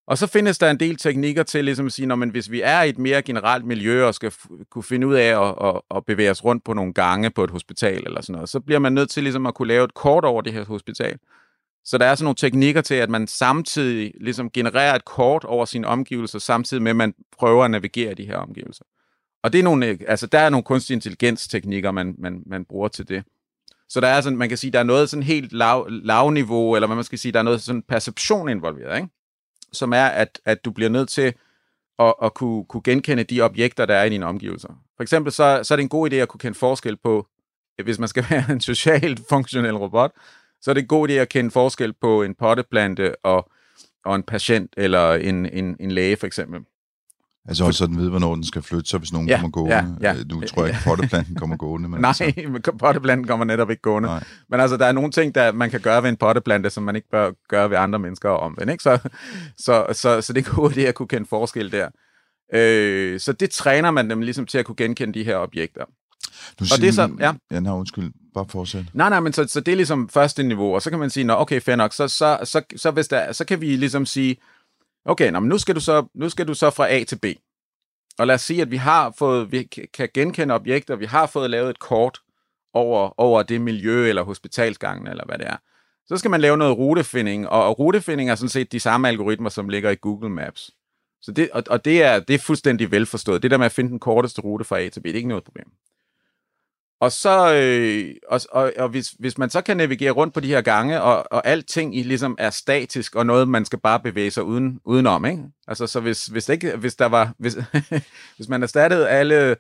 Og 0.08 0.18
så 0.18 0.28
findes 0.28 0.58
der 0.58 0.72
en 0.72 0.80
del 0.80 0.96
teknikker 0.96 1.44
til 1.44 1.66
ligesom 1.66 1.86
at 1.86 1.92
sige, 1.92 2.06
når 2.06 2.16
man, 2.16 2.30
hvis 2.30 2.52
vi 2.52 2.62
er 2.62 2.82
i 2.82 2.90
et 2.90 2.98
mere 2.98 3.22
generelt 3.22 3.66
miljø 3.66 4.06
og 4.06 4.16
skal 4.16 4.34
kunne 4.70 4.84
finde 4.84 5.08
ud 5.08 5.16
af 5.16 5.48
at, 5.48 5.56
at, 5.68 5.82
at 5.96 6.06
bevæge 6.06 6.32
os 6.32 6.44
rundt 6.44 6.64
på 6.64 6.74
nogle 6.74 6.94
gange 6.94 7.30
på 7.30 7.44
et 7.44 7.50
hospital 7.50 8.04
eller 8.06 8.22
sådan 8.22 8.34
noget, 8.34 8.50
så 8.50 8.60
bliver 8.60 8.80
man 8.80 8.94
nødt 8.94 9.10
til 9.10 9.24
ligesom 9.24 9.46
at 9.46 9.54
kunne 9.54 9.68
lave 9.68 9.84
et 9.84 9.94
kort 9.94 10.26
over 10.26 10.42
det 10.42 10.54
her 10.54 10.66
hospital. 10.66 11.18
Så 11.86 11.98
der 11.98 12.06
er 12.06 12.16
sådan 12.16 12.24
nogle 12.24 12.36
teknikker 12.36 12.82
til, 12.82 12.96
at 12.96 13.10
man 13.10 13.28
samtidig 13.28 14.14
ligesom 14.22 14.50
genererer 14.50 14.96
et 14.96 15.06
kort 15.06 15.44
over 15.44 15.66
sine 15.66 15.88
omgivelser, 15.88 16.40
samtidig 16.40 16.84
med, 16.84 16.90
at 16.90 16.96
man 16.96 17.14
prøver 17.38 17.66
at 17.66 17.72
navigere 17.72 18.12
i 18.12 18.16
de 18.16 18.26
her 18.26 18.38
omgivelser. 18.38 18.84
Og 19.44 19.54
det 19.54 19.60
er 19.60 19.64
nogle, 19.64 19.88
øh, 19.88 20.00
altså 20.08 20.28
der 20.28 20.40
er 20.40 20.50
nogle 20.50 20.64
kunstig 20.64 20.94
intelligens 20.94 21.48
teknikker, 21.48 21.92
man, 21.92 22.16
man, 22.18 22.44
man 22.46 22.66
bruger 22.66 22.88
til 22.88 23.08
det. 23.08 23.24
Så 23.90 24.02
der 24.02 24.08
er 24.08 24.22
sådan, 24.22 24.38
man 24.38 24.50
kan 24.50 24.58
sige, 24.58 24.72
der 24.72 24.80
er 24.80 24.84
noget 24.84 25.10
sådan 25.10 25.24
helt 25.24 25.54
lav, 25.54 25.88
lav 25.90 26.30
niveau, 26.30 26.76
eller 26.76 26.88
hvad 26.88 26.96
man 26.96 27.04
skal 27.04 27.20
sige, 27.20 27.32
der 27.32 27.40
er 27.40 27.44
noget 27.44 27.62
sådan 27.62 27.82
perception 27.82 28.50
involveret, 28.50 28.98
ikke? 28.98 29.10
Som 29.74 29.94
er, 29.94 30.06
at, 30.06 30.40
at 30.46 30.66
du 30.66 30.72
bliver 30.72 30.90
nødt 30.90 31.10
til 31.10 31.34
at, 32.00 32.14
at 32.24 32.34
kunne, 32.34 32.66
kunne 32.66 32.84
genkende 32.84 33.24
de 33.24 33.42
objekter, 33.42 33.86
der 33.86 33.96
er 33.96 34.04
i 34.04 34.10
dine 34.10 34.26
omgivelser. 34.26 34.70
For 34.96 35.04
eksempel 35.04 35.34
så, 35.34 35.60
så 35.64 35.74
er 35.74 35.76
det 35.76 35.84
en 35.84 35.90
god 35.90 36.12
idé 36.12 36.16
at 36.16 36.28
kunne 36.28 36.40
kende 36.40 36.58
forskel 36.58 36.98
på, 36.98 37.28
hvis 37.84 38.00
man 38.00 38.08
skal 38.08 38.26
være 38.30 38.52
en 38.52 38.62
socialt 38.62 39.22
funktionel 39.30 39.76
robot, 39.76 40.12
så 40.62 40.72
er 40.72 40.74
det 40.74 40.82
en 40.82 40.88
god 40.88 41.10
idé 41.10 41.14
at 41.14 41.30
kende 41.30 41.52
forskel 41.52 41.94
på 41.94 42.24
en 42.24 42.36
potteplante 42.36 43.26
og, 43.26 43.50
og 44.06 44.16
en 44.16 44.24
patient, 44.24 44.74
eller 44.78 45.14
en, 45.14 45.46
en, 45.46 45.78
en 45.80 45.92
læge 45.92 46.18
for 46.18 46.28
eksempel. 46.28 46.62
Altså 47.48 47.66
også 47.66 47.78
så 47.78 47.88
den 47.88 47.98
ved, 47.98 48.10
hvornår 48.10 48.36
den 48.36 48.44
skal 48.44 48.62
flytte 48.62 48.90
sig, 48.90 49.00
hvis 49.00 49.14
nogen 49.14 49.28
ja, 49.28 49.36
kommer 49.36 49.50
gående. 49.50 49.98
Ja, 50.02 50.14
ja. 50.14 50.24
Nu 50.30 50.42
tror 50.42 50.62
jeg 50.62 50.70
ikke, 50.70 50.84
potteplanten 50.84 51.36
kommer 51.36 51.58
gående. 51.58 51.90
Men 51.90 52.02
Nej, 52.02 52.10
altså. 52.10 52.72
potteplanten 52.80 53.28
kommer 53.28 53.46
netop 53.46 53.70
ikke 53.70 53.82
gående. 53.82 54.10
Nej. 54.10 54.24
Men 54.50 54.60
altså, 54.60 54.78
der 54.78 54.86
er 54.86 54.92
nogle 54.92 55.12
ting, 55.12 55.36
der 55.36 55.52
man 55.52 55.70
kan 55.70 55.80
gøre 55.80 56.04
ved 56.04 56.10
en 56.10 56.18
potteplante, 56.18 56.70
som 56.70 56.84
man 56.84 56.96
ikke 56.96 57.10
bør 57.10 57.32
gøre 57.50 57.70
ved 57.70 57.78
andre 57.78 58.00
mennesker 58.00 58.30
omvendt. 58.30 58.72
Ikke? 58.72 58.84
Så, 58.84 59.00
så, 59.58 59.86
så, 59.92 60.22
så 60.22 60.34
det 60.34 60.48
er 60.48 60.68
det 60.68 60.86
at 60.86 60.96
kunne 60.96 61.08
kende 61.08 61.28
forskel 61.30 61.72
der. 61.72 61.88
Øh, 62.54 63.20
så 63.20 63.34
det 63.34 63.50
træner 63.50 63.92
man 63.92 64.10
dem 64.10 64.22
ligesom 64.22 64.46
til 64.46 64.58
at 64.58 64.66
kunne 64.66 64.76
genkende 64.76 65.20
de 65.20 65.24
her 65.24 65.38
objekter. 65.38 65.86
Du 66.60 66.66
og 66.74 66.82
det 66.82 66.88
er 66.88 66.92
så, 66.92 67.10
ja. 67.20 67.34
Ja, 67.52 67.60
nej, 67.60 67.74
undskyld. 67.74 68.12
Bare 68.34 68.46
fortsæt. 68.50 68.86
Nej, 68.94 69.10
nej, 69.10 69.20
men 69.20 69.34
så, 69.34 69.48
så 69.48 69.60
det 69.60 69.72
er 69.72 69.76
ligesom 69.76 70.10
første 70.10 70.44
niveau, 70.44 70.76
og 70.76 70.82
så 70.82 70.90
kan 70.90 71.00
man 71.00 71.10
sige, 71.10 71.24
nå, 71.24 71.34
okay, 71.34 71.62
fair 71.62 71.76
nok, 71.76 71.94
så, 71.94 72.08
så, 72.08 72.40
så, 72.44 72.62
så, 72.76 72.92
hvis 72.92 73.08
der, 73.08 73.32
så 73.32 73.46
kan 73.46 73.62
vi 73.62 73.76
ligesom 73.76 74.06
sige, 74.06 74.38
okay, 75.06 75.32
nå, 75.32 75.40
men 75.40 75.50
nu 75.50 75.58
skal, 75.58 75.76
du 75.76 75.80
så, 75.80 76.06
nu 76.14 76.30
skal 76.30 76.48
du 76.48 76.54
så 76.54 76.70
fra 76.70 76.92
A 76.92 77.04
til 77.04 77.20
B. 77.20 77.26
Og 78.20 78.28
lad 78.28 78.36
os 78.36 78.42
sige, 78.42 78.62
at 78.62 78.72
vi 78.72 78.78
har 78.78 79.14
fået, 79.18 79.52
vi 79.52 79.64
kan 79.94 80.10
genkende 80.14 80.54
objekter, 80.54 80.96
vi 80.96 81.06
har 81.06 81.26
fået 81.26 81.50
lavet 81.50 81.70
et 81.70 81.80
kort 81.80 82.20
over, 82.74 83.20
over 83.20 83.44
det 83.44 83.62
miljø, 83.62 84.10
eller 84.10 84.24
hospitalsgangen, 84.24 85.08
eller 85.08 85.26
hvad 85.26 85.38
det 85.38 85.48
er. 85.48 85.58
Så 86.08 86.18
skal 86.18 86.32
man 86.32 86.42
lave 86.42 86.58
noget 86.58 86.78
rutefinding, 86.78 87.50
og, 87.50 87.66
og 87.66 87.80
rutefinding 87.80 88.30
er 88.30 88.36
sådan 88.36 88.50
set 88.50 88.72
de 88.72 88.80
samme 88.80 89.08
algoritmer, 89.08 89.50
som 89.50 89.70
ligger 89.70 89.90
i 89.90 89.96
Google 89.96 90.30
Maps. 90.30 90.72
Så 91.22 91.32
det, 91.32 91.50
og, 91.52 91.64
og 91.70 91.86
det, 91.86 92.04
er, 92.04 92.20
det 92.20 92.34
er 92.34 92.40
fuldstændig 92.40 92.92
velforstået. 92.92 93.44
Det 93.44 93.52
der 93.52 93.58
med 93.58 93.66
at 93.66 93.72
finde 93.72 93.90
den 93.90 94.00
korteste 94.00 94.42
rute 94.42 94.66
fra 94.66 94.80
A 94.80 94.90
til 94.90 95.00
B, 95.00 95.04
det 95.04 95.12
er 95.12 95.16
ikke 95.16 95.30
noget 95.30 95.44
problem. 95.44 95.68
Og 97.02 97.12
så, 97.12 97.54
øh, 97.54 98.16
og, 98.28 98.42
og, 98.52 98.74
og 98.78 98.90
hvis, 98.90 99.10
hvis 99.20 99.38
man 99.38 99.50
så 99.50 99.62
kan 99.62 99.78
navigere 99.78 100.12
rundt 100.12 100.34
på 100.34 100.40
de 100.40 100.48
her 100.48 100.62
gange, 100.62 101.02
og, 101.02 101.26
og 101.32 101.48
alting 101.48 101.98
i 101.98 102.04
ligesom 102.04 102.36
er 102.40 102.50
statisk, 102.50 103.16
og 103.16 103.26
noget, 103.26 103.48
man 103.48 103.66
skal 103.66 103.80
bare 103.80 104.00
bevæge 104.00 104.32
sig 104.32 104.44
uden, 104.44 104.80
udenom, 104.86 105.26
ikke? 105.26 105.44
Altså, 105.68 105.88
så 105.88 106.00
hvis, 106.00 106.26
hvis, 106.26 106.50
ikke, 106.50 106.76
hvis 106.76 106.96
der 106.96 107.06
var, 107.06 107.34
hvis, 107.38 107.58
hvis 108.38 108.50
man 108.50 108.64
erstattede 108.64 109.10
alle, 109.10 109.56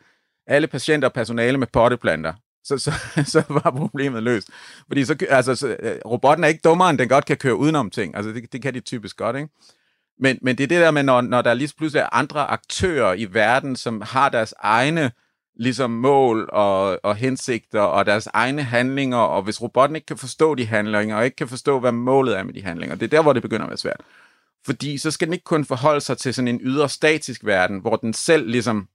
alle 0.47 0.67
patienter 0.67 1.07
og 1.07 1.13
personale 1.13 1.57
med 1.57 1.67
potteplanter, 1.67 2.33
så, 2.63 2.77
så, 2.77 2.91
så 3.33 3.43
var 3.49 3.71
problemet 3.77 4.23
løst. 4.23 4.49
Fordi 4.87 5.05
så, 5.05 5.25
altså, 5.29 5.55
så, 5.55 5.75
øh, 5.79 5.97
robotten 6.05 6.43
er 6.43 6.47
ikke 6.47 6.61
dummere, 6.63 6.89
end 6.89 6.97
den 6.97 7.09
godt 7.09 7.25
kan 7.25 7.37
køre 7.37 7.55
udenom 7.55 7.89
ting. 7.89 8.15
Altså, 8.15 8.31
det, 8.31 8.53
det 8.53 8.61
kan 8.61 8.73
de 8.73 8.79
typisk 8.79 9.17
godt, 9.17 9.35
ikke? 9.35 9.49
Men, 10.19 10.39
men 10.41 10.57
det 10.57 10.63
er 10.63 10.67
det 10.67 10.81
der 10.81 10.91
med, 10.91 11.03
når, 11.03 11.21
når 11.21 11.41
der 11.41 11.53
lige 11.53 11.73
pludselig 11.77 12.01
er 12.01 12.09
andre 12.11 12.47
aktører 12.47 13.13
i 13.13 13.25
verden, 13.33 13.75
som 13.75 14.01
har 14.01 14.29
deres 14.29 14.53
egne 14.59 15.11
ligesom 15.55 15.91
mål 15.91 16.49
og, 16.51 16.99
og 17.03 17.15
hensigter 17.15 17.81
og 17.81 18.05
deres 18.05 18.27
egne 18.33 18.63
handlinger, 18.63 19.17
og 19.17 19.41
hvis 19.41 19.61
robotten 19.61 19.95
ikke 19.95 20.05
kan 20.05 20.17
forstå 20.17 20.55
de 20.55 20.65
handlinger, 20.65 21.15
og 21.15 21.25
ikke 21.25 21.35
kan 21.35 21.47
forstå, 21.47 21.79
hvad 21.79 21.91
målet 21.91 22.37
er 22.37 22.43
med 22.43 22.53
de 22.53 22.63
handlinger, 22.63 22.95
det 22.95 23.05
er 23.05 23.17
der, 23.17 23.21
hvor 23.21 23.33
det 23.33 23.41
begynder 23.41 23.65
at 23.65 23.69
være 23.69 23.77
svært. 23.77 24.01
Fordi 24.65 24.97
så 24.97 25.11
skal 25.11 25.27
den 25.27 25.33
ikke 25.33 25.43
kun 25.43 25.65
forholde 25.65 26.01
sig 26.01 26.17
til 26.17 26.33
sådan 26.33 26.47
en 26.47 26.59
ydre 26.63 26.89
statisk 26.89 27.45
verden, 27.45 27.79
hvor 27.79 27.95
den 27.95 28.13
selv 28.13 28.49
ligesom 28.49 28.87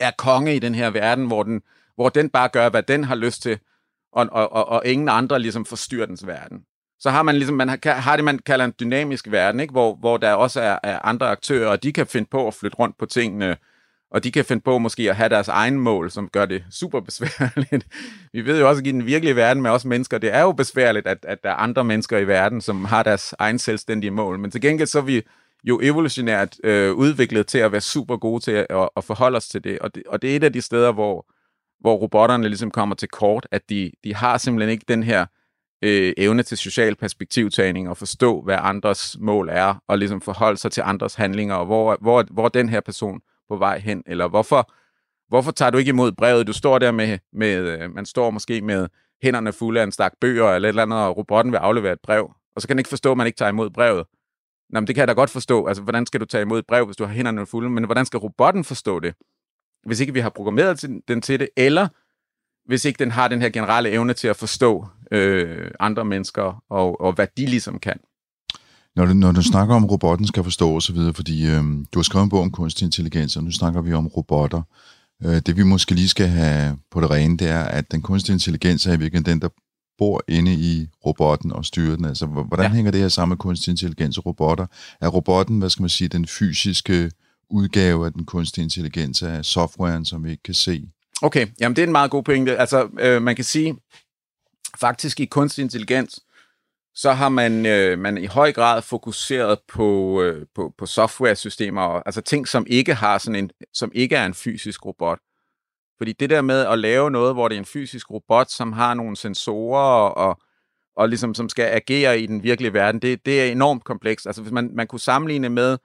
er 0.00 0.10
konge 0.18 0.56
i 0.56 0.58
den 0.58 0.74
her 0.74 0.90
verden, 0.90 1.26
hvor 1.26 1.42
den, 1.42 1.62
hvor 1.94 2.08
den 2.08 2.30
bare 2.30 2.48
gør, 2.48 2.68
hvad 2.68 2.82
den 2.82 3.04
har 3.04 3.14
lyst 3.14 3.42
til, 3.42 3.58
og, 4.12 4.28
og, 4.32 4.52
og, 4.52 4.68
og 4.68 4.82
ingen 4.84 5.08
andre 5.08 5.38
ligesom 5.38 5.64
forstyrrer 5.64 6.06
dens 6.06 6.26
verden. 6.26 6.64
Så 6.98 7.10
har 7.10 7.22
man 7.22 7.34
ligesom, 7.34 7.56
man 7.56 7.68
har, 7.68 7.92
har 7.94 8.16
det, 8.16 8.24
man 8.24 8.38
kalder 8.38 8.64
en 8.64 8.74
dynamisk 8.80 9.30
verden, 9.30 9.60
ikke? 9.60 9.72
Hvor, 9.72 9.94
hvor 9.94 10.16
der 10.16 10.32
også 10.32 10.60
er, 10.60 10.78
er 10.82 10.98
andre 11.04 11.28
aktører, 11.28 11.68
og 11.68 11.82
de 11.82 11.92
kan 11.92 12.06
finde 12.06 12.28
på 12.30 12.46
at 12.46 12.54
flytte 12.54 12.76
rundt 12.76 12.98
på 12.98 13.06
tingene, 13.06 13.56
og 14.10 14.24
de 14.24 14.32
kan 14.32 14.44
finde 14.44 14.62
på 14.62 14.78
måske 14.78 15.10
at 15.10 15.16
have 15.16 15.28
deres 15.28 15.48
egen 15.48 15.80
mål, 15.80 16.10
som 16.10 16.28
gør 16.28 16.46
det 16.46 16.64
super 16.70 17.00
besværligt. 17.00 17.86
Vi 18.32 18.46
ved 18.46 18.60
jo 18.60 18.68
også, 18.68 18.80
at 18.80 18.86
i 18.86 18.92
den 18.92 19.06
virkelige 19.06 19.36
verden 19.36 19.62
med 19.62 19.70
os 19.70 19.84
mennesker, 19.84 20.18
det 20.18 20.34
er 20.34 20.40
jo 20.40 20.52
besværligt, 20.52 21.06
at, 21.06 21.18
at 21.22 21.42
der 21.42 21.50
er 21.50 21.54
andre 21.54 21.84
mennesker 21.84 22.18
i 22.18 22.26
verden, 22.26 22.60
som 22.60 22.84
har 22.84 23.02
deres 23.02 23.34
egen 23.38 23.58
selvstændige 23.58 24.10
mål. 24.10 24.38
Men 24.38 24.50
til 24.50 24.60
gengæld 24.60 24.88
så 24.88 24.98
er 24.98 25.02
vi 25.02 25.22
jo 25.64 25.80
evolutionært 25.82 26.56
øh, 26.64 26.94
udviklet 26.94 27.46
til 27.46 27.58
at 27.58 27.72
være 27.72 27.80
super 27.80 28.16
gode 28.16 28.44
til 28.44 28.52
at, 28.52 28.66
at, 28.70 28.88
at 28.96 29.04
forholde 29.04 29.36
os 29.36 29.48
til 29.48 29.64
det. 29.64 29.78
Og, 29.78 29.94
det. 29.94 30.02
og 30.06 30.22
det 30.22 30.32
er 30.32 30.36
et 30.36 30.44
af 30.44 30.52
de 30.52 30.60
steder, 30.60 30.92
hvor, 30.92 31.26
hvor 31.80 31.94
robotterne 31.94 32.48
ligesom 32.48 32.70
kommer 32.70 32.94
til 32.94 33.08
kort, 33.08 33.46
at 33.50 33.70
de, 33.70 33.90
de 34.04 34.14
har 34.14 34.38
simpelthen 34.38 34.70
ikke 34.70 34.84
den 34.88 35.02
her 35.02 35.26
øh, 35.82 36.12
evne 36.16 36.42
til 36.42 36.58
social 36.58 36.96
perspektivtagning 36.96 37.88
og 37.88 37.96
forstå, 37.96 38.42
hvad 38.42 38.58
andres 38.60 39.16
mål 39.20 39.48
er, 39.52 39.74
og 39.88 39.98
ligesom 39.98 40.20
forholde 40.20 40.56
sig 40.56 40.72
til 40.72 40.82
andres 40.86 41.14
handlinger, 41.14 41.54
og 41.54 41.66
hvor, 41.66 41.98
hvor, 42.00 42.24
hvor 42.30 42.48
den 42.48 42.68
her 42.68 42.80
person 42.80 43.20
på 43.48 43.56
vej 43.56 43.78
hen? 43.78 44.02
Eller 44.06 44.28
hvorfor, 44.28 44.72
hvorfor 45.28 45.50
tager 45.50 45.70
du 45.70 45.78
ikke 45.78 45.88
imod 45.88 46.12
brevet? 46.12 46.46
Du 46.46 46.52
står 46.52 46.78
der 46.78 46.92
med, 46.92 47.18
med 47.32 47.56
øh, 47.56 47.94
man 47.94 48.06
står 48.06 48.30
måske 48.30 48.60
med 48.60 48.88
hænderne 49.22 49.52
fulde 49.52 49.80
af 49.80 49.84
en 49.84 49.92
stak 49.92 50.12
bøger 50.20 50.52
eller 50.52 50.68
et 50.68 50.70
eller 50.70 50.82
andet, 50.82 50.98
og 50.98 51.16
robotten 51.16 51.52
vil 51.52 51.58
aflevere 51.58 51.92
et 51.92 52.00
brev. 52.02 52.34
Og 52.56 52.62
så 52.62 52.68
kan 52.68 52.76
den 52.76 52.80
ikke 52.80 52.88
forstå, 52.88 53.10
at 53.10 53.16
man 53.16 53.26
ikke 53.26 53.36
tager 53.36 53.48
imod 53.48 53.70
brevet. 53.70 54.06
Nå, 54.70 54.80
men 54.80 54.86
det 54.86 54.94
kan 54.94 55.00
jeg 55.00 55.08
da 55.08 55.12
godt 55.12 55.30
forstå. 55.30 55.66
Altså, 55.66 55.82
hvordan 55.82 56.06
skal 56.06 56.20
du 56.20 56.24
tage 56.24 56.42
imod 56.42 56.58
et 56.58 56.66
brev, 56.66 56.84
hvis 56.84 56.96
du 56.96 57.04
har 57.04 57.14
hænderne 57.14 57.46
fulde? 57.46 57.70
Men 57.70 57.84
hvordan 57.84 58.06
skal 58.06 58.18
robotten 58.18 58.64
forstå 58.64 59.00
det? 59.00 59.14
Hvis 59.86 60.00
ikke 60.00 60.12
vi 60.12 60.20
har 60.20 60.30
programmeret 60.30 60.82
den 61.08 61.22
til 61.22 61.40
det, 61.40 61.48
eller 61.56 61.88
hvis 62.66 62.84
ikke 62.84 62.98
den 62.98 63.10
har 63.10 63.28
den 63.28 63.42
her 63.42 63.48
generelle 63.48 63.90
evne 63.90 64.12
til 64.12 64.28
at 64.28 64.36
forstå 64.36 64.86
øh, 65.10 65.70
andre 65.80 66.04
mennesker, 66.04 66.64
og, 66.70 67.00
og 67.00 67.12
hvad 67.12 67.26
de 67.36 67.46
ligesom 67.46 67.78
kan. 67.78 68.00
Når 68.96 69.06
du, 69.06 69.12
når 69.12 69.32
du 69.32 69.42
snakker 69.42 69.74
om, 69.74 69.84
robotten 69.84 70.26
skal 70.26 70.44
forstå 70.44 70.76
osv., 70.76 70.96
fordi 71.14 71.46
øh, 71.46 71.62
du 71.92 71.98
har 71.98 72.02
skrevet 72.02 72.24
en 72.24 72.30
bog 72.30 72.40
om 72.40 72.50
kunstig 72.50 72.84
intelligens, 72.84 73.36
og 73.36 73.44
nu 73.44 73.50
snakker 73.50 73.80
vi 73.80 73.92
om 73.92 74.06
robotter. 74.06 74.62
Øh, 75.24 75.42
det 75.46 75.56
vi 75.56 75.62
måske 75.62 75.94
lige 75.94 76.08
skal 76.08 76.28
have 76.28 76.78
på 76.90 77.00
det 77.00 77.10
rene, 77.10 77.36
det 77.36 77.48
er, 77.48 77.62
at 77.62 77.90
den 77.90 78.02
kunstige 78.02 78.34
intelligens 78.34 78.86
er 78.86 78.92
i 78.92 78.98
virkeligheden 78.98 79.32
den, 79.32 79.40
der 79.40 79.48
bor 79.98 80.22
inde 80.28 80.54
i 80.54 80.88
robotten 81.06 81.52
og 81.52 81.64
styrer 81.64 81.96
den. 81.96 82.04
Altså, 82.04 82.26
hvordan 82.26 82.70
ja. 82.70 82.74
hænger 82.74 82.90
det 82.90 83.00
her 83.00 83.08
sammen 83.08 83.30
med 83.30 83.36
kunstig 83.36 83.70
intelligens 83.70 84.18
og 84.18 84.26
robotter? 84.26 84.66
Er 85.00 85.08
robotten, 85.08 85.58
hvad 85.58 85.70
skal 85.70 85.82
man 85.82 85.90
sige, 85.90 86.08
den 86.08 86.26
fysiske 86.26 87.10
udgave 87.50 88.06
af 88.06 88.12
den 88.12 88.24
kunstige 88.24 88.62
intelligens 88.62 89.22
af 89.22 89.44
softwaren, 89.44 90.04
som 90.04 90.24
vi 90.24 90.30
ikke 90.30 90.42
kan 90.42 90.54
se? 90.54 90.88
Okay, 91.22 91.46
jamen 91.60 91.76
det 91.76 91.82
er 91.82 91.86
en 91.86 91.92
meget 91.92 92.10
god 92.10 92.22
pointe. 92.22 92.56
Altså, 92.56 92.88
øh, 93.00 93.22
man 93.22 93.36
kan 93.36 93.44
sige, 93.44 93.76
faktisk 94.80 95.20
i 95.20 95.24
kunstig 95.24 95.62
intelligens, 95.62 96.20
så 96.96 97.12
har 97.12 97.28
man, 97.28 97.66
øh, 97.66 97.98
man 97.98 98.18
i 98.18 98.26
høj 98.26 98.52
grad 98.52 98.82
fokuseret 98.82 99.58
på, 99.68 100.22
øh, 100.22 100.46
på, 100.54 100.74
på 100.78 100.86
software-systemer, 100.86 101.82
altså 102.06 102.20
ting, 102.20 102.48
som 102.48 102.66
ikke 102.68 102.94
har 102.94 103.18
sådan 103.18 103.36
en, 103.44 103.50
som 103.72 103.90
ikke 103.94 104.16
er 104.16 104.26
en 104.26 104.34
fysisk 104.34 104.86
robot. 104.86 105.18
Fordi 105.98 106.12
det 106.12 106.30
der 106.30 106.42
med 106.42 106.66
at 106.66 106.78
lave 106.78 107.10
noget, 107.10 107.34
hvor 107.34 107.48
det 107.48 107.54
er 107.54 107.58
en 107.58 107.64
fysisk 107.64 108.10
robot, 108.10 108.50
som 108.50 108.72
har 108.72 108.94
nogle 108.94 109.16
sensorer 109.16 110.08
og, 110.08 110.40
og 110.96 111.08
ligesom, 111.08 111.34
som 111.34 111.48
skal 111.48 111.64
agere 111.64 112.20
i 112.20 112.26
den 112.26 112.42
virkelige 112.42 112.72
verden, 112.72 113.02
det, 113.02 113.26
det 113.26 113.42
er 113.42 113.52
enormt 113.52 113.84
komplekst. 113.84 114.26
Altså 114.26 114.42
hvis 114.42 114.52
man, 114.52 114.70
man 114.74 114.86
kunne 114.86 115.00
sammenligne 115.00 115.48
med 115.48 115.78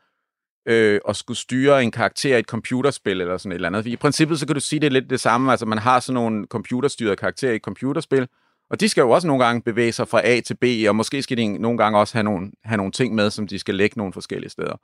øh, 0.68 1.00
at 1.10 1.16
skulle 1.16 1.38
styre 1.38 1.84
en 1.84 1.92
karakter 1.92 2.36
i 2.36 2.40
et 2.40 2.46
computerspil 2.46 3.22
eller 3.22 3.38
sådan 3.38 3.52
et 3.52 3.56
eller 3.56 3.68
andet. 3.68 3.86
I 3.86 3.96
princippet 3.96 4.40
så 4.40 4.46
kan 4.46 4.56
du 4.56 4.60
sige, 4.60 4.80
det 4.80 4.88
er 4.88 4.92
lidt 4.92 5.10
det 5.10 5.20
samme. 5.20 5.52
Altså 5.52 5.66
man 5.66 5.78
har 5.78 6.00
sådan 6.00 6.14
nogle 6.14 6.46
computerstyrede 6.48 7.16
karakterer 7.16 7.52
i 7.52 7.56
et 7.56 7.62
computerspil, 7.62 8.28
og 8.72 8.80
de 8.80 8.90
skal 8.90 9.02
jo 9.02 9.10
også 9.10 9.28
nogle 9.28 9.46
gange 9.46 9.62
bevæge 9.62 9.92
sig 9.92 10.08
fra 10.08 10.22
A 10.28 10.40
til 10.40 10.56
B, 10.56 10.64
og 10.88 10.96
måske 10.96 11.22
skal 11.22 11.38
de 11.38 11.58
nogle 11.58 11.78
gange 11.78 12.00
også 12.00 12.14
have 12.14 12.24
nogle, 12.24 12.52
have 12.64 12.78
nogle 12.78 12.92
ting 12.92 13.16
med, 13.16 13.30
som 13.30 13.48
de 13.48 13.60
skal 13.60 13.76
lægge 13.76 13.98
nogle 13.98 14.14
forskellige 14.14 14.50
steder. 14.50 14.76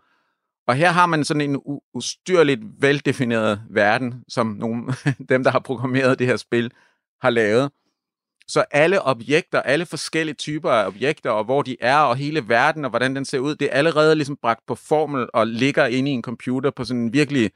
Og 0.68 0.76
her 0.76 0.92
har 0.92 1.06
man 1.06 1.24
sådan 1.24 1.50
en 1.50 1.62
ustyrligt 1.94 2.62
veldefineret 2.80 3.62
verden, 3.70 4.24
som 4.28 4.48
nogle, 4.48 4.94
dem, 5.30 5.44
der 5.44 5.52
har 5.52 5.60
programmeret 5.60 6.20
det 6.20 6.28
her 6.28 6.36
spil, 6.36 6.72
har 7.22 7.30
lavet. 7.30 7.72
Så 8.48 8.66
alle 8.72 9.02
objekter, 9.02 9.62
alle 9.62 9.86
forskellige 9.86 10.36
typer 10.36 10.72
af 10.72 10.88
objekter, 10.88 11.30
og 11.30 11.44
hvor 11.44 11.62
de 11.62 11.78
er, 11.80 11.98
og 11.98 12.16
hele 12.16 12.50
verden, 12.50 12.86
og 12.86 12.90
hvordan 12.90 13.16
den 13.16 13.26
ser 13.26 13.40
ud, 13.40 13.56
det 13.56 13.66
er 13.66 13.78
allerede 13.78 14.16
ligesom 14.16 14.38
bragt 14.42 14.66
på 14.68 14.76
formel 14.76 15.28
og 15.34 15.48
ligger 15.48 15.86
inde 15.86 16.12
i 16.12 16.14
en 16.14 16.22
computer 16.22 16.72
på 16.72 16.84
sådan 16.84 17.02
en 17.02 17.14
virkelig 17.14 17.52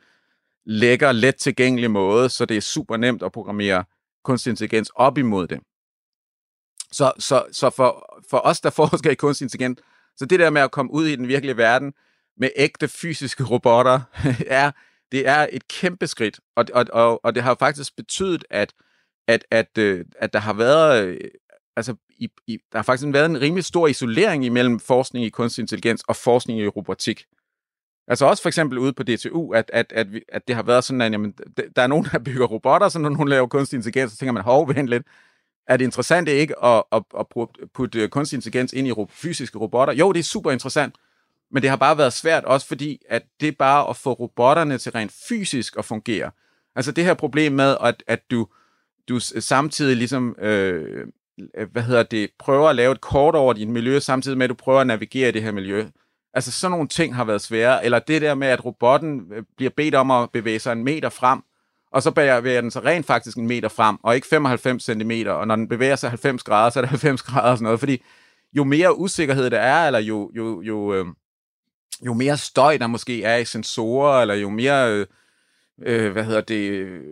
lækker, 0.65 1.11
let 1.11 1.35
tilgængelig 1.35 1.91
måde, 1.91 2.29
så 2.29 2.45
det 2.45 2.57
er 2.57 2.61
super 2.61 2.97
nemt 2.97 3.23
at 3.23 3.31
programmere 3.31 3.83
kunstig 4.23 4.49
intelligens 4.49 4.91
op 4.95 5.17
imod 5.17 5.47
det. 5.47 5.59
Så, 6.91 7.11
så, 7.19 7.45
så 7.51 7.69
for, 7.69 8.21
for 8.29 8.41
os, 8.43 8.61
der 8.61 8.69
forsker 8.69 9.11
i 9.11 9.15
kunstig 9.15 9.45
intelligens, 9.45 9.79
så 10.17 10.25
det 10.25 10.39
der 10.39 10.49
med 10.49 10.61
at 10.61 10.71
komme 10.71 10.93
ud 10.93 11.05
i 11.05 11.15
den 11.15 11.27
virkelige 11.27 11.57
verden 11.57 11.93
med 12.37 12.49
ægte 12.55 12.87
fysiske 12.87 13.43
robotter, 13.43 14.01
er, 14.47 14.71
det 15.11 15.27
er 15.27 15.47
et 15.51 15.67
kæmpe 15.67 16.07
skridt. 16.07 16.39
Og, 16.55 16.65
og, 16.73 16.85
og, 16.93 17.25
og 17.25 17.35
det 17.35 17.43
har 17.43 17.55
faktisk 17.59 17.95
betydet, 17.95 18.45
at, 18.49 18.73
at, 19.27 19.45
at, 19.51 19.77
øh, 19.77 20.05
at 20.15 20.33
der 20.33 20.39
har 20.39 20.53
været 20.53 21.05
øh, 21.05 21.17
altså, 21.75 21.95
i, 22.09 22.29
i, 22.47 22.57
der 22.71 22.77
har 22.77 22.83
faktisk 22.83 23.13
været 23.13 23.25
en 23.25 23.41
rimelig 23.41 23.65
stor 23.65 23.87
isolering 23.87 24.45
imellem 24.45 24.79
forskning 24.79 25.25
i 25.25 25.29
kunstig 25.29 25.61
intelligens 25.61 26.03
og 26.07 26.15
forskning 26.15 26.59
i 26.59 26.67
robotik. 26.67 27.25
Altså 28.07 28.25
også 28.25 28.41
for 28.43 28.49
eksempel 28.49 28.77
ude 28.77 28.93
på 28.93 29.03
DTU, 29.03 29.51
at, 29.51 29.69
at, 29.73 29.93
at, 29.95 30.13
vi, 30.13 30.21
at 30.29 30.47
det 30.47 30.55
har 30.55 30.63
været 30.63 30.83
sådan, 30.83 31.01
at 31.01 31.11
jamen, 31.11 31.33
der 31.75 31.81
er 31.81 31.87
nogen, 31.87 32.05
der 32.11 32.19
bygger 32.19 32.45
robotter, 32.45 32.89
så 32.89 32.99
når 32.99 33.09
nogen 33.09 33.29
laver 33.29 33.47
kunstig 33.47 33.77
intelligens, 33.77 34.11
så 34.11 34.17
tænker 34.17 34.33
man, 34.33 34.43
hov, 34.43 34.75
vent 34.75 34.89
lidt. 34.89 35.03
Er 35.67 35.77
det 35.77 35.85
interessant 35.85 36.27
ikke 36.27 36.63
at, 36.63 36.83
at, 36.91 37.03
at 37.19 37.25
putte 37.73 37.99
øh, 37.99 38.09
kunstig 38.09 38.37
intelligens 38.37 38.73
ind 38.73 38.87
i 38.87 38.93
fysiske 39.09 39.57
robotter? 39.57 39.93
Jo, 39.93 40.11
det 40.11 40.19
er 40.19 40.23
super 40.23 40.51
interessant, 40.51 40.95
men 41.51 41.61
det 41.61 41.69
har 41.69 41.77
bare 41.77 41.97
været 41.97 42.13
svært, 42.13 42.45
også 42.45 42.67
fordi, 42.67 43.01
at 43.09 43.23
det 43.41 43.57
bare 43.57 43.89
at 43.89 43.95
få 43.95 44.13
robotterne 44.13 44.77
til 44.77 44.91
rent 44.91 45.11
fysisk 45.29 45.77
at 45.77 45.85
fungere. 45.85 46.31
Altså 46.75 46.91
det 46.91 47.03
her 47.03 47.13
problem 47.13 47.53
med, 47.53 47.77
at, 47.81 48.03
at 48.07 48.31
du, 48.31 48.47
du 49.09 49.19
samtidig 49.19 49.97
ligesom, 49.97 50.35
øh, 50.39 51.07
hvad 51.71 51.83
hedder 51.83 52.03
det, 52.03 52.29
prøver 52.39 52.69
at 52.69 52.75
lave 52.75 52.91
et 52.91 53.01
kort 53.01 53.35
over 53.35 53.53
dit 53.53 53.67
miljø, 53.67 53.99
samtidig 53.99 54.37
med, 54.37 54.43
at 54.43 54.49
du 54.49 54.55
prøver 54.55 54.81
at 54.81 54.87
navigere 54.87 55.29
i 55.29 55.31
det 55.31 55.43
her 55.43 55.51
miljø. 55.51 55.85
Altså 56.33 56.51
sådan 56.51 56.71
nogle 56.71 56.87
ting 56.87 57.15
har 57.15 57.23
været 57.23 57.41
svære. 57.41 57.85
Eller 57.85 57.99
det 57.99 58.21
der 58.21 58.35
med, 58.35 58.47
at 58.47 58.65
robotten 58.65 59.33
øh, 59.33 59.43
bliver 59.57 59.71
bedt 59.77 59.95
om 59.95 60.11
at 60.11 60.31
bevæge 60.31 60.59
sig 60.59 60.71
en 60.71 60.83
meter 60.83 61.09
frem, 61.09 61.43
og 61.91 62.03
så 62.03 62.11
bevæger 62.11 62.61
den 62.61 62.71
sig 62.71 62.85
rent 62.85 63.05
faktisk 63.05 63.37
en 63.37 63.47
meter 63.47 63.69
frem, 63.69 63.97
og 64.03 64.15
ikke 64.15 64.27
95 64.27 64.83
cm, 64.83 65.11
og 65.27 65.47
når 65.47 65.55
den 65.55 65.67
bevæger 65.67 65.95
sig 65.95 66.09
90 66.09 66.43
grader, 66.43 66.69
så 66.69 66.79
er 66.79 66.81
det 66.81 66.89
90 66.89 67.21
grader 67.21 67.51
og 67.51 67.57
sådan 67.57 67.63
noget, 67.63 67.79
fordi 67.79 68.03
jo 68.53 68.63
mere 68.63 68.97
usikkerhed 68.97 69.49
der 69.49 69.59
er, 69.59 69.87
eller 69.87 69.99
jo, 69.99 70.31
jo, 70.35 70.61
jo, 70.61 70.93
øh, 70.93 71.05
jo 72.05 72.13
mere 72.13 72.37
støj 72.37 72.77
der 72.77 72.87
måske 72.87 73.23
er 73.23 73.37
i 73.37 73.45
sensorer, 73.45 74.21
eller 74.21 74.35
jo 74.35 74.49
mere, 74.49 74.91
øh, 74.91 75.05
øh 75.85 76.11
hvad 76.11 76.23
hedder 76.23 76.41
det, 76.41 76.69
øh, 76.69 77.03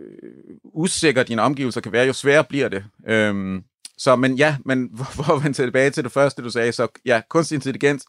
usikker 0.64 1.22
dine 1.22 1.42
omgivelser 1.42 1.80
kan 1.80 1.92
være, 1.92 2.06
jo 2.06 2.12
sværere 2.12 2.44
bliver 2.44 2.68
det. 2.68 2.84
Øhm, 3.06 3.64
så, 3.98 4.16
men 4.16 4.34
ja, 4.34 4.56
men 4.64 4.98
for 4.98 5.36
at 5.36 5.44
vende 5.44 5.56
tilbage 5.56 5.90
til 5.90 6.04
det 6.04 6.12
første, 6.12 6.42
du 6.42 6.50
sagde, 6.50 6.72
så 6.72 6.88
ja, 7.04 7.20
kunstig 7.28 7.54
intelligens 7.54 8.06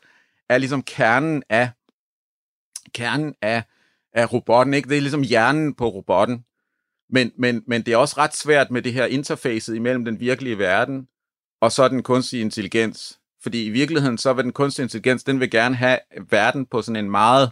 er 0.49 0.57
ligesom 0.57 0.83
kernen 0.83 1.43
af, 1.49 1.69
kernen 2.93 3.35
af, 3.41 3.63
af 4.13 4.33
robotten, 4.33 4.73
ikke? 4.73 4.89
Det 4.89 4.97
er 4.97 5.01
ligesom 5.01 5.21
hjernen 5.21 5.73
på 5.73 5.87
robotten. 5.87 6.45
Men, 7.11 7.31
men, 7.37 7.63
men 7.67 7.81
det 7.81 7.93
er 7.93 7.97
også 7.97 8.15
ret 8.17 8.35
svært 8.35 8.71
med 8.71 8.81
det 8.81 8.93
her 8.93 9.05
interfacet 9.05 9.75
imellem 9.75 10.05
den 10.05 10.19
virkelige 10.19 10.57
verden 10.57 11.07
og 11.61 11.71
så 11.71 11.87
den 11.87 12.03
kunstige 12.03 12.41
intelligens. 12.41 13.19
Fordi 13.43 13.65
i 13.65 13.69
virkeligheden, 13.69 14.17
så 14.17 14.33
vil 14.33 14.43
den 14.43 14.53
kunstige 14.53 14.83
intelligens, 14.83 15.23
den 15.23 15.39
vil 15.39 15.51
gerne 15.51 15.75
have 15.75 15.97
verden 16.29 16.65
på 16.65 16.81
sådan 16.81 17.05
en 17.05 17.11
meget 17.11 17.51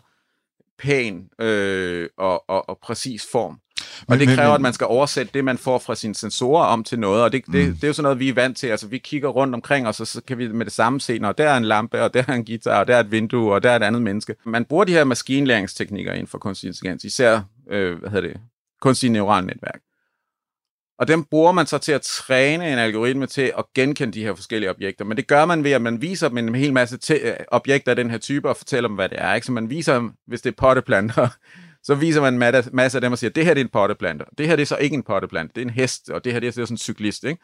pæn 0.77 1.29
øh, 1.39 2.09
og, 2.17 2.49
og, 2.49 2.69
og 2.69 2.79
præcis 2.83 3.27
form. 3.31 3.59
Og 3.99 4.05
men, 4.07 4.19
det 4.19 4.27
kræver, 4.27 4.49
men, 4.49 4.55
at 4.55 4.61
man 4.61 4.73
skal 4.73 4.87
oversætte 4.87 5.31
det, 5.33 5.45
man 5.45 5.57
får 5.57 5.77
fra 5.77 5.95
sine 5.95 6.15
sensorer 6.15 6.65
om 6.65 6.83
til 6.83 6.99
noget, 6.99 7.23
og 7.23 7.31
det, 7.31 7.45
det, 7.45 7.67
mm. 7.67 7.73
det 7.75 7.83
er 7.83 7.87
jo 7.87 7.93
sådan 7.93 8.03
noget, 8.03 8.19
vi 8.19 8.29
er 8.29 8.33
vant 8.33 8.57
til. 8.57 8.67
Altså, 8.67 8.87
vi 8.87 8.97
kigger 8.97 9.29
rundt 9.29 9.55
omkring 9.55 9.87
os, 9.87 9.99
og 9.99 10.07
så 10.07 10.21
kan 10.27 10.37
vi 10.37 10.47
med 10.47 10.65
det 10.65 10.73
samme 10.73 11.01
se, 11.01 11.19
når 11.19 11.31
der 11.31 11.49
er 11.49 11.57
en 11.57 11.65
lampe, 11.65 12.01
og 12.01 12.13
der 12.13 12.23
er 12.27 12.33
en 12.33 12.45
guitar, 12.45 12.79
og 12.79 12.87
der 12.87 12.95
er 12.95 12.99
et 12.99 13.11
vindue, 13.11 13.53
og 13.53 13.63
der 13.63 13.71
er 13.71 13.75
et 13.75 13.83
andet 13.83 14.01
menneske. 14.01 14.35
Man 14.45 14.65
bruger 14.65 14.83
de 14.83 14.91
her 14.91 15.03
maskinlæringsteknikker 15.03 16.13
inden 16.13 16.27
for 16.27 16.37
kunstig 16.37 16.67
intelligens, 16.67 17.03
især, 17.03 17.41
øh, 17.69 17.99
hvad 17.99 18.09
hedder 18.09 18.27
det, 18.27 18.39
kunstige 18.81 19.09
neurale 19.09 19.47
netværk. 19.47 19.81
Og 20.99 21.07
dem 21.07 21.23
bruger 21.23 21.51
man 21.51 21.65
så 21.65 21.77
til 21.77 21.91
at 21.91 22.01
træne 22.01 22.71
en 22.73 22.79
algoritme 22.79 23.25
til 23.25 23.53
at 23.57 23.65
genkende 23.75 24.13
de 24.13 24.23
her 24.23 24.35
forskellige 24.35 24.69
objekter. 24.69 25.05
Men 25.05 25.17
det 25.17 25.27
gør 25.27 25.45
man 25.45 25.63
ved, 25.63 25.71
at 25.71 25.81
man 25.81 26.01
viser 26.01 26.29
dem 26.29 26.37
en 26.37 26.55
hel 26.55 26.73
masse 26.73 27.13
øh, 27.13 27.33
objekter 27.47 27.91
af 27.91 27.95
den 27.95 28.09
her 28.09 28.17
type 28.17 28.49
og 28.49 28.57
fortæller 28.57 28.87
dem, 28.87 28.95
hvad 28.95 29.09
det 29.09 29.21
er. 29.21 29.33
Ikke? 29.33 29.45
Så 29.45 29.51
man 29.51 29.69
viser 29.69 29.93
dem, 29.93 30.13
hvis 30.27 30.41
det 30.41 30.51
er 30.51 30.55
potteplanter, 30.57 31.27
så 31.87 31.95
viser 31.95 32.21
man 32.21 32.33
en 32.33 32.63
masse 32.73 32.97
af 32.97 33.01
dem 33.01 33.11
og 33.11 33.17
siger, 33.17 33.31
det 33.31 33.45
her 33.45 33.53
det 33.53 33.61
er 33.61 33.65
en 33.65 33.71
potteplante, 33.71 34.25
det 34.37 34.47
her 34.47 34.55
det 34.55 34.61
er 34.61 34.67
så 34.67 34.77
ikke 34.77 34.93
en 34.93 35.03
potteplante, 35.03 35.53
det 35.55 35.61
er 35.61 35.65
en 35.65 35.73
hest, 35.73 36.09
og 36.09 36.23
det 36.23 36.33
her 36.33 36.39
det 36.39 36.47
er 36.47 36.51
sådan 36.51 36.73
en 36.73 36.77
cyklist. 36.77 37.23
Ikke? 37.23 37.41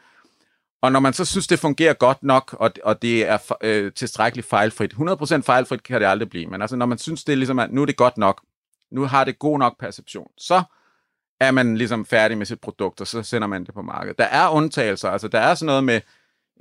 Og 0.82 0.92
når 0.92 1.00
man 1.00 1.14
så 1.14 1.26
synes, 1.26 1.48
det 1.48 1.60
fungerer 1.60 1.94
godt 1.94 2.24
nok, 2.24 2.56
og, 2.60 2.72
og 2.84 3.02
det 3.02 3.30
er 3.30 3.38
øh, 3.62 3.92
tilstrækkeligt 3.94 4.48
fejlfrit, 4.48 4.94
100% 4.94 5.42
fejlfrit 5.42 5.84
kan 5.84 6.02
det 6.02 6.08
aldrig 6.08 6.30
blive, 6.30 6.48
men 6.48 6.62
altså 6.62 6.76
når 6.76 6.86
man 6.86 6.98
synes, 6.98 7.24
det 7.24 7.34
er 7.34 7.38
ligesom, 7.38 7.60
at 7.60 7.72
nu 7.72 7.82
er 7.82 7.86
det 7.86 7.98
godt 7.98 8.18
nok, 8.18 8.42
nu 8.92 9.06
har 9.06 9.24
det 9.24 9.40
god 9.40 9.60
nok 9.60 9.80
perception, 9.80 10.28
så 10.38 10.64
er 11.40 11.52
man 11.52 11.78
ligesom 11.78 12.06
færdig 12.06 12.38
med 12.38 12.46
sit 12.46 12.62
produkt, 12.62 13.02
og 13.02 13.08
så 13.08 13.24
sender 13.24 13.48
man 13.48 13.66
det 13.66 13.74
på 13.74 13.82
markedet. 13.82 14.18
Der 14.18 14.26
er 14.26 14.50
undtagelser, 14.50 15.10
altså 15.10 15.28
der 15.28 15.40
er 15.40 15.56
sådan 15.56 15.66
noget 15.66 15.84
med 15.84 16.02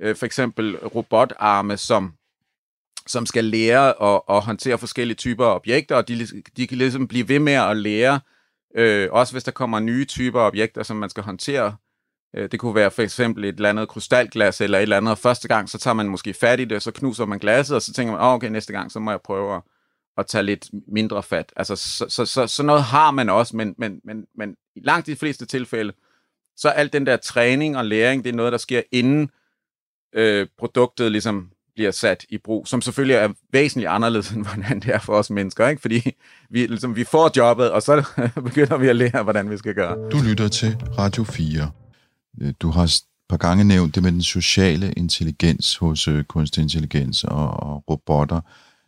øh, 0.01 0.15
for 0.15 0.25
eksempel 0.25 0.77
robotarme, 0.77 1.77
som 1.77 2.13
som 3.07 3.25
skal 3.25 3.45
lære 3.45 4.03
at, 4.03 4.21
at 4.29 4.41
håndtere 4.41 4.77
forskellige 4.77 5.15
typer 5.15 5.45
af 5.45 5.55
objekter, 5.55 5.95
og 5.95 6.07
de, 6.07 6.27
de 6.57 6.67
kan 6.67 6.77
ligesom 6.77 7.07
blive 7.07 7.29
ved 7.29 7.39
med 7.39 7.53
at 7.53 7.77
lære, 7.77 8.19
øh, 8.75 9.09
også 9.11 9.33
hvis 9.33 9.43
der 9.43 9.51
kommer 9.51 9.79
nye 9.79 10.05
typer 10.05 10.41
af 10.41 10.47
objekter, 10.47 10.83
som 10.83 10.97
man 10.97 11.09
skal 11.09 11.23
håndtere. 11.23 11.75
Øh, 12.35 12.51
det 12.51 12.59
kunne 12.59 12.75
være 12.75 12.91
for 12.91 13.01
eksempel 13.01 13.45
et 13.45 13.55
eller 13.55 13.69
andet 13.69 13.89
krystalglas 13.89 14.61
eller 14.61 14.77
et 14.77 14.81
eller 14.81 14.97
andet, 14.97 15.11
og 15.11 15.17
første 15.17 15.47
gang, 15.47 15.69
så 15.69 15.77
tager 15.77 15.93
man 15.93 16.09
måske 16.09 16.33
fat 16.33 16.59
i 16.59 16.65
det, 16.65 16.81
så 16.81 16.91
knuser 16.91 17.25
man 17.25 17.39
glasset, 17.39 17.75
og 17.75 17.81
så 17.81 17.93
tænker 17.93 18.11
man, 18.13 18.21
oh, 18.21 18.33
okay, 18.33 18.49
næste 18.49 18.73
gang, 18.73 18.91
så 18.91 18.99
må 18.99 19.11
jeg 19.11 19.21
prøve 19.21 19.55
at, 19.55 19.61
at 20.17 20.27
tage 20.27 20.43
lidt 20.43 20.69
mindre 20.87 21.23
fat. 21.23 21.53
Altså, 21.55 21.75
så, 21.75 22.05
så, 22.09 22.25
så, 22.25 22.47
så 22.47 22.63
noget 22.63 22.83
har 22.83 23.11
man 23.11 23.29
også, 23.29 23.55
men, 23.55 23.75
men, 23.77 24.01
men, 24.03 24.25
men 24.37 24.55
i 24.75 24.79
langt 24.83 25.07
de 25.07 25.15
fleste 25.15 25.45
tilfælde, 25.45 25.93
så 26.57 26.69
alt 26.69 26.93
den 26.93 27.05
der 27.05 27.17
træning 27.17 27.77
og 27.77 27.85
læring, 27.85 28.23
det 28.23 28.29
er 28.29 28.35
noget, 28.35 28.51
der 28.51 28.57
sker 28.57 28.81
inden 28.91 29.29
øh, 30.15 30.47
produktet 30.57 31.11
ligesom 31.11 31.51
bliver 31.75 31.91
sat 31.91 32.25
i 32.29 32.37
brug, 32.37 32.67
som 32.67 32.81
selvfølgelig 32.81 33.15
er 33.15 33.29
væsentligt 33.51 33.89
anderledes, 33.89 34.31
end 34.31 34.45
hvordan 34.45 34.79
det 34.79 34.95
er 34.95 34.99
for 34.99 35.13
os 35.13 35.29
mennesker, 35.29 35.67
ikke? 35.67 35.81
fordi 35.81 36.15
vi, 36.49 36.67
ligesom, 36.67 36.95
vi 36.95 37.03
får 37.03 37.31
jobbet, 37.37 37.71
og 37.71 37.81
så 37.81 38.03
begynder 38.47 38.77
vi 38.77 38.87
at 38.87 38.95
lære, 38.95 39.23
hvordan 39.23 39.49
vi 39.49 39.57
skal 39.57 39.73
gøre. 39.73 40.09
Du 40.11 40.17
lytter 40.29 40.47
til 40.47 40.77
Radio 40.97 41.23
4. 41.23 41.71
Øh, 42.41 42.53
du 42.59 42.69
har 42.69 42.83
et 42.83 43.01
par 43.29 43.37
gange 43.37 43.63
nævnt 43.63 43.95
det 43.95 44.03
med 44.03 44.11
den 44.11 44.23
sociale 44.23 44.93
intelligens 44.93 45.75
hos 45.75 46.07
øh, 46.07 46.23
kunstig 46.23 46.61
intelligens 46.61 47.23
og, 47.23 47.49
og 47.49 47.83
robotter. 47.89 48.41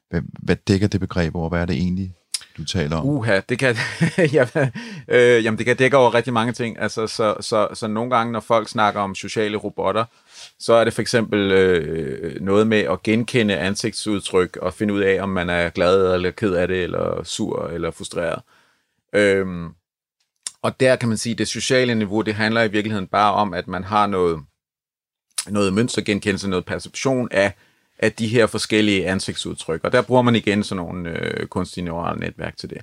Hvad, 0.09 0.21
hvad 0.39 0.55
dækker 0.55 0.87
det 0.87 0.99
begreb 0.99 1.35
over? 1.35 1.49
Hvad 1.49 1.61
er 1.61 1.65
det 1.65 1.75
egentlig, 1.75 2.13
du 2.57 2.65
taler 2.65 2.97
om? 2.97 3.05
Uha, 3.05 3.39
det 3.49 3.59
kan, 3.59 3.75
jamen, 4.33 4.71
øh, 5.07 5.43
jamen 5.43 5.57
det 5.57 5.65
kan 5.65 5.77
dække 5.77 5.97
over 5.97 6.13
rigtig 6.13 6.33
mange 6.33 6.53
ting. 6.53 6.79
Altså, 6.79 7.07
så, 7.07 7.35
så, 7.39 7.67
så 7.73 7.87
nogle 7.87 8.15
gange, 8.15 8.31
når 8.31 8.39
folk 8.39 8.69
snakker 8.69 9.01
om 9.01 9.15
sociale 9.15 9.57
robotter, 9.57 10.05
så 10.59 10.73
er 10.73 10.83
det 10.83 10.93
for 10.93 11.01
eksempel 11.01 11.51
øh, 11.51 12.41
noget 12.41 12.67
med 12.67 12.79
at 12.79 13.03
genkende 13.03 13.57
ansigtsudtryk 13.57 14.57
og 14.57 14.73
finde 14.73 14.93
ud 14.93 15.01
af, 15.01 15.21
om 15.21 15.29
man 15.29 15.49
er 15.49 15.69
glad 15.69 16.13
eller 16.13 16.31
ked 16.31 16.53
af 16.53 16.67
det, 16.67 16.83
eller 16.83 17.23
sur 17.23 17.67
eller 17.67 17.91
frustreret. 17.91 18.41
Øhm, 19.13 19.69
og 20.61 20.79
der 20.79 20.95
kan 20.95 21.09
man 21.09 21.17
sige, 21.17 21.33
at 21.33 21.37
det 21.39 21.47
sociale 21.47 21.95
niveau, 21.95 22.21
det 22.21 22.35
handler 22.35 22.63
i 22.63 22.71
virkeligheden 22.71 23.07
bare 23.07 23.33
om, 23.33 23.53
at 23.53 23.67
man 23.67 23.83
har 23.83 24.07
noget, 24.07 24.39
noget 25.47 25.73
mønstergenkendelse, 25.73 26.49
noget 26.49 26.65
perception 26.65 27.27
af, 27.31 27.53
af 27.99 28.11
de 28.11 28.27
her 28.27 28.47
forskellige 28.47 29.07
ansigtsudtryk. 29.07 29.83
Og 29.83 29.91
der 29.91 30.01
bruger 30.01 30.21
man 30.21 30.35
igen 30.35 30.63
sådan 30.63 30.85
nogle 30.85 31.09
øh, 31.09 31.47
kunstige 31.47 31.85
neurale 31.85 32.19
netværk 32.19 32.57
til 32.57 32.69
det. 32.69 32.81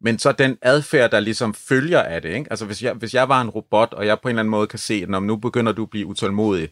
Men 0.00 0.18
så 0.18 0.32
den 0.32 0.58
adfærd, 0.62 1.10
der 1.10 1.20
ligesom 1.20 1.54
følger 1.54 2.02
af 2.02 2.22
det, 2.22 2.28
ikke? 2.28 2.46
altså 2.50 2.66
hvis 2.66 2.82
jeg, 2.82 2.92
hvis 2.92 3.14
jeg 3.14 3.28
var 3.28 3.40
en 3.40 3.50
robot, 3.50 3.92
og 3.92 4.06
jeg 4.06 4.20
på 4.20 4.28
en 4.28 4.30
eller 4.30 4.40
anden 4.40 4.50
måde 4.50 4.66
kan 4.66 4.78
se, 4.78 4.94
at 4.94 5.22
nu 5.22 5.36
begynder 5.36 5.72
du 5.72 5.82
at 5.82 5.90
blive 5.90 6.06
utålmodig, 6.06 6.68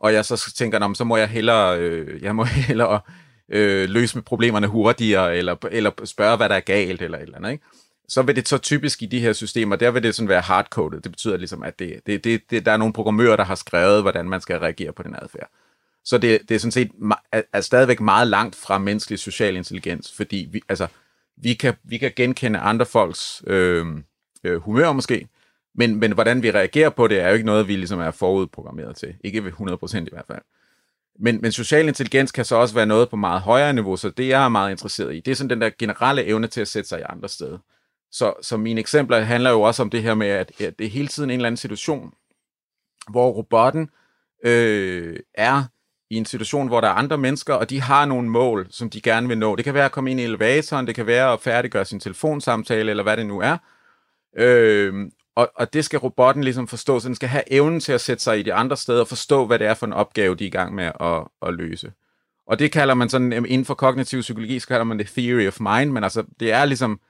og 0.00 0.14
jeg 0.14 0.24
så 0.24 0.52
tænker, 0.56 0.94
så 0.94 1.04
må 1.04 1.16
jeg 1.16 1.28
hellere, 1.28 1.78
øh, 1.78 2.22
jeg 2.22 2.36
må 2.36 2.44
hellere 2.68 3.00
øh, 3.48 3.88
løse 3.88 4.16
med 4.16 4.22
problemerne 4.22 4.66
hurtigere, 4.66 5.36
eller, 5.36 5.56
eller 5.70 5.90
spørge, 6.04 6.36
hvad 6.36 6.48
der 6.48 6.54
er 6.54 6.60
galt, 6.60 7.02
eller 7.02 7.18
et 7.18 7.22
eller 7.22 7.36
andet, 7.36 7.52
ikke? 7.52 7.64
så 8.08 8.22
vil 8.22 8.36
det 8.36 8.48
så 8.48 8.58
typisk 8.58 9.02
i 9.02 9.06
de 9.06 9.20
her 9.20 9.32
systemer, 9.32 9.76
der 9.76 9.90
vil 9.90 10.02
det 10.02 10.14
sådan 10.14 10.28
være 10.28 10.40
hardcoded. 10.40 11.00
Det 11.00 11.12
betyder 11.12 11.36
ligesom, 11.36 11.62
at 11.62 11.78
det, 11.78 12.00
det, 12.06 12.24
det, 12.24 12.42
det, 12.50 12.66
der 12.66 12.72
er 12.72 12.76
nogle 12.76 12.92
programmører, 12.92 13.36
der 13.36 13.44
har 13.44 13.54
skrevet, 13.54 14.02
hvordan 14.02 14.28
man 14.28 14.40
skal 14.40 14.58
reagere 14.58 14.92
på 14.92 15.02
den 15.02 15.16
adfærd. 15.22 15.50
Så 16.04 16.18
det, 16.18 16.48
det 16.48 16.54
er 16.54 16.58
sådan 16.58 16.72
set 16.72 16.90
er, 17.32 17.42
er 17.52 17.60
stadigvæk 17.60 18.00
meget 18.00 18.28
langt 18.28 18.56
fra 18.56 18.78
menneskelig 18.78 19.18
social 19.18 19.56
intelligens, 19.56 20.12
fordi 20.12 20.48
vi, 20.50 20.62
altså, 20.68 20.86
vi, 21.36 21.54
kan, 21.54 21.74
vi 21.84 21.98
kan 21.98 22.12
genkende 22.16 22.58
andre 22.58 22.86
folks 22.86 23.42
øh, 23.46 23.86
øh, 24.44 24.60
humør 24.60 24.92
måske, 24.92 25.28
men, 25.74 25.96
men 25.96 26.12
hvordan 26.12 26.42
vi 26.42 26.50
reagerer 26.50 26.90
på 26.90 27.08
det, 27.08 27.20
er 27.20 27.28
jo 27.28 27.34
ikke 27.34 27.46
noget, 27.46 27.68
vi 27.68 27.76
ligesom 27.76 28.00
er 28.00 28.10
forudprogrammeret 28.10 28.96
til. 28.96 29.14
Ikke 29.24 29.44
ved 29.44 29.52
100% 29.52 29.98
i 29.98 30.08
hvert 30.12 30.26
fald. 30.26 30.42
Men, 31.18 31.40
men 31.42 31.52
social 31.52 31.88
intelligens 31.88 32.32
kan 32.32 32.44
så 32.44 32.56
også 32.56 32.74
være 32.74 32.86
noget 32.86 33.10
på 33.10 33.16
meget 33.16 33.40
højere 33.40 33.72
niveau, 33.72 33.96
så 33.96 34.10
det 34.10 34.28
jeg 34.28 34.44
er 34.44 34.48
meget 34.48 34.70
interesseret 34.70 35.14
i, 35.14 35.20
det 35.20 35.30
er 35.30 35.34
sådan 35.34 35.50
den 35.50 35.60
der 35.60 35.70
generelle 35.78 36.24
evne 36.24 36.46
til 36.46 36.60
at 36.60 36.68
sætte 36.68 36.88
sig 36.88 37.00
i 37.00 37.04
andre 37.08 37.28
steder. 37.28 37.58
Så, 38.10 38.34
så 38.42 38.56
mine 38.56 38.80
eksempler 38.80 39.20
handler 39.20 39.50
jo 39.50 39.62
også 39.62 39.82
om 39.82 39.90
det 39.90 40.02
her 40.02 40.14
med, 40.14 40.26
at, 40.26 40.60
at 40.60 40.78
det 40.78 40.86
er 40.86 40.90
hele 40.90 41.08
tiden 41.08 41.30
en 41.30 41.34
eller 41.34 41.46
anden 41.46 41.56
situation, 41.56 42.12
hvor 43.10 43.30
robotten 43.30 43.90
øh, 44.44 45.16
er 45.34 45.64
i 46.12 46.16
en 46.16 46.24
situation, 46.24 46.68
hvor 46.68 46.80
der 46.80 46.88
er 46.88 46.92
andre 46.92 47.18
mennesker, 47.18 47.54
og 47.54 47.70
de 47.70 47.80
har 47.80 48.04
nogle 48.04 48.28
mål, 48.28 48.66
som 48.70 48.90
de 48.90 49.00
gerne 49.00 49.28
vil 49.28 49.38
nå. 49.38 49.56
Det 49.56 49.64
kan 49.64 49.74
være 49.74 49.84
at 49.84 49.92
komme 49.92 50.10
ind 50.10 50.20
i 50.20 50.24
elevatoren, 50.24 50.86
det 50.86 50.94
kan 50.94 51.06
være 51.06 51.32
at 51.32 51.40
færdiggøre 51.40 51.84
sin 51.84 52.00
telefonsamtale, 52.00 52.90
eller 52.90 53.02
hvad 53.02 53.16
det 53.16 53.26
nu 53.26 53.40
er. 53.40 53.56
Øh, 54.36 55.10
og, 55.34 55.52
og 55.54 55.72
det 55.72 55.84
skal 55.84 55.98
robotten 55.98 56.44
ligesom 56.44 56.68
forstå, 56.68 57.00
så 57.00 57.08
den 57.08 57.14
skal 57.14 57.28
have 57.28 57.52
evnen 57.52 57.80
til 57.80 57.92
at 57.92 58.00
sætte 58.00 58.22
sig 58.22 58.38
i 58.38 58.42
de 58.42 58.54
andre 58.54 58.76
steder 58.76 59.00
og 59.00 59.08
forstå, 59.08 59.46
hvad 59.46 59.58
det 59.58 59.66
er 59.66 59.74
for 59.74 59.86
en 59.86 59.92
opgave, 59.92 60.34
de 60.34 60.44
er 60.44 60.48
i 60.48 60.50
gang 60.50 60.74
med 60.74 60.84
at, 60.84 61.48
at 61.48 61.54
løse. 61.54 61.92
Og 62.46 62.58
det 62.58 62.72
kalder 62.72 62.94
man 62.94 63.08
sådan, 63.08 63.32
inden 63.32 63.64
for 63.64 63.74
kognitiv 63.74 64.20
psykologi, 64.20 64.58
så 64.58 64.68
kalder 64.68 64.84
man 64.84 64.98
det 64.98 65.06
theory 65.06 65.46
of 65.46 65.60
mind, 65.60 65.90
men 65.90 66.04
altså, 66.04 66.24
det 66.40 66.52
er 66.52 66.64
ligesom, 66.64 67.00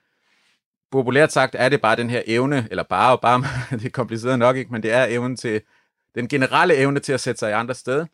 populært 0.92 1.32
sagt, 1.32 1.56
er 1.58 1.68
det 1.68 1.80
bare 1.80 1.96
den 1.96 2.10
her 2.10 2.22
evne, 2.26 2.68
eller 2.70 2.82
bare 2.82 3.12
og 3.12 3.20
bare, 3.20 3.44
det 3.78 3.86
er 3.86 3.90
kompliceret 3.90 4.38
nok, 4.38 4.56
ikke? 4.56 4.72
men 4.72 4.82
det 4.82 4.92
er 4.92 5.04
evnen 5.04 5.36
til 5.36 5.60
den 6.14 6.28
generelle 6.28 6.76
evne 6.76 7.00
til 7.00 7.12
at 7.12 7.20
sætte 7.20 7.38
sig 7.38 7.50
i 7.50 7.52
andre 7.52 7.74
sted, 7.74 8.06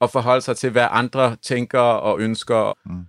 og 0.00 0.10
forholde 0.10 0.40
sig 0.40 0.56
til, 0.56 0.70
hvad 0.70 0.86
andre 0.90 1.36
tænker 1.42 1.78
og 1.78 2.20
ønsker. 2.20 2.78
Mm. 2.86 3.06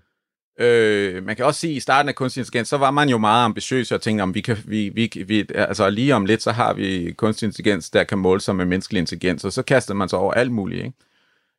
Øh, 0.66 1.26
man 1.26 1.36
kan 1.36 1.46
også 1.46 1.60
sige, 1.60 1.72
at 1.72 1.78
i 1.78 1.80
starten 1.80 2.10
af 2.10 2.16
kunstig 2.16 2.42
intelligens, 2.42 2.68
så 2.68 2.78
var 2.78 2.92
man 2.92 3.10
jo 3.10 3.18
meget 3.18 3.46
ambitiøs 3.46 3.92
og 3.92 4.02
tænkte, 4.02 4.24
om 4.24 4.36
vi 4.36 4.42
kan, 4.42 4.58
vi, 4.66 4.90
vi, 4.90 5.24
vi, 5.28 5.46
altså 5.56 5.90
lige 5.90 6.16
om 6.16 6.26
lidt, 6.26 6.44
så 6.44 6.52
har 6.52 6.74
vi 6.74 7.14
kunstig 7.18 7.46
intelligens, 7.46 7.90
der 7.90 8.04
kan 8.04 8.18
måle 8.18 8.42
sig 8.42 8.56
med 8.56 8.66
menneskelig 8.66 9.00
intelligens, 9.00 9.46
og 9.46 9.54
så 9.54 9.62
kastede 9.62 9.98
man 9.98 10.10
sig 10.10 10.20
over 10.20 10.34
alt 10.34 10.52
muligt. 10.52 10.86
Ikke? 10.86 10.98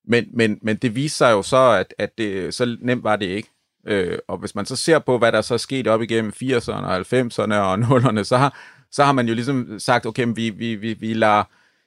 Men, 0.04 0.28
men, 0.32 0.58
men 0.62 0.76
det 0.76 0.94
viste 0.94 1.18
sig 1.18 1.32
jo 1.32 1.42
så, 1.42 1.70
at, 1.70 1.94
at 1.98 2.18
det, 2.18 2.54
så 2.54 2.76
nemt 2.80 3.04
var 3.04 3.16
det 3.16 3.26
ikke. 3.26 3.48
Øh, 3.86 4.18
og 4.28 4.38
hvis 4.38 4.54
man 4.54 4.66
så 4.66 4.76
ser 4.76 4.98
på, 4.98 5.18
hvad 5.18 5.32
der 5.32 5.40
så 5.40 5.54
er 5.54 5.58
sket 5.58 5.86
op 5.86 6.02
igennem 6.02 6.32
80'erne 6.42 6.72
og 6.72 6.96
90'erne 6.96 7.54
og 7.54 7.74
0'erne, 7.74 8.24
så 8.24 8.36
har, 8.36 8.58
så 8.90 9.04
har 9.04 9.12
man 9.12 9.28
jo 9.28 9.34
ligesom 9.34 9.78
sagt, 9.78 10.06
okay, 10.06 10.26
vi, 10.34 10.50
vi, 10.50 10.74
vi, 10.74 10.92
vi 10.92 11.14
lader 11.14 11.44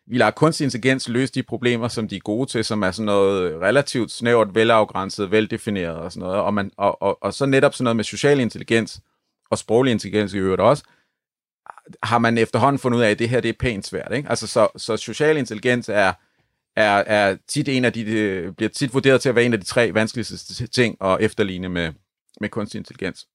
vi 0.08 0.18
lader 0.18 0.32
kunstig 0.32 0.66
intelligens 0.66 1.10
løse 1.10 1.34
de 1.34 1.44
problemer, 1.44 1.88
som 1.88 2.08
de 2.08 2.16
er 2.16 2.20
gode 2.20 2.50
til, 2.50 2.66
som 2.66 2.84
er 2.84 2.92
sådan 2.92 3.06
noget 3.06 3.62
relativt 3.62 4.12
snævert, 4.12 4.56
velafgrænset, 4.56 5.32
veldefineret 5.32 5.96
og 5.96 6.12
sådan 6.12 6.28
noget. 6.28 6.42
Og, 6.42 6.54
man, 6.54 6.72
og, 6.78 7.02
og, 7.02 7.24
og 7.24 7.34
så 7.34 7.46
netop 7.46 7.74
sådan 7.74 7.84
noget 7.84 7.96
med 7.96 8.04
social 8.04 8.40
intelligens 8.40 9.02
og 9.52 9.58
sproglig 9.58 9.92
intelligens 9.92 10.34
i 10.34 10.38
øvrigt 10.38 10.62
også, 10.62 10.84
har 12.04 12.18
man 12.18 12.38
efterhånden 12.38 12.80
fundet 12.80 12.98
ud 12.98 13.04
af, 13.04 13.12
at 13.12 13.20
det 13.20 13.30
her 13.30 13.42
det 13.42 13.50
er 13.50 13.54
pænt 13.60 13.86
svært. 13.86 14.14
Ikke? 14.14 14.30
Altså, 14.30 14.48
så, 14.48 14.68
så 14.78 14.98
social 14.98 15.38
intelligens 15.38 15.90
er, 15.90 16.14
er, 16.76 17.04
er 17.08 17.38
tit 17.48 17.68
en 17.68 17.86
af 17.86 17.94
de, 17.94 18.06
de, 18.06 18.54
bliver 18.54 18.70
tit 18.70 18.94
vurderet 18.94 19.22
til 19.22 19.30
at 19.30 19.36
være 19.36 19.46
en 19.46 19.54
af 19.54 19.60
de 19.60 19.66
tre 19.66 19.94
vanskeligste 19.94 20.68
ting 20.68 20.98
at 21.02 21.18
efterligne 21.20 21.70
med, 21.70 21.94
med 22.42 22.50
kunstig 22.50 22.80
intelligens. 22.80 23.28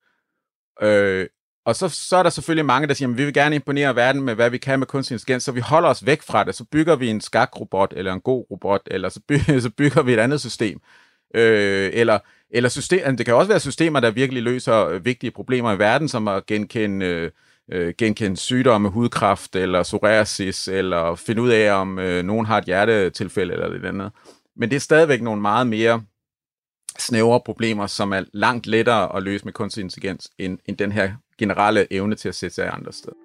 Øh, 0.83 1.27
og 1.69 1.77
så, 1.77 1.89
så 1.89 2.17
er 2.17 2.23
der 2.23 2.31
selvfølgelig 2.31 2.67
mange, 2.67 2.89
der 2.89 2.95
siger, 2.95 3.09
at 3.09 3.19
vi 3.19 3.25
vil 3.25 3.35
gerne 3.35 3.55
imponere 3.55 3.97
verden 3.97 4.23
med, 4.23 4.35
hvad 4.35 4.51
vi 4.51 4.59
kan 4.59 4.79
med 4.79 4.87
kunstig 4.87 5.15
intelligens, 5.15 5.45
så 5.45 5.53
vi 5.53 5.61
holder 5.61 5.89
os 5.89 6.07
væk 6.07 6.23
fra 6.23 6.45
det. 6.45 6.55
Så 6.55 6.65
bygger 6.65 6.97
vi 6.97 7.09
en 7.09 7.21
skakrobot, 7.21 7.93
eller 7.97 8.13
en 8.13 8.21
god 8.21 8.47
robot, 8.51 8.81
eller 8.87 9.09
så 9.09 9.21
by, 9.29 9.39
så 9.61 9.71
bygger 9.71 10.03
vi 10.03 10.13
et 10.13 10.19
andet 10.19 10.41
system. 10.41 10.81
Øh, 11.35 11.91
eller 11.93 12.19
eller 12.51 12.69
system, 12.69 13.17
det 13.17 13.27
kan 13.27 13.35
også 13.35 13.49
være 13.49 13.61
systemer, 13.61 14.01
der 14.01 14.11
virkelig 14.11 14.43
løser 14.43 14.99
vigtige 14.99 15.31
problemer 15.31 15.73
i 15.73 15.79
verden, 15.79 16.09
som 16.09 16.29
at 16.29 16.47
genkende, 16.47 17.07
øh, 17.07 17.31
øh, 17.73 17.95
genkende 17.99 18.37
sygdomme, 18.37 18.89
hudkræft, 18.89 19.57
eller 19.57 19.83
psoriasis, 19.83 20.69
eller 20.69 21.15
finde 21.15 21.43
ud 21.43 21.51
af, 21.51 21.73
om 21.73 21.99
øh, 21.99 22.25
nogen 22.25 22.47
har 22.47 22.59
et 22.59 22.65
hjertetilfælde, 22.65 23.53
eller 23.53 23.69
det 23.69 23.85
andet. 23.85 24.13
Men 24.57 24.71
det 24.71 24.77
er 24.77 24.81
stadigvæk 24.81 25.23
nogle 25.23 25.43
meget 25.43 25.67
mere 25.67 26.03
snævre 26.99 27.41
problemer, 27.41 27.87
som 27.87 28.13
er 28.13 28.25
langt 28.33 28.67
lettere 28.67 29.17
at 29.17 29.23
løse 29.23 29.45
med 29.45 29.53
kunstig 29.53 29.83
intelligens, 29.83 30.31
end, 30.39 30.59
end 30.67 30.77
den 30.77 30.93
her 30.93 31.13
generelle 31.39 31.93
evne 31.93 32.15
til 32.15 32.29
at 32.29 32.35
sætte 32.35 32.55
sig 32.55 32.71
andre 32.73 32.93
steder. 32.93 33.17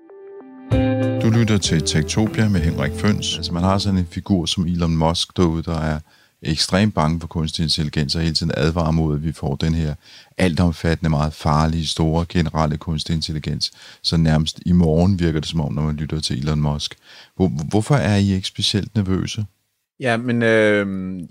Du 1.22 1.30
lytter 1.30 1.58
til 1.58 1.82
Tektopia 1.82 2.50
med 2.50 2.62
Henrik 2.62 2.92
Føns. 2.92 3.38
Altså 3.38 3.54
man 3.54 3.64
har 3.64 3.78
sådan 3.78 4.00
en 4.00 4.08
figur 4.12 4.46
som 4.46 4.66
Elon 4.66 4.98
Musk 4.98 5.38
derude, 5.38 5.64
der 5.64 5.80
er 5.80 6.00
ekstremt 6.42 6.94
bange 6.94 7.20
for 7.20 7.28
kunstig 7.28 7.64
intelligens 7.64 8.16
og 8.16 8.22
hele 8.22 8.34
tiden 8.34 8.52
advarer 8.58 8.92
mod, 8.92 9.16
at 9.16 9.24
vi 9.24 9.32
får 9.32 9.56
den 9.56 9.74
her 9.76 9.96
altomfattende, 10.38 11.10
meget 11.10 11.34
farlige, 11.34 11.88
store, 11.88 12.26
generelle 12.30 12.78
kunstig 12.78 13.16
intelligens. 13.16 13.72
Så 14.02 14.18
nærmest 14.18 14.60
i 14.66 14.72
morgen 14.72 15.20
virker 15.20 15.40
det 15.40 15.50
som 15.50 15.62
om, 15.62 15.74
når 15.74 15.82
man 15.82 15.96
lytter 15.96 16.20
til 16.20 16.40
Elon 16.40 16.62
Musk. 16.62 16.96
Hvor, 17.36 17.48
hvorfor 17.70 17.96
er 17.96 18.16
I 18.16 18.32
ikke 18.32 18.48
specielt 18.48 18.96
nervøse? 18.96 19.46
Ja, 20.04 20.18
men 20.18 20.44
øh, 20.44 20.88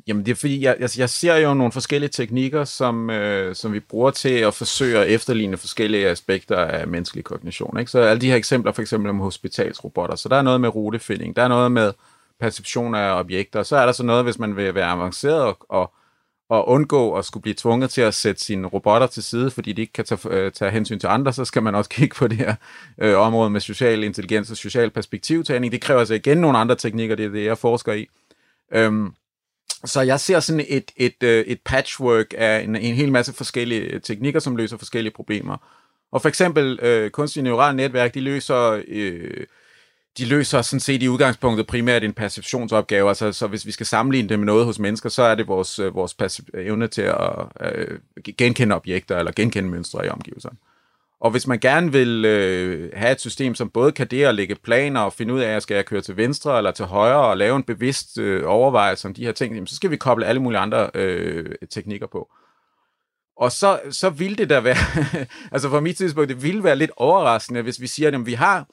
jamen 0.07 0.27
det 0.27 0.33
er 0.33 0.35
fordi, 0.35 0.65
jeg, 0.65 0.77
jeg, 0.81 0.89
jeg 0.99 1.11
ser 1.11 1.37
jo 1.37 1.55
nogle 1.55 1.73
forskellige 1.73 2.11
teknikker, 2.11 2.65
som, 2.65 3.11
øh, 3.11 3.55
som 3.55 3.73
vi 3.73 3.81
bruger 3.81 4.11
til 4.11 4.35
at 4.35 4.55
forsøge 4.55 4.99
at 4.99 5.09
efterligne 5.09 5.57
forskellige 5.57 6.09
aspekter 6.09 6.57
af 6.57 6.89
menneskelig 6.89 7.25
kognition. 7.25 7.79
Ikke? 7.79 7.91
Så 7.91 8.01
alle 8.01 8.21
de 8.21 8.31
her 8.31 8.37
eksempler, 8.37 8.73
for 8.73 8.83
eksempel 8.83 9.11
om 9.11 9.21
hospitalsrobotter, 9.21 10.17
så 10.17 10.29
der 10.29 10.37
er 10.37 10.43
noget 10.43 10.61
med 10.61 10.69
rutefinding, 10.75 11.37
der 11.37 11.43
er 11.43 11.49
noget 11.49 11.73
med 11.73 11.93
perception 12.41 12.95
af 12.95 13.21
objekter, 13.21 13.63
så 13.63 13.77
er 13.77 13.87
der 13.87 13.93
så 13.93 14.03
noget, 14.03 14.25
hvis 14.25 14.39
man 14.39 14.57
vil 14.57 14.75
være 14.75 14.87
avanceret 14.87 15.43
og, 15.43 15.59
og, 15.69 15.93
og 16.49 16.69
undgå 16.69 17.15
at 17.15 17.25
skulle 17.25 17.43
blive 17.43 17.55
tvunget 17.55 17.91
til 17.91 18.01
at 18.01 18.15
sætte 18.15 18.45
sine 18.45 18.67
robotter 18.67 19.07
til 19.07 19.23
side, 19.23 19.51
fordi 19.51 19.73
de 19.73 19.81
ikke 19.81 19.93
kan 19.93 20.05
tage, 20.05 20.21
øh, 20.31 20.53
tage 20.53 20.71
hensyn 20.71 20.99
til 20.99 21.07
andre, 21.07 21.33
så 21.33 21.45
skal 21.45 21.63
man 21.63 21.75
også 21.75 21.91
kigge 21.97 22.15
på 22.15 22.29
det 22.29 22.39
her 22.39 22.55
øh, 22.99 23.19
område 23.19 23.51
med 23.51 23.61
social 23.61 24.05
intelligens 24.05 24.51
og 24.51 24.57
social 24.57 24.91
perspektivtagning. 24.91 25.73
Det 25.73 25.81
kræver 25.81 26.01
altså 26.01 26.15
igen 26.15 26.39
nogle 26.39 26.59
andre 26.59 26.77
teknikker, 26.77 27.17
det 27.17 27.25
er 27.25 27.31
det, 27.31 27.45
jeg 27.45 27.59
forsker 27.59 27.93
i. 27.93 28.09
Øhm, 28.73 29.15
så 29.85 30.01
jeg 30.01 30.21
ser 30.21 30.41
sådan 30.41 30.65
et, 30.69 30.93
et, 30.97 31.23
øh, 31.23 31.45
et 31.45 31.61
patchwork 31.65 32.35
af 32.39 32.61
en, 32.61 32.77
en 32.77 32.95
hel 32.95 33.13
masse 33.13 33.33
forskellige 33.33 33.81
øh, 33.81 34.01
teknikker, 34.01 34.41
som 34.41 34.57
løser 34.57 34.77
forskellige 34.77 35.15
problemer. 35.15 35.57
Og 36.13 36.23
for 36.23 36.29
eksempel 36.29 36.79
øh, 36.83 37.11
kunstige 37.11 37.43
neurale 37.43 37.77
netværk, 37.77 38.15
de 38.15 38.21
løser... 38.21 38.83
Øh, 38.89 39.47
de 40.19 40.25
løser 40.25 40.63
sådan 40.63 40.81
set 40.81 41.03
i 41.03 41.09
udgangspunktet 41.09 41.67
primært 41.67 42.05
en 42.05 42.13
perceptionsopgave. 42.13 43.09
Altså, 43.09 43.33
så 43.33 43.47
hvis 43.47 43.67
vi 43.67 43.73
skal 43.73 43.87
sammenligne 43.87 44.29
det 44.29 44.39
med 44.39 44.47
noget 44.47 44.65
hos 44.65 44.79
mennesker, 44.79 45.09
så 45.09 45.23
er 45.23 45.35
det 45.35 45.49
vores, 45.49 45.79
øh, 45.79 45.95
vores 45.95 46.41
evne 46.55 46.89
til 46.89 47.03
at 47.03 47.47
øh, 47.61 47.99
genkende 48.39 48.75
objekter 48.75 49.19
eller 49.19 49.33
genkende 49.33 49.71
mønstre 49.71 50.07
i 50.07 50.09
omgivelserne. 50.09 50.57
Og 51.23 51.31
hvis 51.31 51.47
man 51.47 51.59
gerne 51.59 51.93
vil 51.93 52.25
øh, 52.25 52.91
have 52.95 53.13
et 53.13 53.21
system, 53.21 53.55
som 53.55 53.71
både 53.71 53.93
kan 53.93 54.07
det 54.07 54.25
at 54.25 54.35
lægge 54.35 54.55
planer 54.55 55.01
og 55.01 55.13
finde 55.13 55.35
ud 55.35 55.41
af, 55.41 55.57
at 55.57 55.63
skal 55.63 55.75
jeg 55.75 55.85
køre 55.85 56.01
til 56.01 56.17
venstre 56.17 56.59
eller 56.59 56.71
til 56.71 56.85
højre 56.85 57.27
og 57.27 57.37
lave 57.37 57.57
en 57.57 57.63
bevidst 57.63 58.19
øh, 58.19 58.43
overvejelse 58.47 59.09
om 59.09 59.15
de 59.15 59.25
her 59.25 59.33
ting, 59.33 59.55
jamen, 59.55 59.67
så 59.67 59.77
skal 59.77 59.91
vi 59.91 59.97
koble 59.97 60.27
alle 60.27 60.43
mulige 60.43 60.61
andre 60.61 60.91
øh, 60.95 61.55
teknikker 61.71 62.07
på. 62.07 62.31
Og 63.37 63.53
så, 63.53 63.81
så 63.91 64.11
vil 64.11 64.39
det 64.39 64.51
da 64.51 64.61
være, 64.61 64.77
altså 65.53 65.69
fra 65.69 65.81
mit 65.81 65.97
tidspunkt, 65.97 66.29
det 66.29 66.43
ville 66.43 66.65
være 66.65 66.77
lidt 66.77 66.91
overraskende, 66.97 67.63
hvis 67.63 67.81
vi 67.81 67.87
siger, 67.87 68.09
at 68.09 68.27
vi 68.27 68.33
har 68.33 68.67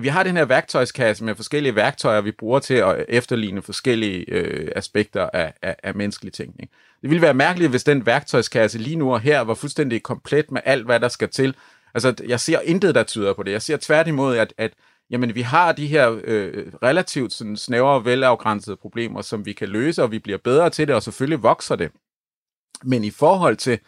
vi 0.00 0.08
har 0.08 0.22
den 0.22 0.36
her 0.36 0.44
værktøjskasse 0.44 1.24
med 1.24 1.34
forskellige 1.34 1.76
værktøjer, 1.76 2.20
vi 2.20 2.32
bruger 2.32 2.58
til 2.58 2.74
at 2.74 3.04
efterligne 3.08 3.62
forskellige 3.62 4.24
øh, 4.28 4.72
aspekter 4.76 5.30
af, 5.32 5.54
af, 5.62 5.76
af 5.82 5.94
menneskelig 5.94 6.32
tænkning. 6.32 6.70
Det 7.02 7.10
ville 7.10 7.22
være 7.22 7.34
mærkeligt, 7.34 7.70
hvis 7.70 7.84
den 7.84 8.06
værktøjskasse 8.06 8.78
lige 8.78 8.96
nu 8.96 9.12
og 9.12 9.20
her 9.20 9.40
var 9.40 9.54
fuldstændig 9.54 10.02
komplet 10.02 10.50
med 10.50 10.60
alt, 10.64 10.84
hvad 10.84 11.00
der 11.00 11.08
skal 11.08 11.28
til 11.28 11.54
Altså, 11.94 12.14
jeg 12.26 12.40
ser 12.40 12.60
intet, 12.60 12.94
der 12.94 13.02
tyder 13.02 13.34
på 13.34 13.42
det. 13.42 13.52
Jeg 13.52 13.62
ser 13.62 13.76
tværtimod, 13.76 14.36
at, 14.36 14.54
at 14.58 14.72
jamen, 15.10 15.34
vi 15.34 15.42
har 15.42 15.72
de 15.72 15.86
her 15.86 16.20
øh, 16.24 16.72
relativt 16.82 17.32
sådan, 17.32 17.56
snævre, 17.56 18.04
velafgrænsede 18.04 18.76
problemer, 18.76 19.22
som 19.22 19.46
vi 19.46 19.52
kan 19.52 19.68
løse, 19.68 20.02
og 20.02 20.10
vi 20.10 20.18
bliver 20.18 20.38
bedre 20.38 20.70
til 20.70 20.88
det, 20.88 20.96
og 20.96 21.02
selvfølgelig 21.02 21.42
vokser 21.42 21.76
det. 21.76 21.90
Men 22.84 23.04
i 23.04 23.10
forhold 23.10 23.56
til 23.56 23.78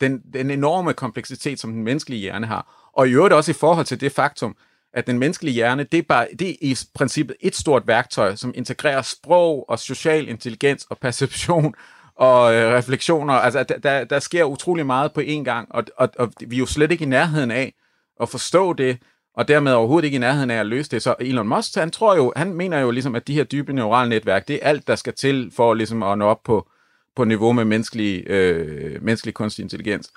den, 0.00 0.22
den 0.32 0.50
enorme 0.50 0.94
kompleksitet, 0.94 1.60
som 1.60 1.72
den 1.72 1.82
menneskelige 1.82 2.20
hjerne 2.20 2.46
har, 2.46 2.90
og 2.92 3.08
i 3.08 3.12
øvrigt 3.12 3.34
også 3.34 3.50
i 3.50 3.54
forhold 3.54 3.86
til 3.86 4.00
det 4.00 4.12
faktum, 4.12 4.56
at 4.92 5.06
den 5.06 5.18
menneskelige 5.18 5.54
hjerne, 5.54 5.84
det 5.84 5.98
er, 5.98 6.02
bare, 6.02 6.28
det 6.38 6.50
er 6.50 6.54
i 6.60 6.76
princippet 6.94 7.36
et 7.40 7.56
stort 7.56 7.86
værktøj, 7.86 8.34
som 8.34 8.52
integrerer 8.54 9.02
sprog 9.02 9.70
og 9.70 9.78
social 9.78 10.28
intelligens 10.28 10.86
og 10.90 10.98
perception 10.98 11.74
og 12.18 12.54
øh, 12.54 12.74
refleksioner. 12.74 13.34
Altså, 13.34 13.64
der, 13.82 14.04
der 14.04 14.18
sker 14.18 14.44
utrolig 14.44 14.86
meget 14.86 15.12
på 15.12 15.20
én 15.20 15.42
gang, 15.42 15.68
og, 15.70 15.84
og, 15.96 16.08
og 16.18 16.32
vi 16.46 16.56
er 16.56 16.58
jo 16.58 16.66
slet 16.66 16.92
ikke 16.92 17.04
i 17.04 17.08
nærheden 17.08 17.50
af 17.50 17.74
at 18.20 18.28
forstå 18.28 18.72
det, 18.72 18.98
og 19.36 19.48
dermed 19.48 19.72
overhovedet 19.72 20.06
ikke 20.06 20.16
i 20.16 20.18
nærheden 20.18 20.50
af 20.50 20.60
at 20.60 20.66
løse 20.66 20.90
det. 20.90 21.02
Så 21.02 21.14
Elon 21.20 21.48
Musk, 21.48 21.74
han 21.74 21.90
tror 21.90 22.16
jo, 22.16 22.32
han 22.36 22.54
mener 22.54 22.78
jo 22.78 22.90
ligesom, 22.90 23.14
at 23.14 23.26
de 23.26 23.34
her 23.34 23.44
dybe 23.44 23.72
neurale 23.72 24.08
netværk, 24.08 24.48
det 24.48 24.56
er 24.62 24.68
alt, 24.68 24.86
der 24.86 24.96
skal 24.96 25.14
til 25.14 25.52
for 25.56 25.74
ligesom 25.74 26.02
at 26.02 26.18
nå 26.18 26.24
op 26.24 26.42
på, 26.44 26.68
på 27.16 27.24
niveau 27.24 27.52
med 27.52 27.64
menneskelig, 27.64 28.26
øh, 28.26 29.02
menneskelig 29.02 29.34
kunstig 29.34 29.62
intelligens. 29.62 30.10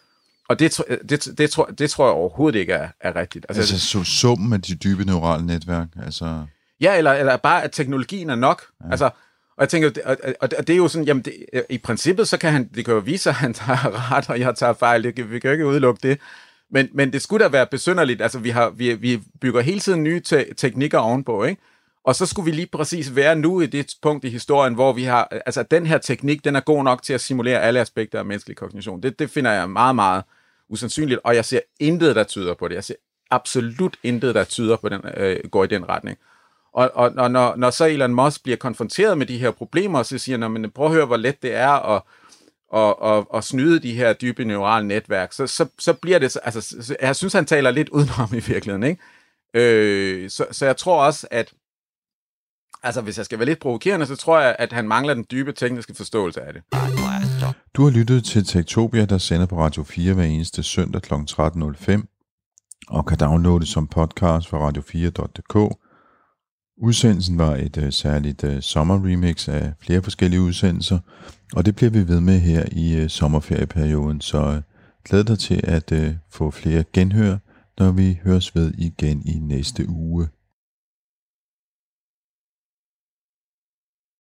Og 0.50 0.60
det, 0.60 0.82
det, 1.10 1.28
det, 1.38 1.50
tror, 1.50 1.66
det 1.66 1.90
tror 1.90 2.06
jeg 2.06 2.14
overhovedet 2.14 2.60
ikke 2.60 2.74
er, 2.74 2.90
er 3.02 3.16
rigtigt. 3.16 3.46
Altså, 3.50 3.62
altså 3.62 3.80
så 3.80 4.04
summen 4.04 4.54
af 4.54 4.62
de 4.62 4.76
dybe 4.76 5.06
neurale 5.06 5.46
netværk? 5.46 5.88
Altså... 6.06 6.46
Ja, 6.82 6.98
eller, 6.98 7.12
eller 7.12 7.38
bare, 7.38 7.64
at 7.64 7.72
teknologien 7.72 8.30
er 8.30 8.36
nok. 8.36 8.64
Ja. 8.84 8.92
Altså, 8.92 9.10
og 9.62 9.64
jeg 9.64 9.70
tænker, 9.70 9.92
og, 10.06 10.18
og, 10.24 10.50
og 10.58 10.68
det 10.68 10.74
er 10.74 10.78
jo 10.78 10.88
sådan, 10.88 11.06
jamen 11.08 11.24
det, 11.24 11.34
i 11.70 11.78
princippet, 11.78 12.28
så 12.28 12.38
kan 12.38 12.52
han, 12.52 12.70
det 12.76 12.86
kan 12.86 12.94
jo 12.94 13.00
vise 13.00 13.24
sig, 13.24 13.30
at 13.30 13.36
han 13.36 13.54
tager 13.54 14.12
ret, 14.12 14.30
og 14.30 14.40
jeg 14.40 14.56
tager 14.56 14.74
fejl. 14.74 15.04
Det, 15.04 15.32
vi 15.32 15.40
kan 15.40 15.48
jo 15.50 15.52
ikke 15.52 15.66
udelukke 15.66 16.10
det. 16.10 16.20
Men, 16.72 16.90
men 16.94 17.14
det 17.14 17.22
skulle 17.22 17.44
da 17.46 17.50
være 17.50 17.68
besynderligt. 17.68 18.22
Altså, 18.22 18.40
vi, 18.40 18.50
har, 18.50 18.70
vi, 18.70 18.94
vi 18.94 19.22
bygger 19.42 19.62
hele 19.62 19.80
tiden 19.80 20.04
nye 20.04 20.20
te- 20.20 20.54
teknikker 20.58 20.98
ovenpå, 20.98 21.44
ikke? 21.44 21.62
Og 22.04 22.16
så 22.16 22.26
skulle 22.26 22.46
vi 22.46 22.52
lige 22.52 22.68
præcis 22.72 23.16
være 23.16 23.36
nu 23.36 23.62
i 23.62 23.66
det 23.66 23.94
punkt 24.02 24.26
i 24.26 24.30
historien, 24.30 24.74
hvor 24.74 24.94
vi 24.94 25.04
har, 25.04 25.28
altså 25.46 25.64
den 25.64 25.86
her 25.86 25.98
teknik, 25.98 26.46
den 26.46 26.56
er 26.56 26.60
god 26.60 26.84
nok 26.84 27.04
til 27.04 27.14
at 27.14 27.22
simulere 27.22 27.62
alle 27.62 27.80
aspekter 27.80 28.20
af 28.20 28.26
menneskelig 28.26 28.58
kognition. 28.58 29.04
Det, 29.04 29.20
det 29.20 29.30
finder 29.30 29.52
jeg 29.52 29.70
meget, 29.70 29.96
meget 29.96 30.24
usandsynligt, 30.70 31.20
og 31.24 31.36
jeg 31.36 31.46
ser 31.46 31.60
intet, 31.80 32.16
der 32.16 32.24
tyder 32.24 32.54
på 32.54 32.68
det. 32.68 32.76
Jeg 32.76 32.84
ser 32.84 32.96
absolut 33.32 33.98
intet, 34.04 34.36
der 34.36 34.44
tyder 34.44 34.76
på 34.76 34.90
den, 34.90 35.02
øh, 35.18 35.40
går 35.52 35.64
i 35.64 35.68
den 35.68 35.90
retning. 35.90 36.18
Og, 36.74 36.92
og, 36.94 37.12
og 37.18 37.32
når, 37.32 37.56
når 37.56 37.70
så 37.70 37.86
Elon 37.86 38.14
Musk 38.14 38.44
bliver 38.44 38.58
konfronteret 38.58 39.18
med 39.18 39.26
de 39.26 39.38
her 39.38 39.52
problemer, 39.52 40.04
så 40.04 40.18
siger 40.18 40.38
han, 40.38 40.72
prøv 40.76 40.86
at 40.86 40.92
høre, 40.92 41.06
hvor 41.06 41.18
let 41.18 41.42
det 41.42 41.56
er 41.56 41.96
at, 41.96 42.02
at, 42.76 42.96
at, 43.12 43.26
at 43.34 43.44
snyde 43.44 43.80
de 43.80 43.94
her 43.94 44.14
dybe 44.14 44.46
neurale 44.46 44.88
netværk, 44.88 45.34
så, 45.34 45.48
så, 45.48 45.66
så 45.80 45.94
bliver 45.94 46.20
det, 46.20 46.38
altså, 46.44 46.96
jeg 47.02 47.16
synes, 47.16 47.34
han 47.34 47.46
taler 47.46 47.72
lidt 47.72 47.90
udenom 47.90 48.30
i 48.40 48.40
virkeligheden, 48.40 48.84
ikke? 48.84 49.02
Øh, 49.54 50.30
så, 50.30 50.46
så 50.52 50.66
jeg 50.66 50.78
tror 50.78 51.06
også, 51.06 51.28
at 51.32 51.54
altså, 52.84 53.02
hvis 53.02 53.18
jeg 53.18 53.26
skal 53.26 53.40
være 53.40 53.46
lidt 53.46 53.60
provokerende, 53.60 54.06
så 54.06 54.16
tror 54.16 54.40
jeg, 54.40 54.56
at 54.60 54.74
han 54.74 54.88
mangler 54.88 55.14
den 55.14 55.26
dybe 55.32 55.52
tekniske 55.54 55.96
forståelse 55.96 56.42
af 56.42 56.54
det. 56.54 56.64
Du 57.74 57.84
har 57.84 57.90
lyttet 57.90 58.24
til 58.24 58.46
Tektopia, 58.46 59.06
der 59.06 59.18
sender 59.18 59.46
på 59.46 59.58
Radio 59.58 59.84
4 59.84 60.14
hver 60.14 60.24
eneste 60.24 60.64
søndag 60.64 61.02
kl. 61.02 61.14
13.05 61.14 62.88
og 62.88 63.06
kan 63.06 63.18
downloade 63.18 63.66
som 63.66 63.88
podcast 63.88 64.48
fra 64.48 64.70
radio4.dk 64.70 65.78
Udsendelsen 66.82 67.38
var 67.38 67.56
et 67.56 67.78
øh, 67.78 67.92
særligt 67.92 68.44
øh, 68.44 68.62
sommerremix 68.62 69.48
af 69.48 69.74
flere 69.80 70.04
forskellige 70.04 70.42
udsendelser, 70.42 71.00
og 71.56 71.66
det 71.66 71.76
bliver 71.76 71.90
vi 71.90 72.08
ved 72.08 72.20
med 72.20 72.40
her 72.40 72.66
i 72.72 72.96
øh, 72.96 73.10
sommerferieperioden, 73.10 74.22
så 74.22 74.38
øh, 74.38 74.62
glæd 75.06 75.24
dig 75.24 75.40
til 75.40 75.62
at 75.64 75.92
øh, 75.92 76.14
få 76.30 76.52
flere 76.52 76.84
genhør, 76.94 77.38
når 77.80 77.92
vi 77.92 78.20
høres 78.24 78.56
ved 78.56 78.74
igen 78.78 79.22
i 79.26 79.40
næste 79.40 79.90
uge. 79.90 80.28